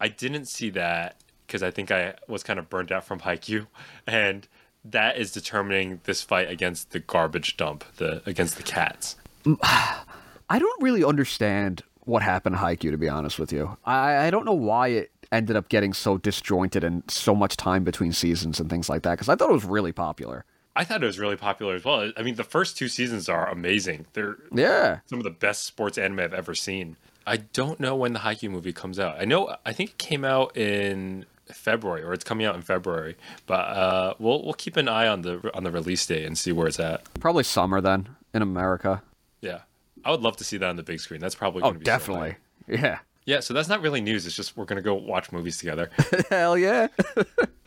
I 0.00 0.08
didn't 0.08 0.46
see 0.46 0.70
that 0.70 1.16
because 1.46 1.62
I 1.62 1.70
think 1.70 1.90
I 1.90 2.14
was 2.28 2.42
kind 2.42 2.58
of 2.58 2.68
burnt 2.68 2.90
out 2.90 3.04
from 3.04 3.20
Haikyuu, 3.26 3.66
and 4.06 4.48
that 4.84 5.16
is 5.16 5.32
determining 5.32 6.00
this 6.04 6.22
fight 6.22 6.50
against 6.50 6.90
the 6.90 6.98
garbage 6.98 7.56
dump, 7.56 7.84
the 7.96 8.22
against 8.26 8.56
the 8.56 8.62
cats. 8.62 9.16
I 9.62 10.58
don't 10.58 10.82
really 10.82 11.04
understand 11.04 11.82
what 12.04 12.22
happened 12.22 12.56
to 12.56 12.60
Haikyuu, 12.60 12.90
to 12.90 12.98
be 12.98 13.08
honest 13.08 13.38
with 13.38 13.52
you. 13.52 13.76
I, 13.84 14.26
I 14.26 14.30
don't 14.30 14.44
know 14.44 14.52
why 14.52 14.88
it 14.88 15.10
ended 15.30 15.56
up 15.56 15.68
getting 15.68 15.92
so 15.92 16.18
disjointed 16.18 16.84
and 16.84 17.02
so 17.10 17.34
much 17.34 17.56
time 17.56 17.84
between 17.84 18.12
seasons 18.12 18.60
and 18.60 18.68
things 18.68 18.88
like 18.88 19.02
that, 19.02 19.12
because 19.12 19.28
I 19.28 19.36
thought 19.36 19.50
it 19.50 19.54
was 19.54 19.64
really 19.64 19.92
popular. 19.92 20.44
I 20.74 20.84
thought 20.84 21.02
it 21.02 21.06
was 21.06 21.18
really 21.18 21.36
popular 21.36 21.74
as 21.74 21.84
well. 21.84 22.12
I 22.16 22.22
mean, 22.22 22.36
the 22.36 22.44
first 22.44 22.76
two 22.78 22.88
seasons 22.88 23.28
are 23.28 23.48
amazing. 23.50 24.06
They're 24.14 24.36
Yeah. 24.54 25.00
some 25.06 25.18
of 25.18 25.24
the 25.24 25.30
best 25.30 25.64
sports 25.64 25.98
anime 25.98 26.20
I've 26.20 26.32
ever 26.34 26.54
seen. 26.54 26.96
I 27.26 27.36
don't 27.36 27.78
know 27.78 27.94
when 27.94 28.14
the 28.14 28.20
Haikyuu 28.20 28.50
movie 28.50 28.72
comes 28.72 28.98
out. 28.98 29.16
I 29.20 29.24
know 29.24 29.54
I 29.66 29.72
think 29.72 29.90
it 29.90 29.98
came 29.98 30.24
out 30.24 30.56
in 30.56 31.26
February 31.52 32.02
or 32.02 32.12
it's 32.14 32.24
coming 32.24 32.46
out 32.46 32.54
in 32.56 32.62
February, 32.62 33.16
but 33.46 33.60
uh, 33.60 34.14
we'll 34.18 34.42
we'll 34.42 34.54
keep 34.54 34.76
an 34.76 34.88
eye 34.88 35.06
on 35.06 35.22
the 35.22 35.50
on 35.54 35.62
the 35.64 35.70
release 35.70 36.04
date 36.06 36.24
and 36.24 36.36
see 36.38 36.50
where 36.52 36.66
it's 36.66 36.80
at. 36.80 37.02
Probably 37.20 37.44
summer 37.44 37.80
then 37.80 38.08
in 38.34 38.40
America. 38.42 39.02
Yeah, 39.40 39.60
I 40.04 40.10
would 40.10 40.20
love 40.22 40.36
to 40.38 40.44
see 40.44 40.56
that 40.56 40.68
on 40.68 40.76
the 40.76 40.82
big 40.82 40.98
screen. 41.00 41.20
That's 41.20 41.34
probably 41.34 41.62
Oh, 41.62 41.72
be 41.72 41.78
so 41.80 41.84
definitely. 41.84 42.36
yeah. 42.66 42.98
Yeah, 43.24 43.38
so 43.38 43.54
that's 43.54 43.68
not 43.68 43.82
really 43.82 44.00
news. 44.00 44.26
It's 44.26 44.34
just 44.34 44.56
we're 44.56 44.64
gonna 44.64 44.80
go 44.82 44.94
watch 44.94 45.30
movies 45.30 45.58
together. 45.58 45.90
Hell 46.30 46.58
yeah. 46.58 46.88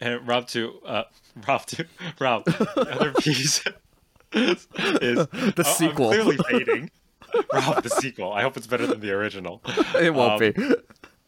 and 0.00 0.26
Rob 0.26 0.46
too, 0.48 0.80
uh, 0.86 1.04
Rob 1.48 1.66
too, 1.66 1.84
Rob. 2.20 2.44
The 2.44 2.88
other 2.90 3.12
piece 3.12 3.64
is, 4.32 4.66
is 4.76 5.26
The 5.28 5.28
oh, 5.32 5.52
I'm 5.58 5.64
sequel. 5.64 6.08
clearly 6.08 6.36
fading. 6.48 6.90
Rob, 7.52 7.82
the 7.82 7.90
sequel. 7.90 8.32
I 8.32 8.42
hope 8.42 8.56
it's 8.56 8.66
better 8.66 8.86
than 8.86 9.00
the 9.00 9.10
original. 9.12 9.60
it 10.00 10.14
won't 10.14 10.42
Um, 10.42 10.52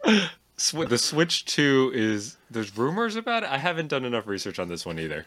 be. 0.04 0.28
Sw- 0.56 0.88
the 0.88 0.98
Switch 0.98 1.44
Two 1.44 1.90
is 1.94 2.36
there's 2.50 2.76
rumors 2.76 3.16
about 3.16 3.42
it. 3.42 3.50
I 3.50 3.58
haven't 3.58 3.88
done 3.88 4.04
enough 4.04 4.26
research 4.26 4.58
on 4.58 4.68
this 4.68 4.86
one 4.86 4.98
either. 4.98 5.26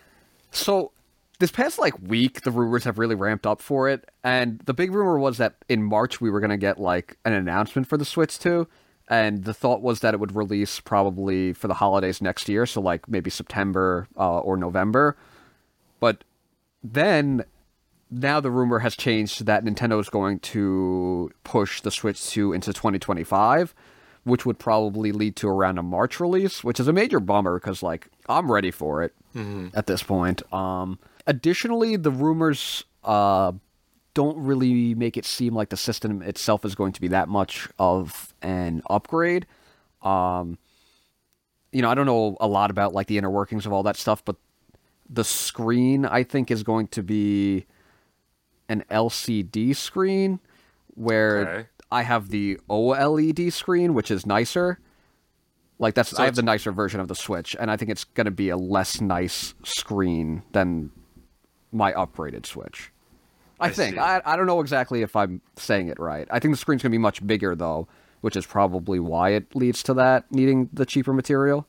So 0.51 0.91
this 1.39 1.51
past 1.51 1.77
like 1.79 1.93
week, 2.01 2.41
the 2.41 2.51
rumors 2.51 2.83
have 2.85 2.97
really 2.97 3.15
ramped 3.15 3.45
up 3.45 3.61
for 3.61 3.89
it, 3.89 4.09
and 4.23 4.59
the 4.65 4.73
big 4.73 4.91
rumor 4.93 5.19
was 5.19 5.37
that 5.37 5.55
in 5.67 5.83
March 5.83 6.19
we 6.21 6.29
were 6.29 6.39
gonna 6.39 6.57
get 6.57 6.79
like 6.79 7.17
an 7.25 7.33
announcement 7.33 7.87
for 7.87 7.97
the 7.97 8.05
Switch 8.05 8.39
2, 8.39 8.67
and 9.09 9.43
the 9.43 9.53
thought 9.53 9.81
was 9.81 10.01
that 10.01 10.13
it 10.13 10.19
would 10.19 10.35
release 10.35 10.79
probably 10.79 11.53
for 11.53 11.67
the 11.67 11.73
holidays 11.73 12.21
next 12.21 12.47
year, 12.47 12.65
so 12.65 12.79
like 12.79 13.09
maybe 13.09 13.29
September 13.29 14.07
uh, 14.17 14.39
or 14.39 14.55
November. 14.55 15.17
But 15.99 16.23
then 16.83 17.43
now 18.11 18.39
the 18.39 18.51
rumor 18.51 18.79
has 18.79 18.95
changed 18.95 19.45
that 19.45 19.63
Nintendo 19.63 19.99
is 19.99 20.09
going 20.09 20.39
to 20.39 21.31
push 21.43 21.81
the 21.81 21.91
Switch 21.91 22.29
2 22.29 22.53
into 22.53 22.71
2025, 22.71 23.73
which 24.23 24.45
would 24.45 24.59
probably 24.59 25.11
lead 25.11 25.35
to 25.37 25.47
around 25.47 25.77
a 25.77 25.83
March 25.83 26.19
release, 26.19 26.63
which 26.63 26.79
is 26.79 26.87
a 26.87 26.93
major 26.93 27.19
bummer 27.19 27.59
because 27.59 27.81
like 27.81 28.07
I'm 28.27 28.51
ready 28.51 28.71
for 28.71 29.03
it 29.03 29.13
at 29.73 29.87
this 29.87 30.03
point. 30.03 30.41
Um, 30.53 30.99
additionally, 31.27 31.95
the 31.95 32.11
rumors 32.11 32.83
uh, 33.03 33.53
don't 34.13 34.37
really 34.37 34.95
make 34.95 35.17
it 35.17 35.25
seem 35.25 35.53
like 35.53 35.69
the 35.69 35.77
system 35.77 36.21
itself 36.21 36.65
is 36.65 36.75
going 36.75 36.93
to 36.93 37.01
be 37.01 37.07
that 37.09 37.29
much 37.29 37.69
of 37.77 38.33
an 38.41 38.81
upgrade. 38.89 39.45
Um, 40.01 40.57
you 41.71 41.81
know, 41.81 41.89
I 41.89 41.95
don't 41.95 42.05
know 42.05 42.37
a 42.39 42.47
lot 42.47 42.71
about 42.71 42.93
like 42.93 43.07
the 43.07 43.17
inner 43.17 43.29
workings 43.29 43.65
of 43.65 43.73
all 43.73 43.83
that 43.83 43.97
stuff, 43.97 44.23
but 44.25 44.35
the 45.09 45.23
screen 45.23 46.05
I 46.05 46.23
think 46.23 46.51
is 46.51 46.63
going 46.63 46.87
to 46.87 47.03
be 47.03 47.65
an 48.67 48.83
LCD 48.89 49.75
screen 49.75 50.39
where 50.95 51.37
Okay. 51.39 51.67
I 51.91 52.03
have 52.03 52.29
the 52.29 52.59
OLED 52.69 53.51
screen, 53.51 53.93
which 53.93 54.11
is 54.11 54.25
nicer. 54.25 54.79
Like 55.79 55.95
that's 55.95 56.13
I 56.19 56.25
have 56.25 56.35
the 56.35 56.43
nicer 56.43 56.71
version 56.71 56.99
of 56.99 57.07
the 57.07 57.15
Switch, 57.15 57.55
and 57.59 57.71
I 57.71 57.77
think 57.77 57.89
it's 57.89 58.03
going 58.03 58.25
to 58.25 58.31
be 58.31 58.49
a 58.49 58.57
less 58.57 58.99
nice 58.99 59.53
screen 59.63 60.43
than 60.51 60.91
my 61.71 61.93
upgraded 61.93 62.45
Switch. 62.45 62.91
I, 63.59 63.67
I 63.67 63.69
think 63.71 63.95
see. 63.95 63.99
I 63.99 64.21
I 64.25 64.35
don't 64.35 64.45
know 64.45 64.61
exactly 64.61 65.01
if 65.01 65.15
I'm 65.15 65.41
saying 65.55 65.87
it 65.87 65.99
right. 65.99 66.27
I 66.31 66.39
think 66.39 66.53
the 66.53 66.57
screen's 66.57 66.81
going 66.81 66.91
to 66.91 66.95
be 66.95 67.01
much 67.01 67.25
bigger 67.25 67.55
though, 67.55 67.87
which 68.21 68.35
is 68.35 68.45
probably 68.45 68.99
why 68.99 69.31
it 69.31 69.55
leads 69.55 69.83
to 69.83 69.93
that 69.95 70.31
needing 70.31 70.69
the 70.73 70.85
cheaper 70.85 71.13
material. 71.13 71.67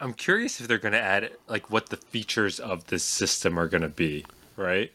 I'm 0.00 0.14
curious 0.14 0.60
if 0.60 0.68
they're 0.68 0.78
going 0.78 0.92
to 0.92 1.00
add 1.00 1.30
like 1.46 1.70
what 1.70 1.90
the 1.90 1.96
features 1.96 2.58
of 2.58 2.86
this 2.86 3.04
system 3.04 3.58
are 3.58 3.68
going 3.68 3.82
to 3.82 3.88
be, 3.88 4.24
right? 4.56 4.90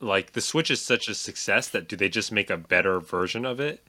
Like 0.00 0.32
the 0.32 0.42
Switch 0.42 0.70
is 0.70 0.82
such 0.82 1.08
a 1.08 1.14
success 1.14 1.68
that 1.68 1.88
do 1.88 1.96
they 1.96 2.10
just 2.10 2.30
make 2.30 2.50
a 2.50 2.58
better 2.58 3.00
version 3.00 3.46
of 3.46 3.58
it? 3.58 3.82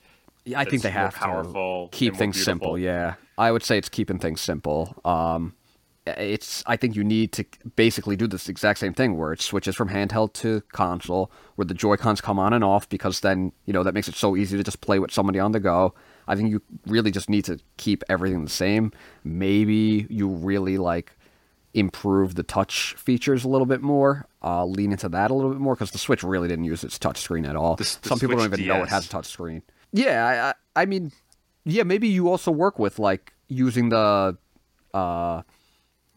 Yeah, 0.45 0.59
I 0.59 0.65
think 0.65 0.83
they 0.83 0.91
have 0.91 1.13
powerful 1.13 1.89
to 1.89 1.97
keep 1.97 2.15
things 2.15 2.41
simple. 2.41 2.77
Yeah, 2.77 3.15
I 3.37 3.51
would 3.51 3.63
say 3.63 3.77
it's 3.77 3.89
keeping 3.89 4.19
things 4.19 4.41
simple. 4.41 4.95
Um, 5.03 5.55
it's 6.05 6.63
I 6.67 6.77
think 6.77 6.95
you 6.95 7.03
need 7.03 7.31
to 7.33 7.45
basically 7.75 8.15
do 8.15 8.27
this 8.27 8.47
exact 8.47 8.79
same 8.79 8.93
thing 8.93 9.17
where 9.17 9.33
it 9.33 9.41
switches 9.41 9.75
from 9.75 9.89
handheld 9.89 10.33
to 10.33 10.61
console, 10.71 11.31
where 11.55 11.65
the 11.65 11.73
Joy 11.73 11.97
Cons 11.97 12.21
come 12.21 12.37
on 12.39 12.53
and 12.53 12.63
off 12.63 12.87
because 12.89 13.21
then 13.21 13.51
you 13.65 13.73
know 13.73 13.83
that 13.83 13.93
makes 13.93 14.07
it 14.07 14.15
so 14.15 14.35
easy 14.35 14.55
to 14.57 14.63
just 14.63 14.81
play 14.81 14.99
with 14.99 15.11
somebody 15.11 15.39
on 15.39 15.51
the 15.51 15.59
go. 15.59 15.93
I 16.27 16.35
think 16.35 16.49
you 16.51 16.61
really 16.87 17.11
just 17.11 17.29
need 17.29 17.45
to 17.45 17.59
keep 17.77 18.03
everything 18.09 18.43
the 18.43 18.49
same. 18.51 18.91
Maybe 19.23 20.07
you 20.09 20.27
really 20.27 20.77
like 20.77 21.17
improve 21.73 22.35
the 22.35 22.43
touch 22.43 22.93
features 22.97 23.43
a 23.43 23.49
little 23.49 23.65
bit 23.65 23.81
more, 23.81 24.25
uh, 24.43 24.65
lean 24.65 24.91
into 24.93 25.09
that 25.09 25.29
a 25.29 25.33
little 25.33 25.51
bit 25.51 25.59
more 25.59 25.75
because 25.75 25.91
the 25.91 25.97
Switch 25.97 26.23
really 26.23 26.47
didn't 26.47 26.63
use 26.65 26.83
its 26.83 26.97
touch 26.97 27.19
screen 27.19 27.45
at 27.45 27.55
all. 27.55 27.75
The- 27.75 27.83
the 28.01 28.09
Some 28.09 28.19
people 28.19 28.37
don't 28.37 28.47
Switch 28.47 28.59
even 28.61 28.67
know 28.77 28.83
it 28.83 28.89
has 28.89 29.05
a 29.05 29.09
touch 29.09 29.25
screen. 29.25 29.61
Yeah, 29.91 30.25
I, 30.25 30.49
I, 30.79 30.83
I 30.83 30.85
mean, 30.85 31.11
yeah, 31.65 31.83
maybe 31.83 32.07
you 32.07 32.29
also 32.29 32.49
work 32.51 32.79
with 32.79 32.97
like 32.97 33.33
using 33.49 33.89
the 33.89 34.37
uh, 34.93 35.41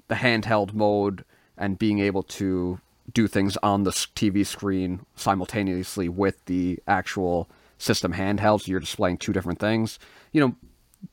the 0.08 0.16
handheld 0.16 0.74
mode 0.74 1.24
and 1.56 1.78
being 1.78 1.98
able 1.98 2.22
to 2.22 2.80
do 3.12 3.26
things 3.26 3.56
on 3.58 3.84
the 3.84 3.90
TV 3.90 4.44
screen 4.44 5.00
simultaneously 5.16 6.08
with 6.08 6.44
the 6.46 6.78
actual 6.86 7.48
system 7.78 8.12
handheld. 8.12 8.62
So 8.62 8.70
you're 8.70 8.80
displaying 8.80 9.18
two 9.18 9.32
different 9.32 9.58
things. 9.58 9.98
You 10.32 10.40
know, 10.40 10.56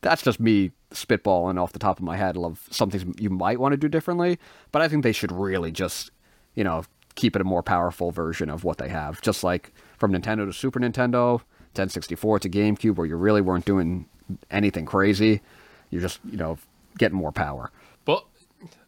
that's 0.02 0.24
just 0.24 0.40
me 0.40 0.72
spitballing 0.92 1.62
off 1.62 1.74
the 1.74 1.80
top 1.80 2.00
of 2.00 2.04
my 2.04 2.18
head 2.18 2.38
of 2.38 2.68
some 2.70 2.90
things 2.90 3.06
you 3.20 3.30
might 3.30 3.60
want 3.60 3.74
to 3.74 3.78
do 3.78 3.88
differently. 3.88 4.40
But 4.72 4.82
I 4.82 4.88
think 4.88 5.04
they 5.04 5.12
should 5.12 5.32
really 5.32 5.72
just, 5.72 6.12
you 6.54 6.64
know, 6.64 6.84
keep 7.16 7.36
it 7.36 7.42
a 7.42 7.46
more 7.46 7.64
powerful 7.64 8.12
version 8.12 8.50
of 8.50 8.64
what 8.64 8.78
they 8.78 8.90
have. 8.90 9.22
Just 9.22 9.44
like 9.44 9.72
from 9.98 10.12
Nintendo 10.12 10.46
to 10.46 10.54
Super 10.54 10.80
Nintendo, 10.80 11.42
N64 11.76 12.40
to 12.42 12.50
GameCube, 12.50 12.96
where 12.96 13.08
you 13.08 13.16
really 13.16 13.42
weren't 13.42 13.66
doing 13.66 14.06
anything 14.52 14.86
crazy. 14.86 15.42
You're 15.92 16.02
just, 16.02 16.20
you 16.30 16.38
know, 16.38 16.58
getting 16.98 17.18
more 17.18 17.32
power. 17.32 17.72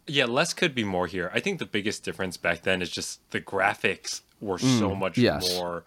Yeah, 0.08 0.26
less 0.26 0.54
could 0.54 0.74
be 0.74 0.84
more 0.84 1.08
here. 1.08 1.30
I 1.34 1.40
think 1.40 1.60
the 1.60 1.66
biggest 1.66 2.04
difference 2.04 2.38
back 2.38 2.64
then 2.64 2.82
is 2.82 2.90
just 2.90 3.20
the 3.32 3.42
graphics 3.42 4.22
were 4.40 4.58
so 4.60 4.96
much 4.96 5.16
Mm, 5.16 5.24
yes. 5.24 5.56
more 5.58 5.84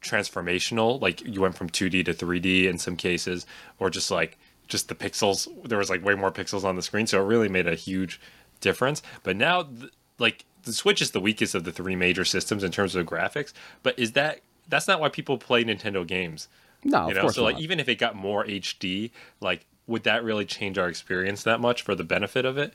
transformational. 0.00 1.00
Like 1.00 1.20
you 1.22 1.40
went 1.40 1.56
from 1.56 1.68
2D 1.70 2.04
to 2.06 2.14
3D 2.14 2.64
in 2.66 2.78
some 2.78 2.96
cases, 2.96 3.46
or 3.78 3.90
just 3.90 4.10
like 4.10 4.38
just 4.68 4.88
the 4.88 4.94
pixels. 4.94 5.48
There 5.68 5.78
was 5.78 5.90
like 5.90 6.04
way 6.04 6.14
more 6.14 6.32
pixels 6.32 6.64
on 6.64 6.76
the 6.76 6.82
screen, 6.82 7.06
so 7.06 7.20
it 7.22 7.26
really 7.26 7.48
made 7.48 7.66
a 7.66 7.74
huge 7.74 8.20
difference. 8.60 9.02
But 9.22 9.36
now, 9.36 9.64
th- 9.64 9.92
like 10.18 10.44
the 10.64 10.72
Switch 10.72 11.02
is 11.02 11.10
the 11.10 11.20
weakest 11.20 11.54
of 11.54 11.64
the 11.64 11.72
three 11.72 11.96
major 11.96 12.24
systems 12.24 12.62
in 12.64 12.70
terms 12.72 12.94
of 12.94 13.06
graphics. 13.06 13.52
But 13.82 13.98
is 13.98 14.12
that 14.12 14.40
that's 14.68 14.88
not 14.88 15.00
why 15.00 15.08
people 15.08 15.38
play 15.38 15.64
Nintendo 15.64 16.06
games? 16.06 16.48
No, 16.84 17.04
you 17.04 17.10
of 17.10 17.14
know, 17.16 17.20
course 17.22 17.34
so 17.36 17.44
like 17.44 17.56
not. 17.56 17.62
even 17.62 17.80
if 17.80 17.88
it 17.88 17.96
got 17.96 18.16
more 18.16 18.44
HD, 18.44 19.10
like 19.40 19.66
would 19.86 20.04
that 20.04 20.22
really 20.24 20.44
change 20.44 20.78
our 20.78 20.88
experience 20.88 21.42
that 21.42 21.60
much 21.60 21.82
for 21.82 21.94
the 21.94 22.04
benefit 22.04 22.44
of 22.44 22.56
it? 22.58 22.72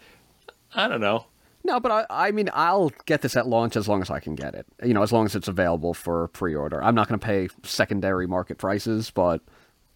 I 0.78 0.88
don't 0.88 1.02
know. 1.02 1.26
No, 1.66 1.80
but 1.82 1.92
I, 1.92 2.28
I 2.28 2.32
mean, 2.32 2.50
I'll 2.54 2.92
get 3.06 3.22
this 3.22 3.36
at 3.36 3.48
launch 3.48 3.76
as 3.76 3.90
long 3.90 4.02
as 4.02 4.10
I 4.10 4.22
can 4.22 4.36
get 4.36 4.56
it. 4.56 4.66
You 4.84 4.94
know, 4.94 5.04
as 5.04 5.12
long 5.12 5.26
as 5.26 5.36
it's 5.36 5.50
available 5.50 5.94
for 5.94 6.30
pre-order. 6.30 6.82
I'm 6.82 6.96
not 6.96 7.10
going 7.10 7.20
to 7.20 7.26
pay 7.26 7.50
secondary 7.64 8.28
market 8.28 8.58
prices, 8.58 9.10
but 9.12 9.42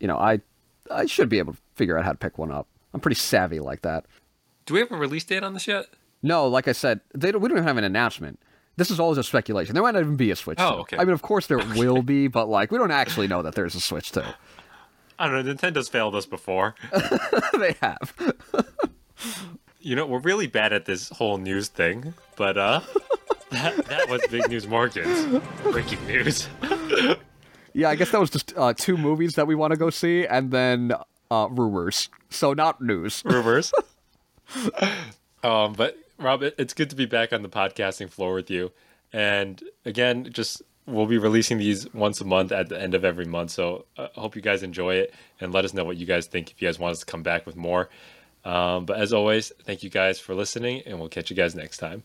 you 0.01 0.07
know, 0.07 0.17
I, 0.17 0.41
I 0.89 1.05
should 1.05 1.29
be 1.29 1.37
able 1.39 1.53
to 1.53 1.59
figure 1.75 1.97
out 1.97 2.03
how 2.03 2.11
to 2.11 2.17
pick 2.17 2.37
one 2.37 2.51
up. 2.51 2.67
I'm 2.93 2.99
pretty 2.99 3.15
savvy 3.15 3.59
like 3.61 3.83
that. 3.83 4.05
Do 4.65 4.73
we 4.73 4.81
have 4.81 4.91
a 4.91 4.97
release 4.97 5.23
date 5.23 5.43
on 5.43 5.53
this 5.53 5.67
yet? 5.67 5.85
No, 6.21 6.47
like 6.47 6.67
I 6.67 6.73
said, 6.73 6.99
they 7.15 7.31
don't, 7.31 7.41
we 7.41 7.47
don't 7.47 7.57
even 7.57 7.67
have 7.67 7.77
an 7.77 7.83
announcement. 7.83 8.39
This 8.75 8.91
is 8.91 8.99
all 8.99 9.13
just 9.15 9.29
speculation. 9.29 9.73
There 9.73 9.83
might 9.83 9.93
not 9.93 10.01
even 10.01 10.15
be 10.15 10.31
a 10.31 10.35
Switch. 10.35 10.57
Oh, 10.59 10.75
2. 10.75 10.79
okay. 10.81 10.97
I 10.97 11.05
mean, 11.05 11.13
of 11.13 11.21
course 11.21 11.47
there 11.47 11.57
will 11.75 12.01
be, 12.01 12.27
but 12.27 12.49
like 12.49 12.71
we 12.71 12.77
don't 12.77 12.91
actually 12.91 13.27
know 13.27 13.43
that 13.43 13.55
there's 13.55 13.75
a 13.75 13.81
Switch 13.81 14.11
2. 14.11 14.21
I 15.19 15.27
don't 15.27 15.45
know. 15.45 15.53
Nintendo's 15.53 15.87
failed 15.87 16.15
us 16.15 16.25
before. 16.25 16.75
they 17.59 17.75
have. 17.81 18.13
You 19.81 19.95
know, 19.95 20.05
we're 20.05 20.19
really 20.19 20.47
bad 20.47 20.73
at 20.73 20.85
this 20.85 21.09
whole 21.09 21.37
news 21.37 21.67
thing, 21.67 22.13
but 22.35 22.57
uh, 22.57 22.81
that 23.49 23.85
that 23.85 24.09
was 24.09 24.21
big 24.29 24.47
news, 24.49 24.67
Morgan's 24.67 25.41
breaking 25.63 26.05
news. 26.07 26.47
Yeah, 27.73 27.89
I 27.89 27.95
guess 27.95 28.11
that 28.11 28.19
was 28.19 28.29
just 28.29 28.53
uh, 28.57 28.73
two 28.73 28.97
movies 28.97 29.35
that 29.35 29.47
we 29.47 29.55
want 29.55 29.71
to 29.71 29.77
go 29.77 29.89
see, 29.89 30.27
and 30.27 30.51
then 30.51 30.91
uh, 31.29 31.47
rumors. 31.49 32.09
So 32.29 32.53
not 32.53 32.81
news. 32.81 33.23
Rumors. 33.25 33.71
um, 35.43 35.73
but 35.73 35.97
Rob, 36.17 36.43
it's 36.43 36.73
good 36.73 36.89
to 36.89 36.95
be 36.97 37.05
back 37.05 37.31
on 37.31 37.41
the 37.43 37.49
podcasting 37.49 38.09
floor 38.09 38.33
with 38.33 38.51
you. 38.51 38.71
And 39.13 39.63
again, 39.85 40.27
just 40.31 40.61
we'll 40.85 41.05
be 41.05 41.17
releasing 41.17 41.57
these 41.59 41.91
once 41.93 42.19
a 42.19 42.25
month 42.25 42.51
at 42.51 42.67
the 42.67 42.79
end 42.79 42.93
of 42.93 43.05
every 43.05 43.25
month. 43.25 43.51
So 43.51 43.85
I 43.97 44.09
hope 44.15 44.35
you 44.35 44.41
guys 44.41 44.63
enjoy 44.63 44.95
it 44.95 45.13
and 45.39 45.53
let 45.53 45.63
us 45.63 45.73
know 45.73 45.85
what 45.85 45.95
you 45.95 46.05
guys 46.05 46.27
think 46.27 46.51
if 46.51 46.61
you 46.61 46.67
guys 46.67 46.77
want 46.77 46.91
us 46.91 46.99
to 46.99 47.05
come 47.05 47.23
back 47.23 47.45
with 47.45 47.55
more. 47.55 47.89
Um, 48.43 48.85
but 48.85 48.99
as 48.99 49.13
always, 49.13 49.51
thank 49.63 49.83
you 49.83 49.89
guys 49.89 50.19
for 50.19 50.33
listening, 50.33 50.83
and 50.85 50.99
we'll 50.99 51.09
catch 51.09 51.29
you 51.29 51.35
guys 51.35 51.55
next 51.55 51.77
time. 51.77 52.03